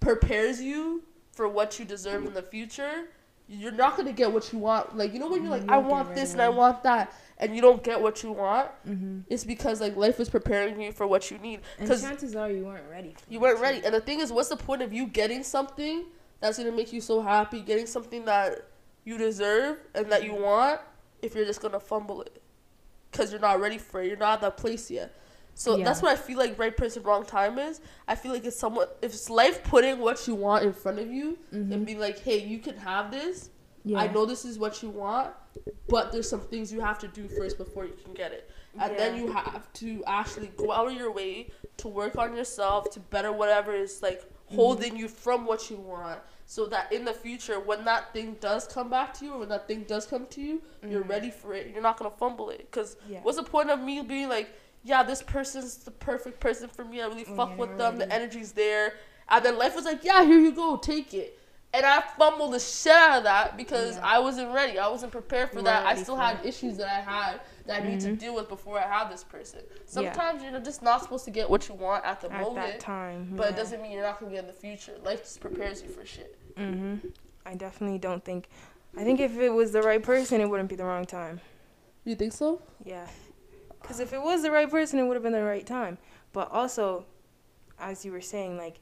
prepares 0.00 0.60
you 0.60 1.02
for 1.32 1.46
what 1.48 1.78
you 1.78 1.84
deserve 1.84 2.24
in 2.24 2.34
the 2.34 2.42
future. 2.42 3.04
You're 3.48 3.70
not 3.70 3.96
gonna 3.96 4.12
get 4.12 4.32
what 4.32 4.52
you 4.52 4.58
want. 4.58 4.96
Like 4.96 5.12
you 5.12 5.20
know 5.20 5.28
when 5.28 5.42
you're 5.42 5.52
like, 5.52 5.70
I 5.70 5.80
get 5.80 5.84
want 5.84 6.14
this 6.16 6.32
and 6.32 6.42
I 6.42 6.48
want 6.48 6.82
that, 6.82 7.12
and 7.38 7.54
you 7.54 7.62
don't 7.62 7.84
get 7.84 8.00
what 8.00 8.22
you 8.24 8.32
want. 8.32 8.70
Mhm. 8.84 9.22
It's 9.28 9.44
because 9.44 9.80
like 9.80 9.94
life 9.94 10.18
is 10.18 10.28
preparing 10.28 10.80
you 10.80 10.90
for 10.90 11.06
what 11.06 11.30
you 11.30 11.38
need. 11.38 11.60
Because 11.78 12.02
chances 12.02 12.34
are 12.34 12.50
you 12.50 12.64
weren't 12.64 12.90
ready. 12.90 13.14
You 13.28 13.38
weren't 13.38 13.60
ready. 13.60 13.82
And 13.84 13.94
the 13.94 14.00
thing 14.00 14.18
is, 14.18 14.32
what's 14.32 14.48
the 14.48 14.56
point 14.56 14.82
of 14.82 14.92
you 14.92 15.06
getting 15.06 15.44
something 15.44 16.06
that's 16.40 16.58
gonna 16.58 16.72
make 16.72 16.92
you 16.92 17.00
so 17.00 17.20
happy, 17.20 17.60
getting 17.60 17.86
something 17.86 18.24
that 18.24 18.66
you 19.04 19.16
deserve 19.16 19.78
and 19.94 20.10
that 20.10 20.24
you 20.24 20.34
want, 20.34 20.80
if 21.22 21.34
you're 21.36 21.44
just 21.44 21.60
gonna 21.60 21.78
fumble 21.78 22.22
it, 22.22 22.42
because 23.12 23.30
you're 23.30 23.40
not 23.40 23.60
ready 23.60 23.78
for 23.78 24.02
it. 24.02 24.08
You're 24.08 24.16
not 24.16 24.34
at 24.34 24.40
that 24.40 24.56
place 24.56 24.90
yet. 24.90 25.14
So 25.58 25.76
Yeah. 25.76 25.84
that's 25.86 26.02
what 26.02 26.12
I 26.12 26.16
feel 26.16 26.36
like 26.36 26.58
right 26.58 26.76
person, 26.76 27.02
wrong 27.02 27.24
time 27.24 27.58
is. 27.58 27.80
I 28.06 28.14
feel 28.14 28.30
like 28.32 28.44
it's 28.44 28.58
somewhat 28.58 28.98
if 29.00 29.12
it's 29.14 29.30
life 29.30 29.64
putting 29.64 29.98
what 30.00 30.28
you 30.28 30.34
want 30.34 30.64
in 30.64 30.72
front 30.74 30.98
of 30.98 31.10
you 31.10 31.38
Mhm. 31.50 31.72
and 31.72 31.86
be 31.86 31.94
like, 31.96 32.18
hey, 32.18 32.36
you 32.38 32.58
can 32.58 32.76
have 32.76 33.10
this, 33.10 33.48
Yeah. 33.82 34.00
I 34.00 34.08
know 34.08 34.26
this 34.26 34.44
is 34.44 34.58
what 34.58 34.82
you 34.82 34.90
want, 34.90 35.32
but 35.88 36.12
there's 36.12 36.28
some 36.28 36.40
things 36.40 36.70
you 36.72 36.80
have 36.80 36.98
to 36.98 37.08
do 37.08 37.26
first 37.26 37.56
before 37.56 37.86
you 37.86 37.94
can 38.04 38.12
get 38.12 38.32
it. 38.32 38.50
And 38.78 38.98
then 38.98 39.16
you 39.16 39.32
have 39.32 39.72
to 39.74 40.04
actually 40.06 40.48
go 40.58 40.72
out 40.72 40.88
of 40.88 40.92
your 40.94 41.10
way 41.10 41.50
to 41.78 41.88
work 41.88 42.18
on 42.18 42.36
yourself 42.36 42.90
to 42.90 43.00
better 43.00 43.32
whatever 43.32 43.72
is 43.74 44.02
like 44.02 44.22
Mm-hmm. 44.46 44.54
holding 44.56 44.96
you 44.96 45.08
from 45.08 45.44
what 45.44 45.70
you 45.70 45.76
want. 45.76 46.20
So 46.44 46.66
that 46.66 46.92
in 46.92 47.04
the 47.04 47.12
future, 47.12 47.58
when 47.58 47.84
that 47.86 48.12
thing 48.12 48.36
does 48.38 48.64
come 48.68 48.88
back 48.88 49.12
to 49.14 49.24
you, 49.24 49.32
or 49.32 49.38
when 49.40 49.48
that 49.48 49.66
thing 49.66 49.82
does 49.88 50.06
come 50.06 50.26
to 50.26 50.40
you, 50.40 50.62
you're 50.88 51.02
Mhm. 51.02 51.08
ready 51.08 51.30
for 51.32 51.52
it. 51.52 51.66
You're 51.72 51.82
not 51.82 51.96
gonna 51.96 52.12
fumble 52.12 52.50
it. 52.50 52.70
Cause 52.70 52.94
Yeah. 53.08 53.18
what's 53.24 53.38
the 53.38 53.42
point 53.42 53.70
of 53.70 53.80
me 53.80 54.02
being 54.02 54.28
like, 54.28 54.48
yeah, 54.86 55.02
this 55.02 55.22
person's 55.22 55.76
the 55.78 55.90
perfect 55.90 56.38
person 56.40 56.68
for 56.68 56.84
me. 56.84 57.00
I 57.02 57.06
really 57.06 57.24
fuck 57.24 57.50
you're 57.50 57.58
with 57.58 57.76
them. 57.76 57.98
The 57.98 58.10
energy's 58.12 58.52
there. 58.52 58.94
And 59.28 59.44
then 59.44 59.58
life 59.58 59.74
was 59.74 59.84
like, 59.84 60.04
yeah, 60.04 60.24
here 60.24 60.38
you 60.38 60.52
go, 60.52 60.76
take 60.76 61.12
it. 61.12 61.38
And 61.74 61.84
I 61.84 62.00
fumbled 62.16 62.54
the 62.54 62.60
shit 62.60 62.92
out 62.92 63.18
of 63.18 63.24
that 63.24 63.56
because 63.56 63.96
Yeah. 63.96 64.06
I 64.06 64.18
wasn't 64.20 64.54
ready. 64.54 64.78
I 64.78 64.86
wasn't 64.88 65.10
prepared 65.12 65.50
for 65.50 65.60
that. 65.62 65.84
I 65.84 65.96
still 65.96 66.16
had 66.16 66.38
it. 66.38 66.46
issues 66.46 66.76
that 66.78 66.86
I 66.86 67.00
had 67.00 67.40
that 67.66 67.82
I 67.82 67.84
need 67.86 68.00
to 68.02 68.10
Mhm. 68.10 68.18
deal 68.20 68.34
with 68.36 68.48
before 68.48 68.78
I 68.78 68.82
have 68.86 69.10
this 69.10 69.24
person. 69.24 69.60
Yeah. 69.68 69.76
Sometimes 69.86 70.42
you're 70.44 70.58
just 70.60 70.80
not 70.82 71.02
supposed 71.02 71.24
to 71.24 71.32
get 71.32 71.50
what 71.50 71.68
you 71.68 71.74
want 71.74 72.04
at 72.06 72.20
the 72.20 72.32
At 72.32 72.40
moment, 72.40 72.66
that 72.66 72.80
time. 72.80 73.32
but 73.36 73.48
it 73.50 73.56
doesn't 73.56 73.82
mean 73.82 73.90
you're 73.90 74.04
not 74.04 74.20
gonna 74.20 74.30
get 74.30 74.40
in 74.40 74.46
the 74.46 74.52
future. 74.52 74.96
Life 75.04 75.24
just 75.24 75.40
prepares 75.40 75.82
you 75.82 75.88
for 75.88 76.06
shit. 76.06 76.38
Mm-hmm. 76.54 77.08
I 77.44 77.54
definitely 77.56 77.98
don't 77.98 78.24
think. 78.24 78.48
I 78.96 79.02
think 79.04 79.18
if 79.20 79.36
it 79.36 79.50
was 79.50 79.72
the 79.72 79.82
right 79.82 80.02
person, 80.02 80.40
it 80.40 80.48
wouldn't 80.48 80.68
be 80.70 80.76
the 80.76 80.84
wrong 80.84 81.04
time. 81.04 81.40
You 82.04 82.14
think 82.14 82.32
so? 82.32 82.62
Yeah. 82.84 83.06
Because 83.86 84.00
if 84.00 84.12
it 84.12 84.20
was 84.20 84.42
the 84.42 84.50
right 84.50 84.68
person, 84.68 84.98
it 84.98 85.04
would 85.04 85.14
have 85.14 85.22
been 85.22 85.32
the 85.32 85.44
right 85.44 85.64
time. 85.64 85.96
But 86.32 86.50
also, 86.50 87.06
as 87.78 88.04
you 88.04 88.10
were 88.10 88.20
saying, 88.20 88.58
like, 88.58 88.80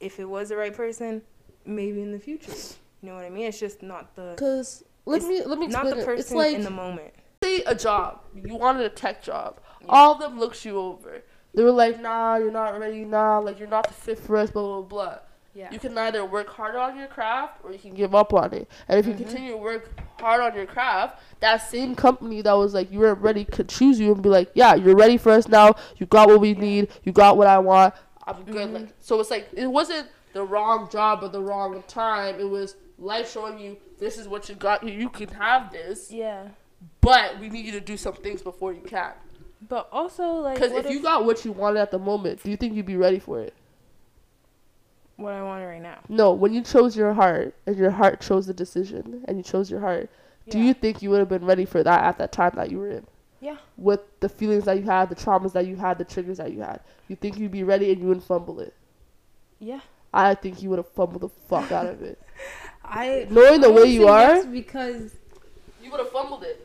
if 0.00 0.20
it 0.20 0.26
was 0.28 0.50
the 0.50 0.56
right 0.56 0.74
person, 0.74 1.22
maybe 1.64 2.02
in 2.02 2.12
the 2.12 2.18
future. 2.18 2.52
You 3.00 3.08
know 3.08 3.14
what 3.14 3.24
I 3.24 3.30
mean? 3.30 3.46
It's 3.46 3.58
just 3.58 3.82
not 3.82 4.14
the 4.14 4.34
Cause 4.36 4.84
let 5.06 5.22
me 5.22 5.42
let 5.44 5.58
me 5.58 5.66
not 5.68 5.86
explain 5.86 5.96
the 5.96 6.02
it. 6.02 6.04
person 6.04 6.20
It's 6.20 6.32
like 6.32 6.54
in 6.56 6.62
the 6.62 6.70
moment. 6.70 7.14
say 7.42 7.62
a 7.66 7.74
job. 7.74 8.20
You 8.34 8.56
wanted 8.56 8.82
a 8.84 8.90
tech 8.90 9.22
job. 9.22 9.60
Yeah. 9.80 9.86
All 9.88 10.14
of 10.14 10.20
them 10.20 10.38
looked 10.38 10.64
you 10.64 10.78
over. 10.78 11.22
They 11.54 11.62
were 11.62 11.72
like, 11.72 12.00
nah, 12.00 12.36
you're 12.36 12.50
not 12.50 12.78
ready, 12.78 13.04
nah, 13.04 13.38
like 13.38 13.58
you're 13.58 13.68
not 13.68 13.88
the 13.88 13.94
fit 13.94 14.18
for 14.18 14.36
us, 14.36 14.50
blah 14.50 14.62
blah 14.62 14.82
blah. 14.82 15.18
Yeah. 15.56 15.70
You 15.72 15.78
can 15.78 15.96
either 15.96 16.22
work 16.22 16.48
harder 16.50 16.78
on 16.78 16.98
your 16.98 17.06
craft 17.06 17.64
or 17.64 17.72
you 17.72 17.78
can 17.78 17.94
give 17.94 18.14
up 18.14 18.34
on 18.34 18.52
it. 18.52 18.68
And 18.88 18.98
if 19.00 19.06
you 19.06 19.14
Mhm. 19.14 19.16
continue 19.16 19.52
to 19.52 19.56
work 19.56 19.88
hard 20.20 20.42
on 20.42 20.54
your 20.54 20.66
craft, 20.66 21.18
that 21.40 21.56
same 21.62 21.94
company 21.96 22.42
that 22.42 22.52
was 22.52 22.74
like 22.74 22.92
you 22.92 22.98
weren't 23.00 23.22
ready 23.22 23.46
could 23.46 23.66
choose 23.68 23.98
you 23.98 24.12
and 24.12 24.22
be 24.22 24.28
like, 24.28 24.50
yeah, 24.52 24.74
you're 24.74 24.94
ready 24.94 25.16
for 25.16 25.32
us 25.32 25.48
now. 25.48 25.74
You 25.96 26.04
got 26.04 26.28
what 26.28 26.40
we 26.40 26.52
need. 26.52 26.88
You 27.04 27.12
got 27.12 27.38
what 27.38 27.46
I 27.46 27.58
want. 27.58 27.94
I'm 28.26 28.44
good. 28.44 28.68
Mhm. 28.68 28.74
Like 28.74 28.88
so, 29.00 29.18
it's 29.18 29.30
like 29.30 29.48
it 29.54 29.66
wasn't 29.68 30.08
the 30.34 30.44
wrong 30.44 30.90
job 30.90 31.24
at 31.24 31.32
the 31.32 31.40
wrong 31.42 31.82
time. 31.88 32.38
It 32.38 32.50
was 32.50 32.76
life 32.98 33.32
showing 33.32 33.58
you 33.58 33.78
this 33.98 34.18
is 34.18 34.28
what 34.28 34.50
you 34.50 34.56
got. 34.56 34.84
You 34.84 35.08
can 35.08 35.28
have 35.28 35.72
this, 35.72 36.12
yeah. 36.12 36.48
but 37.00 37.38
we 37.40 37.48
need 37.48 37.64
you 37.64 37.72
to 37.72 37.80
do 37.80 37.96
some 37.96 38.12
things 38.12 38.42
before 38.42 38.74
you 38.74 38.82
can. 38.82 39.12
But 39.66 39.88
also, 39.90 40.32
like, 40.32 40.56
Because 40.56 40.72
what 40.72 40.84
if 40.84 40.90
you 40.90 41.00
got 41.00 41.24
what 41.24 41.46
you 41.46 41.52
wanted 41.52 41.80
at 41.80 41.90
the 41.90 41.98
moment, 41.98 42.42
do 42.42 42.50
you 42.50 42.58
think 42.58 42.74
you'd 42.74 42.84
be 42.84 42.96
ready 42.98 43.18
for 43.18 43.40
it? 43.40 43.54
What 45.16 45.32
I 45.32 45.42
want 45.42 45.64
right 45.64 45.80
now. 45.82 45.98
No, 46.08 46.32
when 46.32 46.52
you 46.52 46.62
chose 46.62 46.96
your 46.96 47.12
heart 47.14 47.54
and 47.66 47.76
your 47.76 47.90
heart 47.90 48.20
chose 48.20 48.46
the 48.46 48.54
decision 48.54 49.24
and 49.26 49.36
you 49.36 49.42
chose 49.42 49.70
your 49.70 49.80
heart, 49.80 50.10
do 50.48 50.58
you 50.58 50.74
think 50.74 51.02
you 51.02 51.10
would 51.10 51.18
have 51.18 51.28
been 51.28 51.44
ready 51.44 51.64
for 51.64 51.82
that 51.82 52.04
at 52.04 52.18
that 52.18 52.32
time 52.32 52.52
that 52.54 52.70
you 52.70 52.78
were 52.78 52.90
in? 52.90 53.06
Yeah. 53.40 53.56
With 53.76 54.00
the 54.20 54.28
feelings 54.28 54.64
that 54.64 54.78
you 54.78 54.84
had, 54.84 55.08
the 55.08 55.14
traumas 55.14 55.52
that 55.52 55.66
you 55.66 55.76
had, 55.76 55.98
the 55.98 56.04
triggers 56.04 56.38
that 56.38 56.52
you 56.52 56.60
had, 56.60 56.80
you 57.08 57.16
think 57.16 57.38
you'd 57.38 57.50
be 57.52 57.64
ready 57.64 57.90
and 57.92 58.00
you 58.00 58.08
wouldn't 58.08 58.26
fumble 58.26 58.60
it? 58.60 58.74
Yeah. 59.58 59.80
I 60.12 60.34
think 60.34 60.62
you 60.62 60.70
would 60.70 60.78
have 60.78 60.88
fumbled 60.88 61.22
the 61.22 61.28
fuck 61.28 61.70
out 61.72 61.86
of 61.86 62.02
it. 62.02 62.20
I 62.84 63.26
Knowing 63.30 63.60
the 63.60 63.68
I 63.68 63.70
way 63.72 63.84
you 63.86 64.06
are, 64.08 64.44
because 64.44 65.14
you 65.82 65.90
would 65.90 66.00
have 66.00 66.10
fumbled 66.10 66.44
it. 66.44 66.62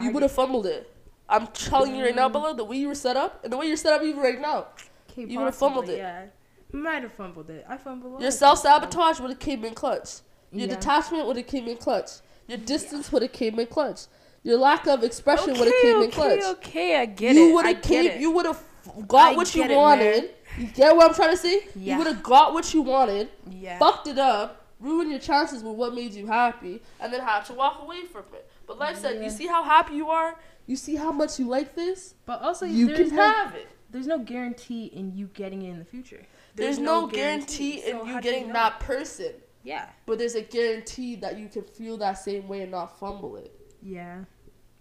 You 0.00 0.10
would 0.12 0.22
have 0.22 0.32
fumbled 0.32 0.66
it. 0.66 0.92
I'm 1.28 1.46
telling 1.48 1.94
you 1.94 2.04
right 2.04 2.14
now, 2.14 2.28
Mm. 2.28 2.32
Bella, 2.32 2.54
the 2.54 2.64
way 2.64 2.76
you 2.76 2.88
were 2.88 2.94
set 2.94 3.16
up 3.16 3.42
and 3.44 3.52
the 3.52 3.56
way 3.56 3.66
you're 3.66 3.76
set 3.76 3.92
up 3.92 4.02
even 4.02 4.20
right 4.22 4.40
now, 4.40 4.66
Okay, 5.10 5.24
You 5.24 5.38
would've 5.40 5.54
fumbled 5.54 5.88
it. 5.88 5.98
Yeah, 5.98 6.26
might 6.72 7.02
have 7.02 7.12
fumbled 7.12 7.50
it. 7.50 7.64
I 7.68 7.76
fumbled. 7.76 8.12
a 8.12 8.14
lot 8.14 8.22
your 8.22 8.30
self 8.30 8.58
sabotage 8.60 9.20
would 9.20 9.30
have 9.30 9.38
came 9.38 9.64
in 9.64 9.74
clutch. 9.74 10.20
Your 10.52 10.68
Yeah. 10.68 10.74
detachment 10.74 11.26
would 11.26 11.36
have 11.36 11.46
came 11.46 11.68
in 11.68 11.76
clutch. 11.76 12.10
Your 12.46 12.58
distance 12.58 13.10
would 13.12 13.22
have 13.22 13.32
came 13.32 13.58
in 13.58 13.66
clutch. 13.66 14.02
Your 14.42 14.56
lack 14.58 14.86
of 14.86 15.02
expression 15.04 15.50
would 15.58 15.66
have 15.66 15.82
came 15.82 15.96
in 15.96 16.02
okay, 16.04 16.10
clutch. 16.10 16.42
okay, 16.58 16.96
I 17.00 17.06
get 17.06 17.34
you 17.34 17.50
it. 17.50 17.52
would 17.54 17.66
have 17.66 17.82
came. 17.82 18.06
it. 18.06 18.20
You 18.20 18.30
would 18.30 18.46
have 18.46 18.62
got 19.06 19.32
I 19.32 19.36
what 19.36 19.54
you 19.54 19.64
it, 19.64 19.70
wanted. 19.74 20.22
man. 20.22 20.30
You 20.58 20.66
get 20.68 20.96
what 20.96 21.08
I'm 21.10 21.14
trying 21.14 21.30
to 21.30 21.36
say? 21.36 21.68
Yeah. 21.74 21.92
You 21.92 21.98
would 21.98 22.06
have 22.06 22.22
got 22.22 22.52
what 22.54 22.72
you 22.72 22.82
wanted, 22.82 23.28
yeah. 23.50 23.78
fucked 23.78 24.06
it 24.08 24.18
up, 24.18 24.66
ruined 24.80 25.10
your 25.10 25.20
chances 25.20 25.62
with 25.62 25.74
what 25.76 25.94
made 25.94 26.14
you 26.14 26.26
happy, 26.26 26.80
and 27.00 27.12
then 27.12 27.20
had 27.20 27.44
to 27.46 27.52
walk 27.52 27.82
away 27.82 28.04
from 28.06 28.24
it. 28.32 28.48
But 28.66 28.78
like 28.78 28.96
I 28.96 28.98
said, 28.98 29.22
you 29.22 29.30
see 29.30 29.46
how 29.46 29.62
happy 29.62 29.94
you 29.94 30.08
are. 30.08 30.36
You 30.66 30.76
see 30.76 30.96
how 30.96 31.12
much 31.12 31.38
you 31.38 31.46
like 31.46 31.74
this. 31.74 32.14
But 32.26 32.40
also, 32.42 32.66
You 32.66 32.88
can 32.88 33.10
have 33.10 33.54
it. 33.54 33.68
There's 33.90 34.06
no 34.06 34.18
guarantee 34.18 34.86
in 34.86 35.14
you 35.16 35.26
getting 35.32 35.62
it 35.62 35.70
in 35.70 35.78
the 35.78 35.84
future. 35.84 36.26
There's, 36.58 36.78
no, 36.78 37.06
guarantee, 37.06 37.80
So 37.82 37.88
in 38.02 38.06
how 38.06 38.16
you 38.16 38.20
getting 38.20 38.48
know? 38.48 38.52
that 38.54 38.80
person, 38.80 39.32
Yeah. 39.62 39.88
but 40.06 40.18
there's 40.18 40.34
a 40.34 40.42
guarantee 40.42 41.16
that 41.16 41.38
you 41.38 41.48
can 41.48 41.62
feel 41.62 41.96
that 41.98 42.14
same 42.14 42.48
way 42.48 42.62
and 42.62 42.70
not 42.70 42.98
fumble 42.98 43.36
it. 43.36 43.52
Yeah. 43.82 44.24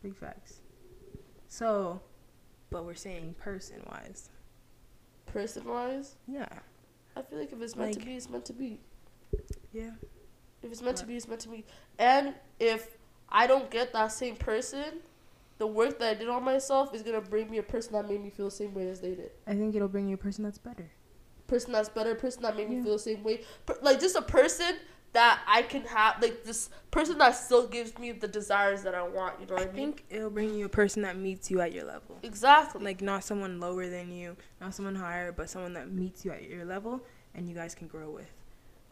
Big 0.04 0.16
facts. 0.16 0.62
So, 1.48 2.02
but 2.70 2.86
we're 2.86 2.96
saying 2.96 3.36
person 3.40 3.82
wise. 3.90 4.30
Person 5.26 5.66
wise, 5.66 6.16
Yeah. 6.28 6.48
I 7.16 7.22
feel 7.24 7.40
like 7.40 7.52
if 7.52 7.62
it's 7.62 7.76
meant 7.76 7.94
to 8.00 8.06
be, 8.06 8.16
it's 8.16 8.30
meant 8.30 8.46
to 8.46 8.54
be. 8.54 8.80
Yeah. 9.74 9.92
If 10.62 10.72
it's 10.72 10.82
meant 10.82 10.98
to 10.98 11.06
be, 11.06 11.16
it's 11.16 11.28
meant 11.28 11.42
to 11.42 11.50
be. 11.50 11.66
And 11.98 12.36
if 12.60 12.98
I 13.30 13.48
don't 13.48 13.70
get 13.72 13.92
that 13.94 14.12
same 14.12 14.36
person, 14.36 15.00
the 15.58 15.66
work 15.68 15.98
that 16.00 16.10
I 16.10 16.14
did 16.14 16.30
on 16.30 16.44
myself 16.44 16.94
is 16.94 17.02
gonna 17.02 17.22
bring 17.22 17.50
me 17.50 17.58
a 17.58 17.64
person 17.64 17.94
that 17.94 18.08
made 18.08 18.22
me 18.24 18.30
feel 18.30 18.46
the 18.46 18.52
same 18.52 18.74
way 18.76 18.88
as 18.90 19.02
they 19.02 19.16
did. 19.16 19.32
I 19.48 19.56
think 19.56 19.76
it'll 19.76 19.88
bring 19.88 20.08
you 20.08 20.14
a 20.16 20.18
person 20.18 20.44
that's 20.44 20.60
better. 20.60 20.92
Person 21.48 21.72
that's 21.72 21.90
better, 21.90 22.14
person 22.16 22.42
that 22.44 22.56
made 22.58 22.70
me 22.70 22.78
Yeah. 22.78 22.84
feel 22.84 22.94
the 22.94 23.00
same 23.00 23.24
way. 23.24 23.42
Per- 23.66 23.78
like 23.82 24.00
just 24.00 24.16
a 24.16 24.22
person 24.22 24.76
that 25.14 25.42
I 25.48 25.62
can 25.62 25.82
have, 25.84 26.22
like 26.22 26.44
this 26.44 26.70
person 26.92 27.18
that 27.20 27.32
still 27.32 27.66
gives 27.68 27.98
me 27.98 28.12
the 28.12 28.28
desires 28.28 28.84
that 28.84 28.94
I 28.94 29.02
want. 29.04 29.40
You 29.40 29.48
know 29.48 29.54
what 29.56 29.64
I, 29.64 29.70
I 29.70 29.72
mean? 29.72 29.94
think 29.94 30.06
it'll 30.10 30.30
bring 30.30 30.54
you 30.54 30.66
a 30.66 30.70
person 30.70 31.02
that 31.04 31.18
meets 31.18 31.50
you 31.50 31.62
at 31.62 31.72
your 31.74 31.86
level. 31.86 32.18
Exactly. 32.24 32.84
Like 32.84 33.02
not 33.02 33.24
someone 33.24 33.60
lower 33.60 33.88
than 33.88 34.12
you, 34.12 34.36
not 34.60 34.76
someone 34.76 34.96
higher, 34.96 35.32
but 35.32 35.50
someone 35.50 35.74
that 35.74 35.92
meets 35.92 36.26
you 36.26 36.32
at 36.32 36.44
your 36.50 36.66
level 36.66 37.02
and 37.34 37.48
you 37.48 37.56
guys 37.56 37.74
can 37.74 37.88
grow 37.88 38.10
with. 38.12 38.30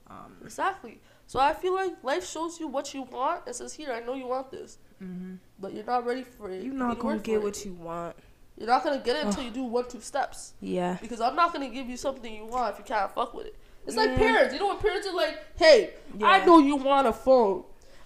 Um, 0.09 0.37
exactly. 0.43 1.01
So 1.27 1.39
I 1.39 1.53
feel 1.53 1.73
like 1.73 2.03
life 2.03 2.25
shows 2.27 2.59
you 2.59 2.67
what 2.67 2.93
you 2.93 3.01
want 3.01 3.41
and 3.47 3.55
says, 3.55 3.73
"Here, 3.73 3.91
I 3.91 3.99
know 3.99 4.13
you 4.13 4.27
want 4.27 4.51
this, 4.51 4.77
mhm. 5.03 5.39
but 5.59 5.73
you're 5.73 5.83
not 5.83 6.05
ready 6.05 6.23
for 6.23 6.49
it. 6.51 6.63
You're 6.63 6.73
not 6.73 6.99
gonna 6.99 7.17
get 7.19 7.41
what 7.41 7.65
you 7.65 7.73
want. 7.73 8.15
You're 8.57 8.67
not 8.67 8.83
gonna 8.83 8.99
get 8.99 9.17
it 9.17 9.25
until 9.25 9.43
you 9.43 9.51
do 9.51 9.63
one, 9.63 9.87
two 9.87 10.01
steps." 10.01 10.53
Yeah. 10.61 10.97
Because 11.01 11.21
I'm 11.21 11.35
not 11.35 11.53
gonna 11.53 11.69
give 11.69 11.89
you 11.89 11.97
something 11.97 12.33
you 12.33 12.45
want 12.45 12.73
if 12.73 12.79
you 12.79 12.85
can't 12.85 13.11
fuck 13.13 13.33
with 13.33 13.47
it. 13.47 13.55
It's 13.85 13.95
like 13.95 14.11
Yeah. 14.11 14.17
parents. 14.17 14.53
You 14.53 14.59
know 14.59 14.67
when 14.69 14.77
parents 14.77 15.07
are 15.07 15.13
like, 15.15 15.37
"Hey, 15.57 15.93
Yeah. 16.17 16.27
I 16.27 16.45
know 16.45 16.57
you 16.59 16.75
want 16.75 17.05
a 17.07 17.13
phone, 17.13 17.65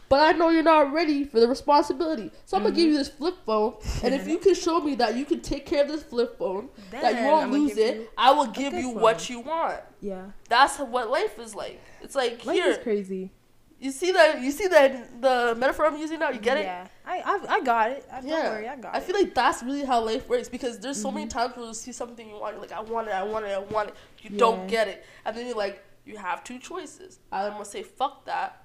but 0.10 0.20
I 0.22 0.38
know 0.38 0.50
you're 0.50 0.64
not 0.64 0.92
ready 0.92 1.24
for 1.24 1.40
the 1.40 1.48
responsibility. 1.48 2.32
So 2.46 2.58
I'm 2.58 2.64
gonna 2.64 2.76
give 2.76 2.86
mm-hmm. 2.86 2.92
you 2.94 2.98
this 2.98 3.10
flip 3.10 3.36
phone, 3.46 3.76
and 4.04 4.14
if 4.14 4.28
you 4.28 4.40
can 4.40 4.56
show 4.56 4.80
me 4.82 4.96
that 4.96 5.16
you 5.16 5.24
can 5.24 5.40
take 5.40 5.66
care 5.66 5.84
of 5.84 5.88
this 5.88 6.04
flip 6.04 6.38
phone, 6.38 6.70
that 6.92 7.16
you 7.22 7.28
won't 7.28 7.52
lose 7.52 7.78
it, 7.78 7.96
you- 7.96 8.08
I 8.18 8.32
will 8.32 8.48
give 8.48 8.74
you 8.74 8.92
phone. 8.94 9.02
what 9.02 9.30
you 9.30 9.40
want. 9.40 9.80
Yeah. 10.02 10.32
That's 10.50 10.80
what 10.80 11.10
life 11.10 11.38
is 11.40 11.54
like. 11.56 11.80
It's 12.02 12.16
like 12.16 12.44
Life 12.44 12.56
here. 12.56 12.72
is 12.72 12.78
crazy. 12.80 13.32
You 13.80 13.92
see 13.92 14.12
that? 14.12 14.42
You 14.42 14.52
see 14.52 14.68
that 14.68 15.22
the 15.22 15.56
metaphor 15.58 15.86
I'm 15.86 15.98
using 15.98 16.20
now? 16.20 16.30
You 16.32 16.40
get 16.40 16.58
it? 16.58 16.64
Yeah. 16.66 16.88
I 17.06 17.20
I, 17.22 17.46
I 17.56 17.62
got 17.62 17.92
it. 17.92 18.06
I, 18.12 18.16
Yeah. 18.20 18.30
Don't 18.44 18.46
worry, 18.54 18.68
I 18.68 18.76
got 18.76 18.94
I 18.94 18.98
it. 18.98 19.04
feel 19.06 19.16
like 19.18 19.34
that's 19.34 19.64
really 19.64 19.86
how 19.86 20.04
life 20.04 20.28
works 20.28 20.50
because 20.50 20.80
there's 20.80 21.02
so 21.02 21.12
many 21.12 21.26
Mhm. 21.28 21.30
times 21.30 21.56
where 21.56 21.66
you 21.68 21.74
see 21.74 21.94
something 21.94 22.28
you 22.28 22.36
want, 22.36 22.56
you're 22.56 22.62
like, 22.62 22.74
I 22.74 22.82
want 22.82 23.08
it, 23.08 23.14
I 23.14 23.24
want 23.24 23.46
it, 23.46 23.52
I 23.52 23.60
want 23.60 23.90
it. 23.90 23.96
You 24.22 24.32
Yeah. 24.32 24.38
don't 24.40 24.68
get 24.68 24.88
it. 24.90 25.06
And 25.26 25.36
then 25.36 25.46
you're 25.48 25.56
like, 25.56 25.82
you 26.06 26.18
have 26.18 26.44
two 26.44 26.60
choices. 26.60 27.20
I'm 27.32 27.54
going 27.54 27.64
to 27.64 27.70
say, 27.70 27.84
fuck 27.84 28.26
that. 28.26 28.64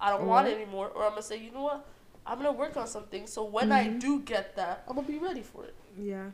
I 0.00 0.10
don't 0.10 0.26
want 0.26 0.46
it 0.48 0.54
anymore. 0.54 0.88
Or 0.94 1.02
I'm 1.04 1.10
going 1.10 1.22
to 1.22 1.28
say, 1.28 1.38
you 1.38 1.50
know 1.50 1.62
what? 1.62 1.86
I'm 2.24 2.38
going 2.40 2.52
to 2.52 2.58
work 2.58 2.76
on 2.76 2.86
something. 2.86 3.26
So 3.26 3.42
when 3.44 3.72
I 3.72 3.88
Mhm. 3.88 3.98
do 4.00 4.20
get 4.20 4.54
that, 4.56 4.84
I'm 4.88 4.94
going 4.94 5.06
to 5.06 5.12
be 5.12 5.18
ready 5.18 5.42
for 5.42 5.64
it. 5.64 5.74
yeah. 5.98 6.30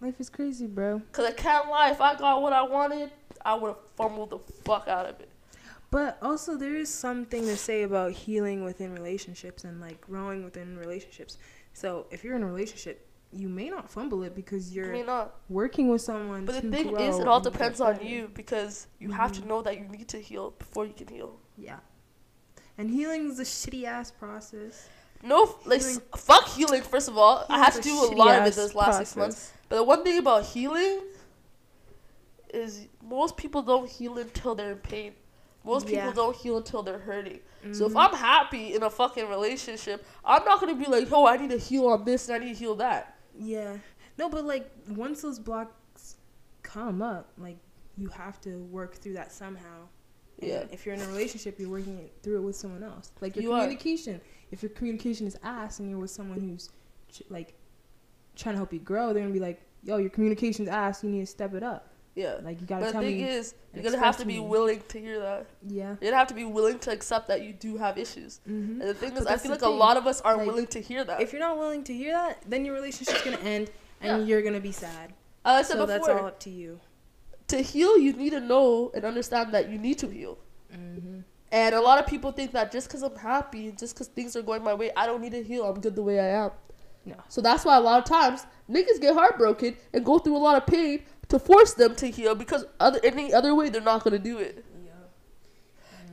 Life 0.00 0.18
is 0.20 0.28
crazy, 0.28 0.66
bro. 0.66 0.98
Because 0.98 1.26
I 1.26 1.30
can't 1.32 1.68
lie. 1.68 1.90
If 1.92 2.00
I 2.00 2.16
got 2.16 2.42
what 2.42 2.52
I 2.52 2.62
wanted, 2.62 3.12
I 3.44 3.54
would 3.54 3.68
have 3.68 3.78
fumbled 3.96 4.30
the 4.30 4.38
fuck 4.64 4.88
out 4.88 5.06
of 5.06 5.20
it. 5.20 5.28
But 5.92 6.16
also, 6.22 6.56
there 6.56 6.74
is 6.74 6.88
something 6.88 7.44
to 7.44 7.54
say 7.56 7.82
about 7.82 8.12
healing 8.12 8.64
within 8.64 8.94
relationships 8.94 9.62
and 9.64 9.78
like 9.78 10.00
growing 10.00 10.42
within 10.42 10.78
relationships. 10.78 11.36
So, 11.74 12.06
if 12.10 12.24
you're 12.24 12.34
in 12.34 12.42
a 12.42 12.46
relationship, 12.46 13.06
you 13.30 13.48
may 13.48 13.68
not 13.68 13.90
fumble 13.90 14.22
it 14.22 14.34
because 14.34 14.74
you're 14.74 14.90
mean, 14.90 15.04
not. 15.06 15.36
working 15.50 15.88
with 15.88 16.00
someone. 16.00 16.46
But 16.46 16.62
the 16.62 16.70
thing 16.70 16.96
is, 16.98 17.18
it 17.18 17.28
all 17.28 17.40
depends 17.40 17.78
on 17.80 18.04
you 18.04 18.30
because 18.32 18.86
you 19.00 19.10
have 19.12 19.32
to 19.32 19.42
Mhm. 19.42 19.46
know 19.46 19.60
that 19.62 19.78
you 19.78 19.84
need 19.84 20.08
to 20.08 20.18
heal 20.18 20.52
before 20.58 20.86
you 20.86 20.94
can 20.94 21.08
heal. 21.08 21.38
Yeah. 21.58 21.80
And 22.78 22.90
healing 22.90 23.30
is 23.30 23.38
a 23.38 23.44
shitty 23.44 23.84
ass 23.84 24.10
process. 24.10 24.88
No, 25.22 25.58
like 25.66 25.82
Healing- 25.82 26.00
fuck 26.16 26.48
healing. 26.48 26.82
First 26.82 27.08
of 27.08 27.18
all, 27.18 27.44
I 27.50 27.58
had 27.58 27.74
to 27.74 27.82
do 27.82 27.92
a 28.06 28.08
lot 28.16 28.38
of 28.40 28.46
it 28.46 28.54
this 28.54 28.74
last 28.74 28.96
six 28.96 29.14
months. 29.14 29.52
But 29.68 29.76
the 29.76 29.82
one 29.84 30.02
thing 30.04 30.16
about 30.18 30.46
healing 30.46 31.02
is 32.52 32.86
most 33.02 33.36
people 33.36 33.60
don't 33.62 33.88
heal 33.88 34.16
until 34.18 34.54
they're 34.54 34.72
in 34.72 34.78
pain. 34.78 35.14
Most 35.64 35.86
people 35.86 36.04
Yeah. 36.06 36.12
don't 36.12 36.34
heal 36.36 36.56
until 36.56 36.82
they're 36.82 36.98
hurting. 36.98 37.40
So 37.72 37.86
if 37.86 37.92
Mhm. 37.92 38.08
I'm 38.08 38.14
happy 38.16 38.74
in 38.74 38.82
a 38.82 38.90
fucking 38.90 39.28
relationship, 39.28 40.04
I'm 40.24 40.44
not 40.44 40.58
gonna 40.60 40.74
be 40.74 40.86
like, 40.86 41.08
oh, 41.12 41.26
I 41.26 41.36
need 41.36 41.50
to 41.50 41.58
heal 41.58 41.86
on 41.86 42.04
this 42.04 42.28
and 42.28 42.36
I 42.42 42.44
need 42.44 42.54
to 42.54 42.58
heal 42.58 42.74
that. 42.76 43.16
Yeah. 43.38 43.76
No, 44.18 44.28
but 44.28 44.44
like 44.44 44.70
once 44.88 45.22
those 45.22 45.38
blocks 45.38 46.16
come 46.62 47.00
up, 47.02 47.30
like 47.38 47.58
you 47.96 48.08
have 48.08 48.40
to 48.40 48.58
work 48.64 48.94
through 48.96 49.12
that 49.14 49.30
somehow. 49.32 49.86
And 50.40 50.50
Yeah. 50.50 50.64
If 50.72 50.84
you're 50.84 50.94
in 50.96 51.00
a 51.02 51.06
relationship, 51.06 51.60
you're 51.60 51.70
working 51.70 51.98
it 51.98 52.12
through 52.22 52.38
it 52.38 52.42
with 52.42 52.56
someone 52.56 52.82
else. 52.82 53.12
Like 53.20 53.36
your 53.36 53.42
You 53.44 53.52
are. 53.52 53.60
communication. 53.60 54.20
If 54.50 54.62
your 54.62 54.70
communication 54.70 55.26
is 55.26 55.38
ass 55.44 55.78
and 55.78 55.88
you're 55.88 55.98
with 56.00 56.10
someone 56.10 56.40
who's 56.40 56.68
ch- 57.10 57.22
like 57.30 57.54
trying 58.34 58.54
to 58.54 58.58
help 58.58 58.72
you 58.72 58.80
grow, 58.80 59.12
they're 59.12 59.22
gonna 59.22 59.32
be 59.32 59.38
like, 59.40 59.62
"Yo, 59.84 59.98
your 59.98 60.10
communication's 60.10 60.68
ass. 60.68 61.04
You 61.04 61.10
need 61.10 61.20
to 61.20 61.26
step 61.26 61.54
it 61.54 61.62
up. 61.62 61.91
Yeah. 62.14 62.38
Like 62.42 62.60
you 62.60 62.66
gotta 62.66 62.86
But 62.86 62.92
the 62.94 63.00
thing 63.00 63.20
is, 63.20 63.54
you're 63.74 63.82
gonna 63.82 63.98
have 63.98 64.18
to 64.18 64.26
be 64.26 64.34
me. 64.34 64.40
willing 64.40 64.82
to 64.88 65.00
hear 65.00 65.18
that. 65.20 65.46
yeah. 65.66 65.96
You're 66.00 66.10
gonna 66.10 66.16
have 66.18 66.28
to 66.28 66.34
be 66.34 66.44
willing 66.44 66.78
to 66.80 66.92
accept 66.92 67.28
that 67.28 67.42
you 67.42 67.52
do 67.52 67.76
have 67.78 67.96
issues. 67.98 68.40
Mm-hmm. 68.48 68.80
And 68.80 68.90
the 68.90 68.94
thing 68.94 69.16
is, 69.16 69.26
I 69.26 69.36
feel 69.36 69.50
like 69.50 69.62
a 69.62 69.68
lot 69.68 69.96
of 69.96 70.06
us 70.06 70.20
aren't 70.20 70.38
Like, 70.40 70.46
willing 70.48 70.66
to 70.68 70.80
hear 70.80 71.04
that. 71.04 71.20
If 71.22 71.32
you're 71.32 71.40
not 71.40 71.56
willing 71.58 71.84
to 71.84 71.94
hear 71.94 72.12
that, 72.12 72.42
then 72.46 72.64
your 72.64 72.74
relationship's 72.74 73.22
gonna 73.22 73.38
end, 73.38 73.70
and 74.00 74.20
Yeah. 74.22 74.26
you're 74.26 74.42
gonna 74.42 74.60
be 74.60 74.72
sad. 74.72 75.14
I 75.44 75.62
said 75.62 75.72
So 75.78 75.86
before, 75.86 75.86
that's 75.86 76.08
all 76.08 76.26
up 76.26 76.38
to 76.40 76.50
you. 76.50 76.80
to 77.48 77.62
heal, 77.62 77.98
you 77.98 78.12
need 78.12 78.30
to 78.30 78.40
know 78.40 78.90
and 78.94 79.04
understand 79.04 79.52
that 79.54 79.68
you 79.70 79.78
need 79.78 79.98
to 79.98 80.08
heal. 80.08 80.38
Mm-hmm. 80.72 81.20
And 81.50 81.74
a 81.74 81.80
lot 81.80 81.98
of 81.98 82.06
people 82.06 82.32
think 82.32 82.52
that 82.52 82.72
just 82.72 82.88
because 82.88 83.02
I'm 83.02 83.16
happy, 83.16 83.72
just 83.72 83.94
because 83.94 84.06
things 84.08 84.36
are 84.36 84.42
going 84.42 84.62
my 84.62 84.72
way, 84.74 84.90
I 84.96 85.06
don't 85.06 85.20
need 85.20 85.32
to 85.32 85.42
heal. 85.42 85.64
I'm 85.64 85.80
good 85.80 85.94
the 85.96 86.02
way 86.02 86.18
I 86.20 86.44
am. 86.44 86.50
No. 87.04 87.16
So 87.28 87.40
that's 87.40 87.64
why 87.64 87.76
a 87.76 87.80
lot 87.80 87.98
of 87.98 88.04
times 88.04 88.46
niggas 88.70 89.00
get 89.00 89.14
heartbroken 89.14 89.76
and 89.92 90.04
go 90.04 90.18
through 90.18 90.36
a 90.36 90.38
lot 90.38 90.56
of 90.56 90.66
pain 90.66 91.02
to 91.32 91.38
force 91.38 91.72
them 91.72 91.94
to 91.96 92.10
heal 92.10 92.34
because 92.34 92.66
other 92.78 93.00
any 93.02 93.32
other 93.32 93.54
way 93.54 93.70
they're 93.70 93.80
not 93.80 94.04
gonna 94.04 94.18
do 94.18 94.38
it. 94.38 94.62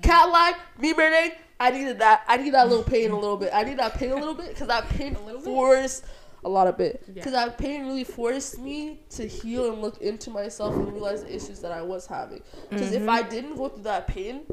Cat 0.01 0.30
line, 0.30 0.53
me 0.80 0.93
Mernay, 0.93 1.34
I 1.59 1.72
needed 1.72 1.99
that. 1.99 2.24
I 2.26 2.38
need 2.38 2.51
that 2.53 2.70
little 2.70 2.86
pain 2.86 3.11
a 3.11 3.20
little 3.20 3.36
bit. 3.36 3.51
I 3.53 3.63
need 3.63 3.78
that 3.80 3.95
pain 3.95 4.11
a 4.11 4.15
little 4.15 4.34
bit 4.34 4.47
because 4.49 4.67
that 4.67 4.88
pain 4.89 5.15
A 5.22 5.26
little 5.26 5.41
bit? 5.41 5.45
forced 5.45 6.05
a 6.45 6.47
lot 6.49 6.67
of 6.67 6.78
bit. 6.78 7.03
Yeah. 7.05 7.15
Because 7.15 7.34
that 7.34 7.57
pain 7.57 7.86
really 7.86 8.05
forced 8.05 8.59
me 8.59 9.01
to 9.09 9.28
heal 9.28 9.70
and 9.74 9.82
look 9.82 10.01
into 10.01 10.30
myself 10.30 10.74
and 10.74 10.93
realize 10.93 11.24
the 11.24 11.36
issues 11.36 11.59
that 11.59 11.74
I 11.74 11.82
was 11.82 12.05
having. 12.07 12.41
Because 12.70 12.93
if 12.93 13.01
Mhm. 13.03 13.09
I 13.09 13.24
didn't 13.24 13.57
go 13.57 13.67
through 13.67 13.84
that 13.84 14.07
pain, 14.07 14.43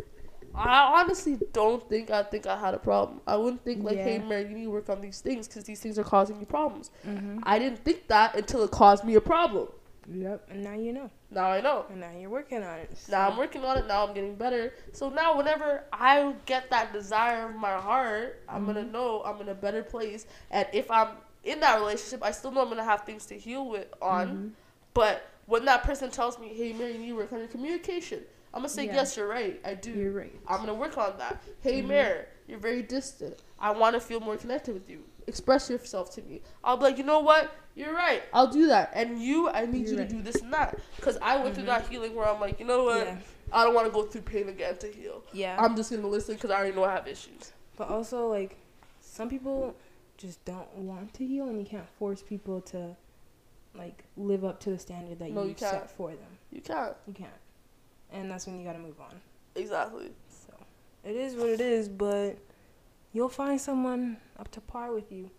I 0.52 1.00
honestly 1.00 1.38
don't 1.52 1.88
think 1.88 2.10
I 2.10 2.24
think 2.24 2.48
I 2.48 2.56
had 2.58 2.74
a 2.74 2.78
problem. 2.78 3.20
I 3.24 3.36
wouldn't 3.36 3.62
think 3.62 3.84
like, 3.84 3.98
hey, 3.98 4.14
Yeah. 4.18 4.24
Mary, 4.24 4.48
you 4.48 4.54
need 4.56 4.64
to 4.64 4.70
work 4.70 4.88
on 4.90 5.00
these 5.00 5.20
things 5.20 5.46
because 5.46 5.62
these 5.62 5.78
things 5.78 5.96
are 5.96 6.02
causing 6.04 6.40
you 6.40 6.46
problems. 6.46 6.90
Mm-hmm. 7.06 7.38
I 7.44 7.60
didn't 7.60 7.84
think 7.84 8.08
that 8.08 8.34
until 8.34 8.64
it 8.64 8.72
caused 8.72 9.04
me 9.04 9.14
a 9.14 9.20
problem. 9.20 9.68
Yep. 10.08 10.48
And 10.50 10.62
now 10.62 10.74
you 10.74 10.92
know. 10.92 11.10
Now 11.30 11.46
I 11.50 11.60
know. 11.60 11.86
And 11.90 12.00
now 12.00 12.10
you're 12.16 12.30
working 12.30 12.62
on 12.62 12.78
it. 12.78 12.90
Now 13.10 13.28
I'm 13.28 13.36
working 13.36 13.64
on 13.64 13.76
it. 13.78 13.86
Now 13.86 14.06
I'm 14.06 14.14
getting 14.14 14.36
better. 14.36 14.72
So 14.92 15.08
now 15.08 15.36
whenever 15.36 15.84
I 15.92 16.34
get 16.46 16.70
that 16.70 16.92
desire 16.92 17.48
of 17.48 17.56
my 17.56 17.72
heart, 17.74 18.42
I'm 18.48 18.64
gonna 18.66 18.84
Mhm. 18.84 18.92
know 18.92 19.22
I'm 19.24 19.40
in 19.40 19.48
a 19.48 19.54
better 19.54 19.82
place. 19.82 20.26
And 20.50 20.66
if 20.72 20.90
I'm 20.90 21.16
in 21.44 21.60
that 21.60 21.78
relationship, 21.78 22.22
I 22.22 22.30
still 22.30 22.50
know 22.52 22.62
I'm 22.62 22.68
gonna 22.68 22.84
have 22.84 23.02
things 23.02 23.26
to 23.26 23.38
heal 23.38 23.68
with 23.68 23.88
on. 24.00 24.28
Mhm. 24.28 24.50
But 24.94 25.24
when 25.46 25.64
that 25.66 25.82
person 25.82 26.10
tells 26.10 26.38
me, 26.38 26.48
"Hey, 26.48 26.72
Mary, 26.72 26.92
you 26.92 26.98
need 26.98 27.08
to 27.08 27.16
work 27.16 27.32
on 27.32 27.38
your 27.40 27.48
communication," 27.48 28.24
I'm 28.54 28.60
gonna 28.60 28.68
say, 28.68 28.86
Yeah. 28.86 28.94
"Yes, 28.94 29.16
you're 29.16 29.28
right. 29.28 29.60
I 29.64 29.74
do. 29.74 29.90
You're 29.92 30.12
right. 30.12 30.34
I'm 30.46 30.60
gonna 30.60 30.74
work 30.74 30.96
on 30.98 31.18
that." 31.18 31.42
Hey, 31.60 31.82
Mhm. 31.82 31.88
Mary, 31.88 32.24
you're 32.46 32.58
very 32.58 32.82
distant. 32.82 33.42
I 33.58 33.70
want 33.72 33.94
to 33.94 34.00
feel 34.00 34.20
more 34.20 34.36
connected 34.36 34.72
with 34.74 34.88
you. 34.88 35.04
Express 35.26 35.68
yourself 35.70 36.14
to 36.14 36.22
me. 36.22 36.40
I'll 36.62 36.76
be 36.76 36.84
like, 36.84 36.98
you 36.98 37.04
know 37.04 37.20
what? 37.20 37.52
You're 37.74 37.92
right. 37.94 38.22
I'll 38.32 38.46
do 38.50 38.68
that. 38.68 38.92
And 38.94 39.20
you, 39.20 39.48
I 39.48 39.66
need 39.66 39.86
You're 39.86 39.94
you 39.94 39.98
right. 40.00 40.08
to 40.08 40.14
do 40.14 40.22
this 40.22 40.36
and 40.40 40.52
that. 40.52 40.78
Because 40.96 41.18
I 41.20 41.36
went 41.42 41.54
through 41.54 41.64
Mhm. 41.64 41.66
that 41.68 41.88
healing 41.88 42.14
where 42.14 42.28
I'm 42.28 42.40
like, 42.40 42.58
you 42.60 42.66
know 42.66 42.84
what? 42.84 43.06
Yeah. 43.06 43.18
I 43.52 43.64
don't 43.64 43.74
want 43.74 43.86
to 43.86 43.92
go 43.92 44.04
through 44.04 44.22
pain 44.22 44.48
again 44.48 44.76
to 44.78 44.86
heal. 44.88 45.22
Yeah. 45.32 45.56
I'm 45.60 45.76
just 45.76 45.90
gonna 45.90 46.06
listen 46.06 46.34
because 46.34 46.50
I 46.50 46.56
already 46.58 46.74
know 46.76 46.84
I 46.84 46.92
have 46.94 47.06
issues. 47.08 47.52
But 47.76 47.88
also, 47.88 48.28
like, 48.28 48.56
some 49.00 49.28
people 49.28 49.74
just 50.16 50.42
don't 50.44 50.72
want 50.76 51.12
to 51.14 51.26
heal, 51.26 51.48
and 51.48 51.60
you 51.60 51.66
can't 51.66 51.88
force 51.98 52.22
people 52.22 52.60
to, 52.62 52.96
like, 53.74 54.04
live 54.16 54.44
up 54.44 54.60
to 54.60 54.70
the 54.70 54.78
standard 54.78 55.18
that 55.18 55.30
No, 55.30 55.42
you, 55.42 55.50
you 55.50 55.54
can't. 55.54 55.72
set 55.72 55.90
for 55.90 56.08
them. 56.10 56.38
You 56.50 56.60
can't. 56.62 56.96
You 57.06 57.12
can't. 57.12 57.30
And 58.12 58.30
that's 58.30 58.46
when 58.46 58.58
you 58.58 58.64
gotta 58.64 58.78
move 58.78 58.98
on. 59.00 59.20
Exactly. 59.54 60.10
So, 60.28 60.54
it 61.04 61.16
is 61.16 61.34
what 61.34 61.48
it 61.50 61.60
is, 61.60 61.88
but 61.88 62.36
you'll 63.16 63.28
find 63.28 63.60
someone 63.60 64.18
up 64.38 64.50
to 64.52 64.60
par 64.60 64.92
with 64.92 65.10
you. 65.10 65.30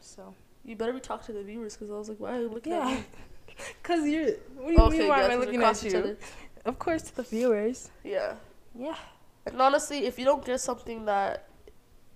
So, 0.00 0.34
You 0.64 0.76
better 0.76 0.92
be 0.92 1.00
talking 1.00 1.26
to 1.26 1.32
the 1.32 1.42
viewers 1.44 1.74
because 1.76 1.90
I 1.90 1.94
was 1.94 2.08
like, 2.08 2.18
why 2.20 2.36
are 2.36 2.40
you 2.42 2.48
looking 2.48 2.72
yeah. 2.72 2.88
at 2.88 2.98
me? 2.98 3.04
Because 3.82 4.06
you're. 4.08 4.32
What 4.56 4.66
do 4.66 4.72
you 4.72 4.78
Okay, 4.80 4.98
mean, 4.98 5.08
why 5.08 5.18
yeah, 5.20 5.24
am 5.26 5.30
I 5.30 5.34
'cause 5.36 5.46
looking 5.46 5.62
at 5.62 5.82
you? 5.84 6.16
Of 6.64 6.78
course, 6.78 7.02
to 7.02 7.16
the 7.16 7.22
viewers. 7.22 7.90
Yeah. 8.02 8.34
Yeah. 8.76 8.96
And 9.46 9.60
honestly, 9.62 10.06
if 10.06 10.18
you 10.18 10.24
don't 10.24 10.44
get 10.44 10.60
something 10.60 11.04
that 11.04 11.48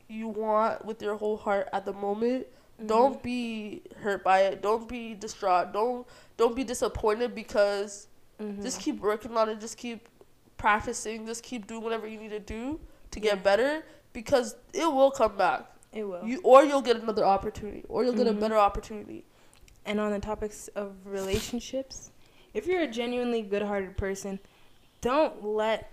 you 0.09 0.27
want 0.29 0.85
with 0.85 1.01
your 1.01 1.17
whole 1.17 1.37
heart 1.37 1.69
at 1.73 1.85
the 1.85 1.93
moment, 1.93 2.47
Mm-hmm. 2.79 2.87
don't 2.87 3.23
be 3.25 3.83
hurt 4.03 4.23
by 4.23 4.41
it. 4.43 4.63
Don't 4.63 4.89
be 4.89 5.15
distraught. 5.15 5.73
Don't 5.73 6.07
don't 6.37 6.55
be 6.55 6.63
disappointed 6.65 7.35
because 7.35 8.07
Mhm. 8.41 8.63
just 8.63 8.81
keep 8.81 9.01
working 9.01 9.37
on 9.37 9.49
it. 9.49 9.59
Just 9.61 9.77
keep 9.77 10.09
practicing. 10.57 11.27
Just 11.27 11.43
keep 11.43 11.67
doing 11.67 11.83
whatever 11.83 12.07
you 12.07 12.19
need 12.19 12.31
to 12.31 12.39
do 12.41 12.79
to 13.11 13.19
get 13.21 13.43
better 13.43 13.83
because 14.13 14.57
it 14.73 14.87
will 14.87 15.11
come 15.11 15.37
back. 15.37 15.67
It 15.93 16.05
will. 16.05 16.25
You 16.27 16.41
or 16.45 16.65
you'll 16.65 16.83
get 16.83 16.97
another 16.97 17.25
opportunity 17.25 17.85
or 17.89 18.05
you'll 18.05 18.15
get 18.15 18.27
a 18.27 18.33
Mhm. 18.33 18.41
better 18.41 18.57
opportunity. 18.57 19.25
And 19.87 19.99
on 20.01 20.11
the 20.13 20.19
topics 20.21 20.69
of 20.69 20.95
relationships, 21.07 22.11
if 22.53 22.67
you're 22.67 22.83
a 22.83 22.87
genuinely 22.87 23.43
good 23.43 23.63
hearted 23.63 23.97
person, 23.97 24.39
don't 25.01 25.43
let 25.45 25.91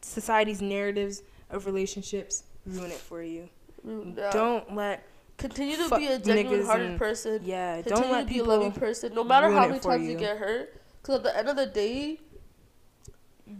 society's 0.00 0.60
narratives 0.62 1.22
of 1.50 1.66
relationships 1.66 2.44
ruin 2.66 2.90
it 2.90 2.98
for 2.98 3.22
you. 3.22 3.48
Mm, 3.86 4.16
Yeah. 4.16 4.30
Don't 4.30 4.74
let 4.74 5.04
continue 5.36 5.76
to 5.76 5.96
be 5.96 6.06
a 6.08 6.18
genuine-hearted 6.18 6.98
person. 6.98 7.40
yeah, 7.44 7.76
Continue 7.82 8.02
don't 8.02 8.12
let 8.12 8.26
to 8.26 8.32
be 8.34 8.38
a 8.40 8.44
loving 8.44 8.72
person, 8.72 9.14
no 9.14 9.22
matter 9.22 9.50
how 9.50 9.68
many 9.68 9.78
times 9.78 10.02
you. 10.04 10.10
you. 10.12 10.18
get 10.18 10.38
hurt. 10.38 10.74
Because 11.00 11.16
at 11.16 11.22
the 11.22 11.36
end 11.38 11.48
of 11.48 11.56
the 11.56 11.66
day, 11.66 12.18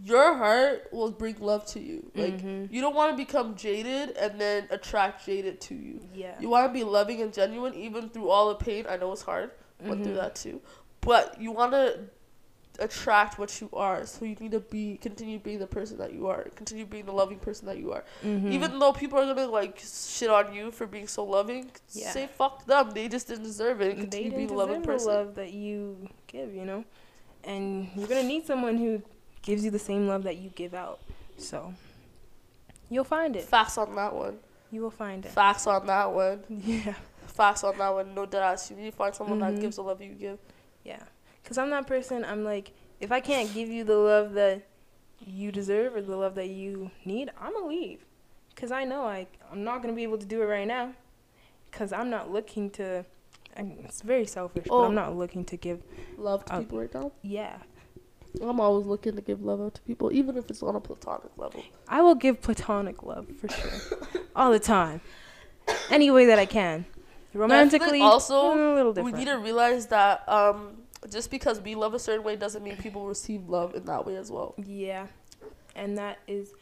your 0.05 0.35
heart 0.37 0.87
will 0.91 1.11
bring 1.11 1.37
love 1.39 1.65
to 1.67 1.79
you. 1.79 2.11
Like 2.15 2.37
Mhm. 2.41 2.71
you 2.71 2.79
don't 2.81 2.95
want 2.95 3.11
to 3.11 3.17
become 3.17 3.55
jaded 3.55 4.15
and 4.17 4.39
then 4.39 4.67
attract 4.69 5.25
jaded 5.25 5.59
to 5.61 5.75
you. 5.75 5.99
yeah. 6.13 6.35
You 6.39 6.49
want 6.49 6.67
to 6.69 6.73
be 6.73 6.83
loving 6.83 7.21
and 7.21 7.33
genuine 7.33 7.73
even 7.73 8.09
through 8.09 8.29
all 8.29 8.49
the 8.49 8.55
pain. 8.55 8.85
I 8.87 8.97
know 8.97 9.11
it's 9.11 9.23
hard. 9.23 9.51
Went 9.81 10.03
through 10.03 10.13
Mhm. 10.13 10.17
that 10.21 10.35
too, 10.35 10.61
but 11.01 11.39
you 11.41 11.51
want 11.51 11.71
to 11.71 11.99
attract 12.79 13.37
what 13.37 13.59
you 13.59 13.69
are. 13.73 14.05
So 14.05 14.23
you 14.25 14.35
need 14.35 14.51
to 14.51 14.59
be 14.61 14.97
continue 14.97 15.37
being 15.39 15.59
the 15.59 15.67
person 15.67 15.97
that 15.97 16.13
you 16.13 16.27
are. 16.27 16.43
Continue 16.55 16.85
being 16.85 17.05
the 17.05 17.11
loving 17.11 17.39
person 17.39 17.65
that 17.67 17.77
you 17.77 17.91
are. 17.91 18.05
Mhm. 18.23 18.51
Even 18.51 18.79
though 18.79 18.93
people 18.93 19.19
are 19.19 19.25
gonna 19.25 19.47
like 19.47 19.79
shit 19.79 20.29
on 20.29 20.53
you 20.53 20.71
for 20.71 20.85
being 20.87 21.07
so 21.07 21.23
loving, 21.25 21.71
Yeah. 21.93 22.11
say 22.11 22.27
fuck 22.27 22.65
them. 22.65 22.91
They 22.91 23.07
just 23.09 23.27
didn't 23.27 23.43
deserve 23.43 23.81
it. 23.81 23.97
And 23.97 23.97
they 23.97 24.01
continue 24.23 24.29
didn't 24.31 24.37
being 24.47 24.51
a 24.51 24.53
loving 24.53 24.81
deserve 24.81 24.85
the 24.85 24.91
person. 24.93 25.13
love 25.13 25.35
that 25.35 25.51
you 25.51 26.07
give, 26.27 26.53
you 26.53 26.63
know, 26.65 26.85
and 27.43 27.89
you're 27.95 28.07
gonna 28.07 28.23
need 28.23 28.45
someone 28.45 28.77
who 28.77 29.01
gives 29.49 29.65
you 29.65 29.71
the 29.71 29.79
same 29.79 30.07
love 30.07 30.23
that 30.23 30.37
you 30.37 30.49
give 30.51 30.73
out. 30.75 30.99
So 31.37 31.73
you'll 32.89 33.03
find 33.03 33.35
it. 33.35 33.43
Facts 33.43 33.77
on 33.77 33.95
that 33.95 34.13
one. 34.15 34.37
You 34.71 34.81
will 34.81 34.91
find 34.91 35.25
it. 35.25 35.31
Facts 35.31 35.65
on 35.67 35.87
that 35.87 36.11
one. 36.13 36.43
Yeah. 36.49 36.93
Facts 37.25 37.63
on 37.63 37.77
that 37.77 37.93
one. 37.93 38.13
No 38.13 38.25
doubt. 38.25 38.69
You 38.69 38.75
need 38.75 38.91
to 38.91 38.95
find 38.95 39.15
someone 39.15 39.39
Mhm. 39.39 39.55
that 39.55 39.61
gives 39.61 39.77
the 39.77 39.83
love 39.83 40.01
you 40.01 40.13
give. 40.13 40.37
Yeah. 40.83 41.01
Because 41.41 41.57
I'm 41.57 41.69
that 41.71 41.87
person, 41.87 42.23
I'm 42.25 42.43
like, 42.43 42.71
if 42.99 43.11
I 43.11 43.21
can't 43.21 43.51
give 43.53 43.69
you 43.69 43.83
the 43.83 43.95
love 43.95 44.33
that 44.33 44.61
you 45.25 45.51
deserve 45.51 45.95
or 45.95 46.01
the 46.01 46.15
love 46.15 46.35
that 46.35 46.49
you 46.49 46.91
need, 47.05 47.31
I'm 47.39 47.53
going 47.53 47.63
to 47.63 47.67
leave. 47.69 48.05
Because 48.53 48.71
I 48.71 48.83
know 48.83 49.03
I, 49.05 49.25
I'm 49.51 49.63
not 49.63 49.81
going 49.81 49.93
to 49.93 49.95
be 49.95 50.03
able 50.03 50.17
to 50.17 50.25
do 50.25 50.41
it 50.41 50.45
right 50.45 50.67
now. 50.67 50.93
Because 51.71 51.91
I'm 51.93 52.09
not 52.09 52.29
looking 52.29 52.69
to, 52.71 53.05
and 53.55 53.79
it's 53.85 54.01
very 54.01 54.25
selfish, 54.25 54.65
but 54.67 54.73
Oh. 54.75 54.83
I'm 54.85 54.95
not 54.95 55.15
looking 55.15 55.45
to 55.45 55.55
give, 55.57 55.81
Love 56.17 56.43
to 56.45 56.53
Uh, 56.55 56.59
people 56.59 56.79
right 56.79 56.93
now. 56.93 57.11
yeah. 57.21 57.57
I'm 58.41 58.59
always 58.59 58.85
looking 58.85 59.15
to 59.15 59.21
give 59.21 59.41
love 59.41 59.59
out 59.61 59.73
to 59.75 59.81
people, 59.81 60.11
even 60.11 60.37
if 60.37 60.49
it's 60.49 60.61
on 60.63 60.75
a 60.75 60.79
platonic 60.79 61.31
level. 61.37 61.63
I 61.87 62.01
will 62.01 62.15
give 62.15 62.41
platonic 62.41 63.03
love 63.03 63.27
for 63.39 63.49
sure. 63.49 64.21
All 64.35 64.51
the 64.51 64.59
time. 64.59 65.01
Any 65.89 66.11
way 66.11 66.25
that 66.25 66.39
I 66.39 66.45
can. 66.45 66.85
Romantically, 67.33 68.01
also, 68.01 68.53
a 68.53 68.73
little 68.75 68.91
We 68.93 69.11
different. 69.11 69.17
need 69.17 69.25
to 69.25 69.37
realize 69.37 69.87
that 69.87 70.27
um, 70.27 70.77
just 71.11 71.29
because 71.29 71.59
we 71.61 71.75
love 71.75 71.93
a 71.93 71.99
certain 71.99 72.23
way 72.23 72.35
doesn't 72.35 72.63
mean 72.63 72.77
people 72.77 73.05
receive 73.05 73.47
love 73.47 73.75
in 73.75 73.85
that 73.85 74.05
way 74.05 74.15
as 74.15 74.31
well. 74.31 74.55
Yeah. 74.57 75.07
And 75.75 75.97
that 75.97 76.19
is 76.27 76.53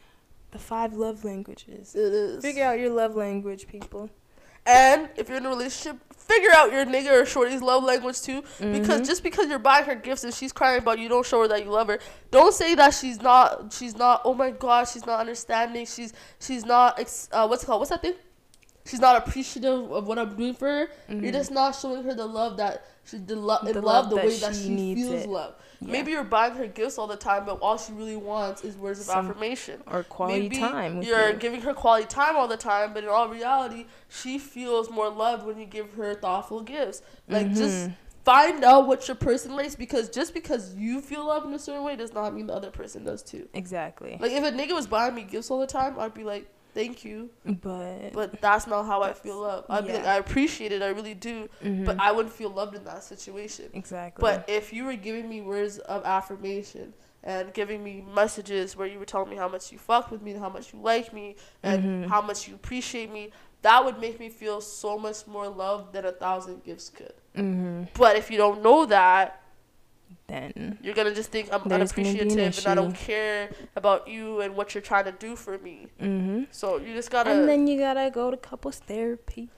the 0.52 0.60
five 0.60 0.94
love 0.94 1.24
languages. 1.24 1.96
It 1.96 2.14
is. 2.14 2.42
Figure 2.44 2.64
out 2.66 2.80
your 2.80 2.90
love 2.90 3.16
language, 3.16 3.68
people. 3.68 4.10
And 4.66 5.10
if 5.16 5.30
you're 5.30 5.38
in 5.38 5.46
a 5.46 5.50
relationship, 5.50 5.98
figure 6.28 6.50
out 6.54 6.72
your 6.72 6.86
nigga 6.86 7.12
or 7.22 7.26
shorty's 7.26 7.62
love 7.62 7.84
language 7.84 8.22
too. 8.22 8.42
Because 8.60 9.02
Mhm. 9.02 9.06
just 9.08 9.24
because 9.24 9.48
you're 9.50 9.60
buying 9.60 9.86
her 9.86 9.96
gifts 9.96 10.24
and 10.24 10.34
she's 10.34 10.52
crying 10.52 10.80
about 10.80 11.00
you 11.00 11.08
don't 11.10 11.26
show 11.26 11.42
her 11.42 11.48
that 11.48 11.64
you 11.64 11.72
love 11.72 11.88
her. 11.88 12.00
Don't 12.32 12.54
say 12.54 12.76
that 12.76 12.94
she's 12.94 13.22
not. 13.22 13.74
She's 13.74 13.96
not. 13.96 14.22
Oh 14.26 14.34
my 14.34 14.52
god, 14.52 14.88
she's 14.88 15.06
not 15.06 15.20
understanding. 15.20 15.86
She's 15.86 16.14
she's 16.40 16.66
not. 16.66 17.00
Ex, 17.00 17.30
uh, 17.32 17.48
what's 17.48 17.64
it 17.64 17.66
called? 17.68 17.80
What's 17.82 17.92
that 17.92 18.02
thing? 18.02 18.16
she's 18.86 19.02
not 19.02 19.18
appreciative 19.18 19.92
of 19.92 20.08
what 20.08 20.18
I'm 20.18 20.34
doing 20.38 20.54
for 20.54 20.66
her. 20.66 20.88
Mhm. 21.10 21.22
You're 21.22 21.34
just 21.34 21.52
not 21.52 21.76
showing 21.76 22.04
her 22.04 22.14
the 22.14 22.26
love 22.26 22.56
that 22.56 22.86
she 23.04 23.18
the 23.18 23.36
love 23.36 23.66
The 23.66 23.74
love 23.74 23.84
love 23.84 24.10
the 24.12 24.16
way 24.16 24.38
that 24.38 24.56
she 24.56 24.96
feels 24.96 25.24
it. 25.24 25.30
love. 25.30 25.56
Yeah. 25.80 25.92
Maybe 25.92 26.12
you're 26.12 26.24
buying 26.24 26.56
her 26.56 26.66
gifts 26.68 26.98
all 26.98 27.08
the 27.08 27.16
time, 27.16 27.46
but 27.46 27.60
all 27.62 27.78
she 27.78 27.92
really 27.94 28.16
wants 28.16 28.64
is 28.64 28.76
words 28.76 29.00
of 29.00 29.06
Some 29.06 29.28
affirmation. 29.30 29.82
or 29.86 30.04
quality 30.04 30.42
Maybe 30.44 30.58
time. 30.58 31.02
You're 31.04 31.30
you. 31.32 31.36
giving 31.38 31.62
her 31.62 31.74
quality 31.74 32.08
time 32.08 32.36
all 32.36 32.48
the 32.48 32.58
time, 32.58 32.94
but 32.94 33.04
in 33.04 33.10
all 33.10 33.30
reality, 33.30 33.86
she 34.10 34.40
feels 34.40 34.90
more 34.90 35.10
loved 35.10 35.46
when 35.46 35.60
you 35.60 35.66
give 35.66 35.94
her 35.94 36.16
thoughtful 36.16 36.62
gifts. 36.62 37.02
Like 37.28 37.50
just 37.54 37.90
Mhm. 37.90 37.94
find 38.26 38.64
out 38.64 38.88
what 38.88 39.08
your 39.08 39.16
person 39.16 39.56
likes 39.56 39.76
because 39.76 40.10
just 40.10 40.34
because 40.34 40.74
you 40.76 41.00
feel 41.00 41.26
loved 41.26 41.46
in 41.46 41.54
a 41.54 41.60
certain 41.60 41.84
way 41.84 41.96
does 41.96 42.14
not 42.14 42.34
mean 42.34 42.48
the 42.48 42.54
other 42.54 42.72
person 42.72 43.04
does 43.04 43.22
too. 43.22 43.48
exactly. 43.54 44.18
Like 44.20 44.32
if 44.32 44.44
a 44.44 44.52
nigga 44.52 44.74
was 44.74 44.88
buying 44.88 45.14
me 45.16 45.24
gifts 45.24 45.52
all 45.52 45.60
the 45.60 45.68
time, 45.68 46.00
I'd 46.00 46.14
be 46.14 46.24
like, 46.24 46.50
thank 46.74 47.04
you, 47.06 47.30
but 47.46 48.14
but 48.14 48.42
that's 48.42 48.68
not 48.68 48.86
how 48.86 49.02
I 49.02 49.14
feel 49.14 49.40
love. 49.42 49.66
I'd 49.70 49.86
be 49.88 49.94
like. 49.94 50.06
I 50.06 50.18
appreciate 50.18 50.72
it, 50.72 50.82
I 50.82 50.88
really 50.90 51.14
do, 51.14 51.50
mhm. 51.64 51.86
but 51.86 52.00
I 52.00 52.12
wouldn't 52.12 52.34
feel 52.34 52.50
loved 52.50 52.76
in 52.76 52.84
that 52.86 53.04
situation. 53.04 53.66
exactly. 53.74 54.22
But 54.22 54.46
if 54.48 54.74
you 54.74 54.86
were 54.86 54.96
giving 54.96 55.28
me 55.30 55.42
words 55.42 55.80
of 55.80 56.04
affirmation 56.06 56.94
and 57.24 57.54
giving 57.54 57.84
me 57.84 58.06
messages 58.16 58.76
where 58.78 58.88
you 58.88 59.00
were 59.00 59.06
telling 59.06 59.30
me 59.30 59.36
how 59.36 59.50
much 59.50 59.72
you 59.72 59.78
fucked 59.78 60.12
with 60.12 60.22
me, 60.22 60.32
and 60.32 60.40
how 60.40 60.50
much 60.50 60.72
you 60.74 60.80
like 60.80 61.12
me, 61.14 61.36
and 61.64 61.84
Mhm. 61.84 62.08
how 62.10 62.22
much 62.22 62.48
you 62.48 62.56
appreciate 62.56 63.12
me, 63.12 63.32
that 63.64 63.84
would 63.84 64.00
make 64.00 64.20
me 64.20 64.30
feel 64.30 64.62
so 64.62 64.98
much 64.98 65.26
more 65.28 65.48
loved 65.48 65.94
than 65.94 66.06
a 66.06 66.12
thousand 66.12 66.64
gifts 66.64 66.90
could. 66.90 67.14
hmm 67.36 67.84
But 67.96 68.16
if 68.16 68.30
you 68.32 68.38
don't 68.38 68.62
know 68.62 68.86
that, 68.86 69.42
then 70.28 70.78
you're 70.82 70.94
gonna 70.94 71.14
just 71.16 71.32
think 71.32 71.48
I'm 71.52 71.68
There's 71.68 71.92
gonna 71.92 72.12
be 72.14 72.20
an 72.20 72.28
unappreciative 72.30 72.58
and 72.60 72.68
I 72.68 72.76
don't 72.76 72.96
care 72.96 73.50
about 73.76 74.08
you 74.08 74.42
and 74.42 74.56
what 74.56 74.74
you're 74.76 74.82
trying 74.82 75.06
to 75.06 75.12
do 75.14 75.36
for 75.36 75.58
me. 75.58 75.88
hmm 76.00 76.44
So 76.52 76.78
you 76.78 76.94
just 76.94 77.10
gotta 77.12 77.32
and 77.32 77.48
then 77.48 77.68
you 77.68 77.80
gotta 77.80 78.10
go 78.14 78.30
to 78.32 78.38
couples 78.38 78.80
therapy. 78.80 79.50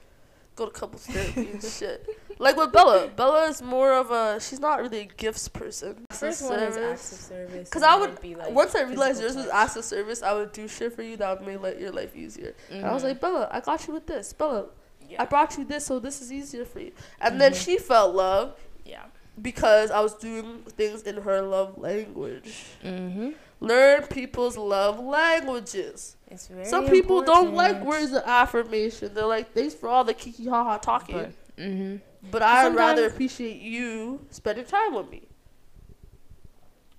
go 0.56 0.66
to 0.68 0.72
couples 0.72 1.06
therapy 1.08 1.52
and 1.52 1.64
shit. 1.78 2.06
Like 2.38 2.56
with 2.56 2.72
Bella, 2.72 3.08
Bella 3.16 3.48
is 3.48 3.62
more 3.62 3.94
of 3.94 4.12
a 4.12 4.40
she's 4.40 4.60
not 4.60 4.80
really 4.82 5.00
a 5.02 5.06
gifts 5.06 5.48
person. 5.48 6.06
First 6.12 6.44
one 6.44 6.60
is 6.60 6.78
acts 6.78 7.12
of 7.12 7.18
service. 7.18 7.70
Because 7.70 7.84
I 7.84 7.96
would 7.98 8.22
be 8.22 8.36
like 8.36 8.52
once 8.52 8.76
I 8.76 8.84
realized 8.84 9.20
physical 9.20 9.24
yours 9.24 9.36
was 9.36 9.46
touch. 9.46 9.54
acts 9.56 9.76
of 9.76 9.86
service, 9.86 10.22
I 10.24 10.34
would 10.34 10.52
do 10.52 10.68
shit 10.68 10.94
for 10.94 11.02
you 11.02 11.18
that 11.18 11.40
would 11.40 11.48
make 11.48 11.62
like, 11.62 11.80
your 11.80 11.92
life 11.92 12.16
easier. 12.16 12.54
And 12.70 12.86
I 12.86 12.94
was 12.94 13.02
Mhm. 13.04 13.08
like, 13.08 13.20
Bella, 13.22 13.48
I 13.52 13.60
got 13.60 13.88
you 13.88 13.94
with 13.94 14.06
this. 14.08 14.32
Bella, 14.34 14.68
yeah. 15.10 15.22
I 15.22 15.26
brought 15.26 15.58
you 15.58 15.66
this, 15.66 15.86
so 15.88 16.00
this 16.00 16.22
is 16.22 16.32
easier 16.32 16.64
for 16.66 16.80
you. 16.80 16.92
And 17.20 17.42
then 17.42 17.54
Mhm. 17.54 17.66
she 17.66 17.78
felt 17.78 18.16
love 18.16 18.50
yeah. 18.50 18.69
Because 19.42 19.92
I 19.92 20.00
was 20.02 20.14
doing 20.16 20.64
things 20.68 21.04
in 21.04 21.18
her 21.22 21.42
love 21.42 21.78
language. 21.78 22.66
Mm-hmm. 22.84 23.32
Learn 23.62 24.04
people's 24.04 24.58
love 24.58 25.00
languages. 25.00 26.16
It's 26.28 26.48
very 26.48 26.66
Some 26.66 26.88
people 26.88 27.22
don't 27.22 27.54
like 27.54 27.84
words 27.84 28.14
of 28.14 28.24
affirmation. 28.26 29.14
They're 29.14 29.26
like, 29.26 29.54
thanks 29.54 29.74
for 29.74 29.90
all 29.90 30.04
the 30.04 30.14
kiki 30.14 30.48
haha 30.48 30.78
talking. 30.78 31.16
But, 31.16 31.58
mm-hmm. 31.58 31.98
But 32.32 32.42
I'd 32.42 32.76
rather 32.76 33.08
appreciate 33.08 33.62
you 33.62 34.26
spending 34.30 34.66
time 34.66 34.94
with 34.94 35.10
me. 35.10 35.24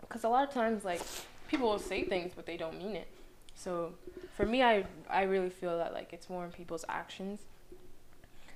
Because 0.01 0.25
a 0.25 0.29
lot 0.29 0.47
of 0.47 0.53
times, 0.53 0.85
like, 0.85 1.01
people 1.49 1.69
will 1.69 1.79
say 1.79 2.05
things, 2.05 2.33
but 2.35 2.45
they 2.45 2.57
don't 2.57 2.77
mean 2.79 2.97
it. 2.97 3.09
So, 3.55 3.95
for 4.37 4.45
me, 4.45 4.63
I 4.63 4.85
I 5.09 5.23
really 5.23 5.51
feel 5.51 5.77
that 5.79 5.93
like 5.93 6.13
it's 6.13 6.29
more 6.29 6.45
in 6.45 6.51
people's 6.51 6.85
actions. 6.89 7.41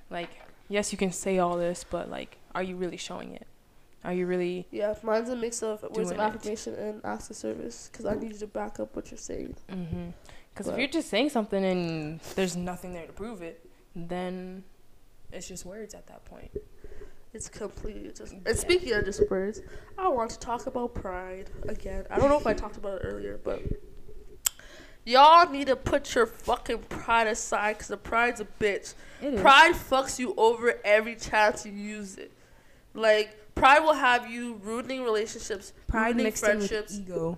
Like, 0.09 0.29
yes, 0.67 0.91
you 0.91 0.97
can 0.97 1.11
say 1.11 1.39
all 1.39 1.57
this, 1.57 1.85
but 1.89 2.09
like, 2.09 2.37
are 2.53 2.63
you 2.63 2.75
really 2.75 2.97
showing 2.97 3.33
it? 3.33 3.47
Are 4.05 4.13
you 4.13 4.27
really? 4.27 4.67
Yeah, 4.71 4.93
mine's 5.01 5.29
a 5.29 5.35
mix 5.35 5.63
of 5.63 5.81
words 5.81 6.11
of 6.11 6.17
Doing 6.17 6.19
it. 6.19 6.19
affirmation 6.19 6.75
and 6.75 7.01
acts 7.03 7.29
of 7.31 7.35
service 7.35 7.89
because 7.91 8.05
I 8.05 8.13
need 8.13 8.33
you 8.33 8.37
to 8.37 8.47
back 8.47 8.79
up 8.79 8.95
what 8.95 9.09
you're 9.09 9.17
saying. 9.17 9.55
Mm-hmm. 9.69 10.09
Because 10.53 10.67
if 10.67 10.77
you're 10.77 10.87
just 10.87 11.09
saying 11.09 11.29
something 11.31 11.65
and 11.65 12.19
there's 12.35 12.55
nothing 12.55 12.93
there 12.93 13.07
to 13.07 13.13
prove 13.13 13.41
it, 13.41 13.67
then 13.95 14.63
it's 15.33 15.47
just 15.47 15.65
words 15.65 15.93
at 15.93 16.07
that 16.07 16.23
point. 16.23 16.51
It's 17.33 17.49
completely 17.49 18.11
just. 18.15 18.31
Yeah. 18.31 18.39
And 18.45 18.57
speaking 18.57 18.93
of 18.93 19.03
just 19.05 19.29
words, 19.29 19.61
I 19.97 20.07
want 20.07 20.29
to 20.31 20.39
talk 20.39 20.67
about 20.67 20.93
pride 20.93 21.49
again. 21.67 22.05
I 22.09 22.19
don't 22.19 22.29
know 22.29 22.39
if 22.39 22.47
I 22.47 22.53
talked 22.53 22.77
about 22.77 23.01
it 23.01 23.05
earlier, 23.05 23.39
but 23.43 23.61
y'all 25.03 25.49
need 25.49 25.67
to 25.67 25.75
put 25.75 26.13
your 26.15 26.27
fucking 26.27 26.77
pride 26.89 27.27
aside 27.27 27.73
because 27.73 27.87
the 27.87 27.97
pride's 27.97 28.39
a 28.39 28.45
bitch. 28.45 28.93
It 29.21 29.37
Pride 29.41 29.73
fucks 29.73 30.19
you 30.19 30.33
over 30.37 30.79
every 30.85 31.15
chance 31.15 31.65
you 31.65 31.71
use 31.71 32.17
it. 32.17 32.31
Like 32.93 33.35
pride 33.55 33.79
will 33.79 33.93
have 33.93 34.29
you 34.29 34.55
ruining 34.63 35.03
relationships, 35.03 35.73
Pride 35.87 36.07
ruining 36.09 36.23
mixed 36.25 36.43
in 36.43 36.57
with 36.59 36.67
friendships. 36.69 36.97
ego. 36.99 37.37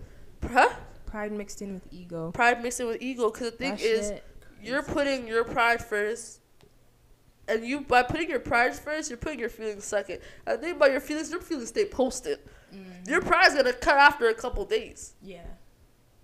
Huh? 0.52 0.70
Pride 1.06 1.32
mixed 1.32 1.62
in 1.62 1.74
with 1.76 1.88
ego. 1.92 2.32
Pride 2.32 2.62
mixed 2.62 2.80
in 2.80 2.88
with 2.88 3.02
ego. 3.02 3.30
Because 3.32 3.52
the 3.52 3.58
thing 3.58 3.72
That 3.72 3.82
is, 3.82 4.08
shit 4.10 4.24
you're 4.62 4.82
putting 4.84 5.28
your 5.28 5.44
pride 5.44 5.84
first. 5.84 6.42
And 7.48 7.64
you 7.66 7.82
by 7.82 8.04
putting 8.04 8.30
your 8.30 8.40
pride 8.40 8.76
first, 8.76 9.10
you're 9.10 9.18
putting 9.18 9.40
your 9.40 9.50
feelings 9.50 9.86
second. 9.86 10.20
And 10.46 10.60
think 10.60 10.76
about 10.76 10.92
your 10.92 11.00
feelings, 11.00 11.32
your 11.32 11.40
feelings 11.40 11.70
stay 11.70 11.86
posted. 11.86 12.40
Mhm. 12.74 13.08
Your 13.08 13.22
pride's 13.22 13.56
gonna 13.56 13.72
cut 13.72 13.96
after 13.96 14.28
a 14.28 14.34
couple 14.34 14.66
days. 14.66 15.14
yeah. 15.22 15.46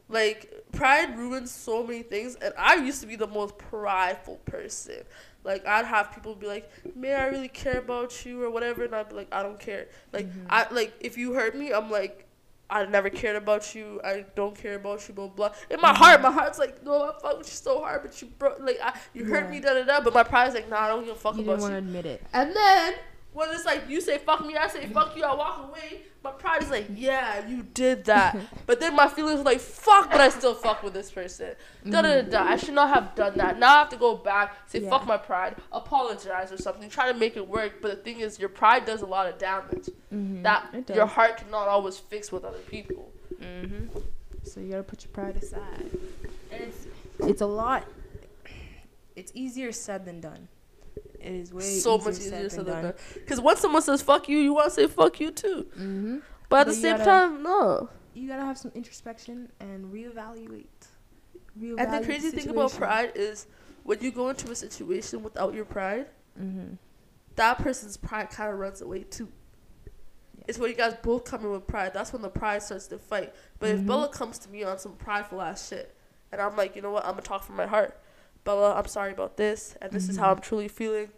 Like 0.10 0.52
pride 0.74 1.18
ruins 1.18 1.50
so 1.50 1.82
many 1.84 2.04
things, 2.04 2.36
and 2.36 2.54
I 2.58 2.76
used 2.76 3.00
to 3.02 3.08
be 3.08 3.16
the 3.16 3.26
most 3.28 3.58
prideful 3.58 4.36
person. 4.46 5.04
Like 5.44 5.66
I'd 5.68 5.86
have 5.86 6.14
people 6.14 6.36
be 6.36 6.48
like, 6.48 6.70
"Man, 6.96 7.20
I 7.20 7.26
really 7.28 7.48
care 7.50 7.80
about 7.80 8.26
you" 8.26 8.42
or 8.44 8.50
whatever, 8.50 8.84
and 8.86 8.96
I'd 8.96 9.10
be 9.10 9.16
like, 9.16 9.28
"I 9.34 9.44
don't 9.44 9.60
care." 9.60 9.88
Like 10.12 10.26
Mhm. 10.28 10.46
I 10.50 10.68
like 10.74 10.94
if 11.02 11.18
you 11.18 11.34
hurt 11.34 11.56
me, 11.56 11.74
I'm 11.74 11.92
like, 11.92 12.26
"I 12.70 12.86
never 12.86 13.10
cared 13.10 13.36
about 13.36 13.76
you. 13.76 14.00
I 14.04 14.26
don't 14.36 14.56
care 14.58 14.76
about 14.76 15.06
you." 15.08 15.14
Blah 15.14 15.28
blah. 15.28 15.52
In 15.70 15.82
my 15.82 15.94
heart, 15.94 16.22
my 16.22 16.32
heart's 16.32 16.60
like, 16.60 16.82
"No, 16.84 17.04
I 17.10 17.14
fuck 17.22 17.38
with 17.40 17.48
you 17.48 17.54
so 17.54 17.80
hard, 17.82 18.04
but 18.04 18.22
you 18.22 18.28
broke. 18.40 18.60
Like 18.60 18.80
I, 18.82 18.98
you 19.14 19.26
hurt 19.26 19.50
me, 19.50 19.60
da 19.60 19.74
da 19.74 19.84
da." 19.84 20.02
But 20.02 20.14
my 20.14 20.24
pride's 20.24 20.56
like, 20.56 20.70
"Nah, 20.70 20.80
I 20.80 20.88
don't 20.88 21.04
give 21.06 21.16
a 21.16 21.20
fuck 21.20 21.36
You 21.36 21.44
about 21.44 21.60
didn't 21.60 21.62
want 21.62 21.74
you." 21.74 21.82
to 21.82 21.86
admit 21.88 22.06
it. 22.06 22.22
And 22.34 22.56
then 22.56 22.94
when 23.34 23.50
it's 23.52 23.66
like 23.66 23.90
you 23.90 24.00
say 24.02 24.18
fuck 24.18 24.46
me, 24.46 24.56
I 24.56 24.68
say 24.68 24.86
fuck 24.88 25.16
you, 25.18 25.24
I 25.24 25.34
walk 25.36 25.68
away. 25.70 26.02
My 26.24 26.32
pride 26.32 26.64
is 26.64 26.70
like, 26.70 26.88
yeah, 26.96 27.46
you 27.48 27.64
did 27.64 28.06
that. 28.06 28.38
but 28.66 28.80
then 28.80 28.96
my 28.96 29.10
feelings 29.10 29.42
are 29.42 29.44
like, 29.44 29.60
fuck, 29.60 30.10
but 30.10 30.22
I 30.22 30.30
still 30.30 30.54
fuck 30.54 30.82
with 30.82 30.94
this 30.94 31.12
person. 31.12 31.56
Da 31.90 32.02
da 32.02 32.22
da 32.22 32.30
da. 32.30 32.44
I 32.44 32.56
should 32.56 32.76
not 32.76 32.90
have 32.90 33.14
done 33.16 33.34
that. 33.38 33.60
Now 33.60 33.76
I 33.76 33.80
have 33.80 33.90
to 33.90 33.98
go 33.98 34.16
back, 34.16 34.56
say 34.70 34.80
Yeah. 34.80 34.90
fuck 34.90 35.06
my 35.06 35.18
pride, 35.18 35.58
apologize 35.72 36.52
or 36.52 36.58
something, 36.58 36.90
try 36.90 37.12
to 37.12 37.18
make 37.18 37.36
it 37.36 37.46
work. 37.48 37.82
But 37.82 37.90
the 37.92 37.98
thing 37.98 38.22
is, 38.22 38.40
your 38.40 38.50
pride 38.50 38.86
does 38.86 39.02
a 39.02 39.06
lot 39.06 39.28
of 39.28 39.38
damage 39.38 39.90
Mm-hmm. 40.14 40.44
that 40.44 40.90
your 40.94 41.08
heart 41.08 41.38
cannot 41.38 41.68
always 41.68 41.98
fix 41.98 42.32
with 42.32 42.46
other 42.46 42.60
people. 42.60 43.12
Mm-hmm. 43.42 43.98
So 44.44 44.60
you 44.60 44.70
gotta 44.70 44.84
put 44.84 45.04
your 45.04 45.12
pride 45.12 45.36
aside. 45.38 45.90
And 46.52 46.62
it's 46.64 46.86
it's 47.20 47.42
a 47.42 47.48
lot. 47.48 47.86
It's 49.16 49.32
easier 49.36 49.72
said 49.72 50.06
than 50.06 50.20
done. 50.22 50.48
It 51.24 51.32
is 51.34 51.54
way 51.54 51.64
so 51.64 51.96
easier 51.98 52.06
much 52.12 52.20
easier 52.20 52.50
said 52.50 52.66
than 52.66 52.82
done. 52.84 52.94
Because 53.14 53.40
once 53.42 53.60
someone 53.60 53.82
says 53.82 54.02
fuck 54.02 54.28
you, 54.28 54.38
you 54.40 54.54
want 54.54 54.66
to 54.66 54.72
say 54.72 54.88
fuck 54.88 55.20
you 55.20 55.32
too. 55.32 55.66
Mm-hmm. 55.76 56.18
But 56.50 56.62
at 56.62 56.66
the 56.68 56.72
But 56.74 56.76
same 56.76 56.98
gotta- 56.98 57.04
time, 57.06 57.44
no. 57.44 57.90
You 58.14 58.28
gotta 58.28 58.44
have 58.46 58.58
some 58.58 58.72
introspection 58.76 59.52
and 59.60 59.92
reevaluate. 59.92 60.66
reevaluate 61.60 61.76
And 61.80 61.94
the 61.94 62.06
crazy 62.06 62.30
thing 62.32 62.50
about 62.50 62.74
pride 62.74 63.14
is 63.16 63.48
when 63.84 64.00
you 64.02 64.12
go 64.12 64.30
into 64.30 64.52
a 64.52 64.56
situation 64.56 65.24
without 65.24 65.54
your 65.54 65.66
pride, 65.66 66.08
Mm-hmm. 66.40 66.74
that 67.36 67.58
person's 67.60 67.96
pride 67.96 68.30
kind 68.32 68.52
of 68.52 68.58
runs 68.60 68.82
away 68.82 69.04
too. 69.04 69.30
Yeah. 70.38 70.44
It's 70.48 70.58
when 70.58 70.70
you 70.72 70.76
guys 70.76 70.96
both 71.02 71.24
come 71.26 71.46
in 71.46 71.52
with 71.52 71.68
pride. 71.68 71.94
That's 71.94 72.12
when 72.12 72.22
the 72.24 72.30
pride 72.30 72.64
starts 72.64 72.88
to 72.88 72.98
fight. 72.98 73.34
But 73.60 73.70
if 73.70 73.80
Mhm. 73.82 73.88
Bella 73.88 74.10
comes 74.10 74.40
to 74.40 74.50
me 74.50 74.64
on 74.64 74.78
some 74.80 74.94
prideful 74.94 75.40
ass 75.42 75.70
shit, 75.70 75.96
and 76.32 76.42
I'm 76.42 76.56
like, 76.58 76.76
you 76.76 76.82
know 76.82 76.92
what, 76.92 77.06
I'm 77.06 77.12
gonna 77.12 77.22
talk 77.22 77.44
from 77.44 77.56
my 77.56 77.68
heart. 77.68 78.00
Bella, 78.44 78.74
I'm 78.76 78.88
sorry 78.88 79.12
about 79.14 79.38
this, 79.38 79.76
and 79.82 79.92
this 79.92 80.10
is 80.10 80.18
how 80.18 80.28
Mhm. 80.28 80.38
I'm 80.38 80.42
truly 80.42 80.68
feeling. 80.68 81.10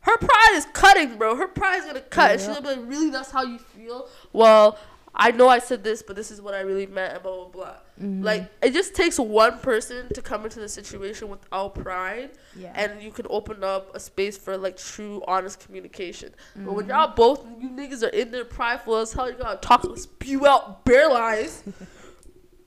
Her 0.00 0.16
pride 0.16 0.52
is 0.54 0.66
cutting, 0.72 1.18
bro. 1.18 1.36
Her 1.36 1.46
pride 1.48 1.80
is 1.80 1.84
gonna 1.84 2.00
cut. 2.00 2.30
And 2.32 2.40
she's 2.40 2.48
gonna 2.48 2.62
be 2.62 2.68
like, 2.68 2.78
really, 2.88 3.10
that's 3.10 3.30
how 3.30 3.42
you 3.42 3.58
feel? 3.58 4.08
Well, 4.32 4.78
I 5.14 5.32
know 5.32 5.48
I 5.48 5.58
said 5.58 5.82
this, 5.84 6.02
but 6.02 6.14
this 6.16 6.30
is 6.30 6.40
what 6.40 6.54
I 6.54 6.60
really 6.60 6.86
meant, 6.86 7.14
and 7.14 7.22
blah, 7.22 7.34
blah, 7.36 7.48
blah. 7.48 7.74
Mm-hmm. 8.00 8.22
Like, 8.22 8.50
it 8.62 8.72
just 8.72 8.94
takes 8.94 9.18
one 9.18 9.58
person 9.58 10.08
to 10.14 10.22
come 10.22 10.44
into 10.44 10.60
the 10.60 10.68
situation 10.68 11.28
without 11.28 11.74
pride, 11.74 12.30
yeah. 12.56 12.72
and 12.74 13.02
you 13.02 13.10
can 13.10 13.26
open 13.28 13.62
up 13.62 13.94
a 13.94 14.00
space 14.00 14.38
for, 14.38 14.56
like, 14.56 14.76
true, 14.78 15.22
honest 15.26 15.58
communication. 15.60 16.32
But 16.56 16.72
when 16.72 16.86
Mhm. 16.86 16.90
y'all 16.90 17.14
both, 17.14 17.44
you 17.58 17.68
niggas 17.68 18.02
are 18.04 18.08
in 18.08 18.30
there 18.30 18.44
prideful 18.46 18.96
as 18.96 19.12
hell, 19.12 19.28
you 19.28 19.36
gotta 19.36 19.58
talk, 19.58 19.84
spew 19.98 20.46
out 20.46 20.84
bare 20.86 21.08
lies. 21.10 21.62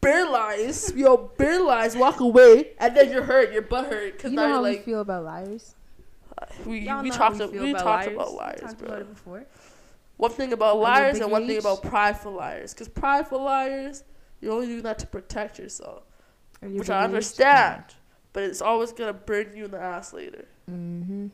bare 0.03 0.29
lies. 0.29 0.93
Yo, 0.95 1.17
bare 1.17 1.61
lies, 1.61 1.95
walk 1.95 2.19
away, 2.19 2.71
and 2.79 2.95
then 2.95 3.11
you're 3.11 3.23
hurt, 3.23 3.51
you're 3.51 3.61
butt 3.61 3.87
hurt. 3.87 4.13
Because 4.17 4.31
you 4.31 4.35
now 4.35 4.43
know 4.43 4.47
you're 4.47 4.55
how 4.57 4.61
like, 4.61 4.77
we 4.79 4.83
feel 4.83 5.01
about 5.01 5.23
liars. 5.23 5.75
we, 6.65 6.79
we 7.01 7.09
talked, 7.11 7.37
we 7.37 7.59
we, 7.59 7.71
about 7.71 7.83
talked 7.83 8.05
liars. 8.05 8.15
about 8.15 8.33
liars, 8.33 8.61
talked 8.61 8.77
bro. 8.79 8.87
about 8.89 9.09
before. 9.09 9.45
One 10.17 10.31
thing 10.31 10.53
about 10.53 10.77
liars 10.79 11.19
and 11.19 11.31
one 11.31 11.47
thing 11.47 11.57
about 11.57 11.81
prideful 11.81 12.33
liars. 12.33 12.73
Because 12.73 12.87
prideful 12.87 13.41
liars, 13.41 14.03
you're 14.41 14.53
only 14.53 14.67
doing 14.67 14.83
that 14.83 14.99
to 14.99 15.07
protect 15.07 15.59
yourself, 15.59 16.03
which 16.61 16.89
I 16.89 16.99
age? 16.99 17.05
understand. 17.05 17.83
But 18.31 18.43
it's 18.43 18.61
always 18.61 18.91
gonna 18.91 19.13
burn 19.13 19.55
you 19.55 19.65
in 19.65 19.71
the 19.71 19.79
ass 19.79 20.13
later. 20.13 20.45
Mm-hmm. 20.69 21.27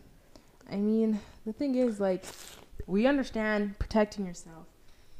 I 0.71 0.75
mean, 0.75 1.19
the 1.45 1.53
thing 1.53 1.75
is, 1.75 1.99
like, 1.99 2.23
we 2.87 3.07
understand 3.07 3.79
protecting 3.79 4.25
yourself, 4.25 4.65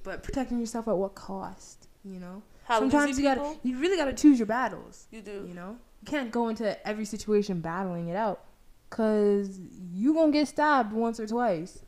but 0.04 0.24
protecting 0.24 0.60
yourself 0.60 0.88
at 0.88 0.97
what 0.97 1.16
cost? 1.16 1.88
You 2.04 2.20
know, 2.20 2.41
How 2.70 2.80
sometimes 2.80 3.17
you 3.17 3.24
gotta, 3.24 3.55
you 3.63 3.78
really 3.80 3.97
gotta 3.97 4.13
choose 4.13 4.39
your 4.39 4.45
battles. 4.45 5.07
You 5.11 5.22
do. 5.22 5.43
You 5.47 5.53
know, 5.55 5.78
you 6.01 6.05
can't 6.05 6.32
go 6.32 6.47
into 6.49 6.88
every 6.88 7.03
situation 7.05 7.59
battling 7.59 8.07
it 8.07 8.15
out. 8.15 8.45
cause 8.91 9.59
you 9.93 10.15
gonna 10.15 10.32
get 10.32 10.47
stabbed 10.47 10.93
once 10.93 11.20
or 11.20 11.28
twice. 11.28 11.84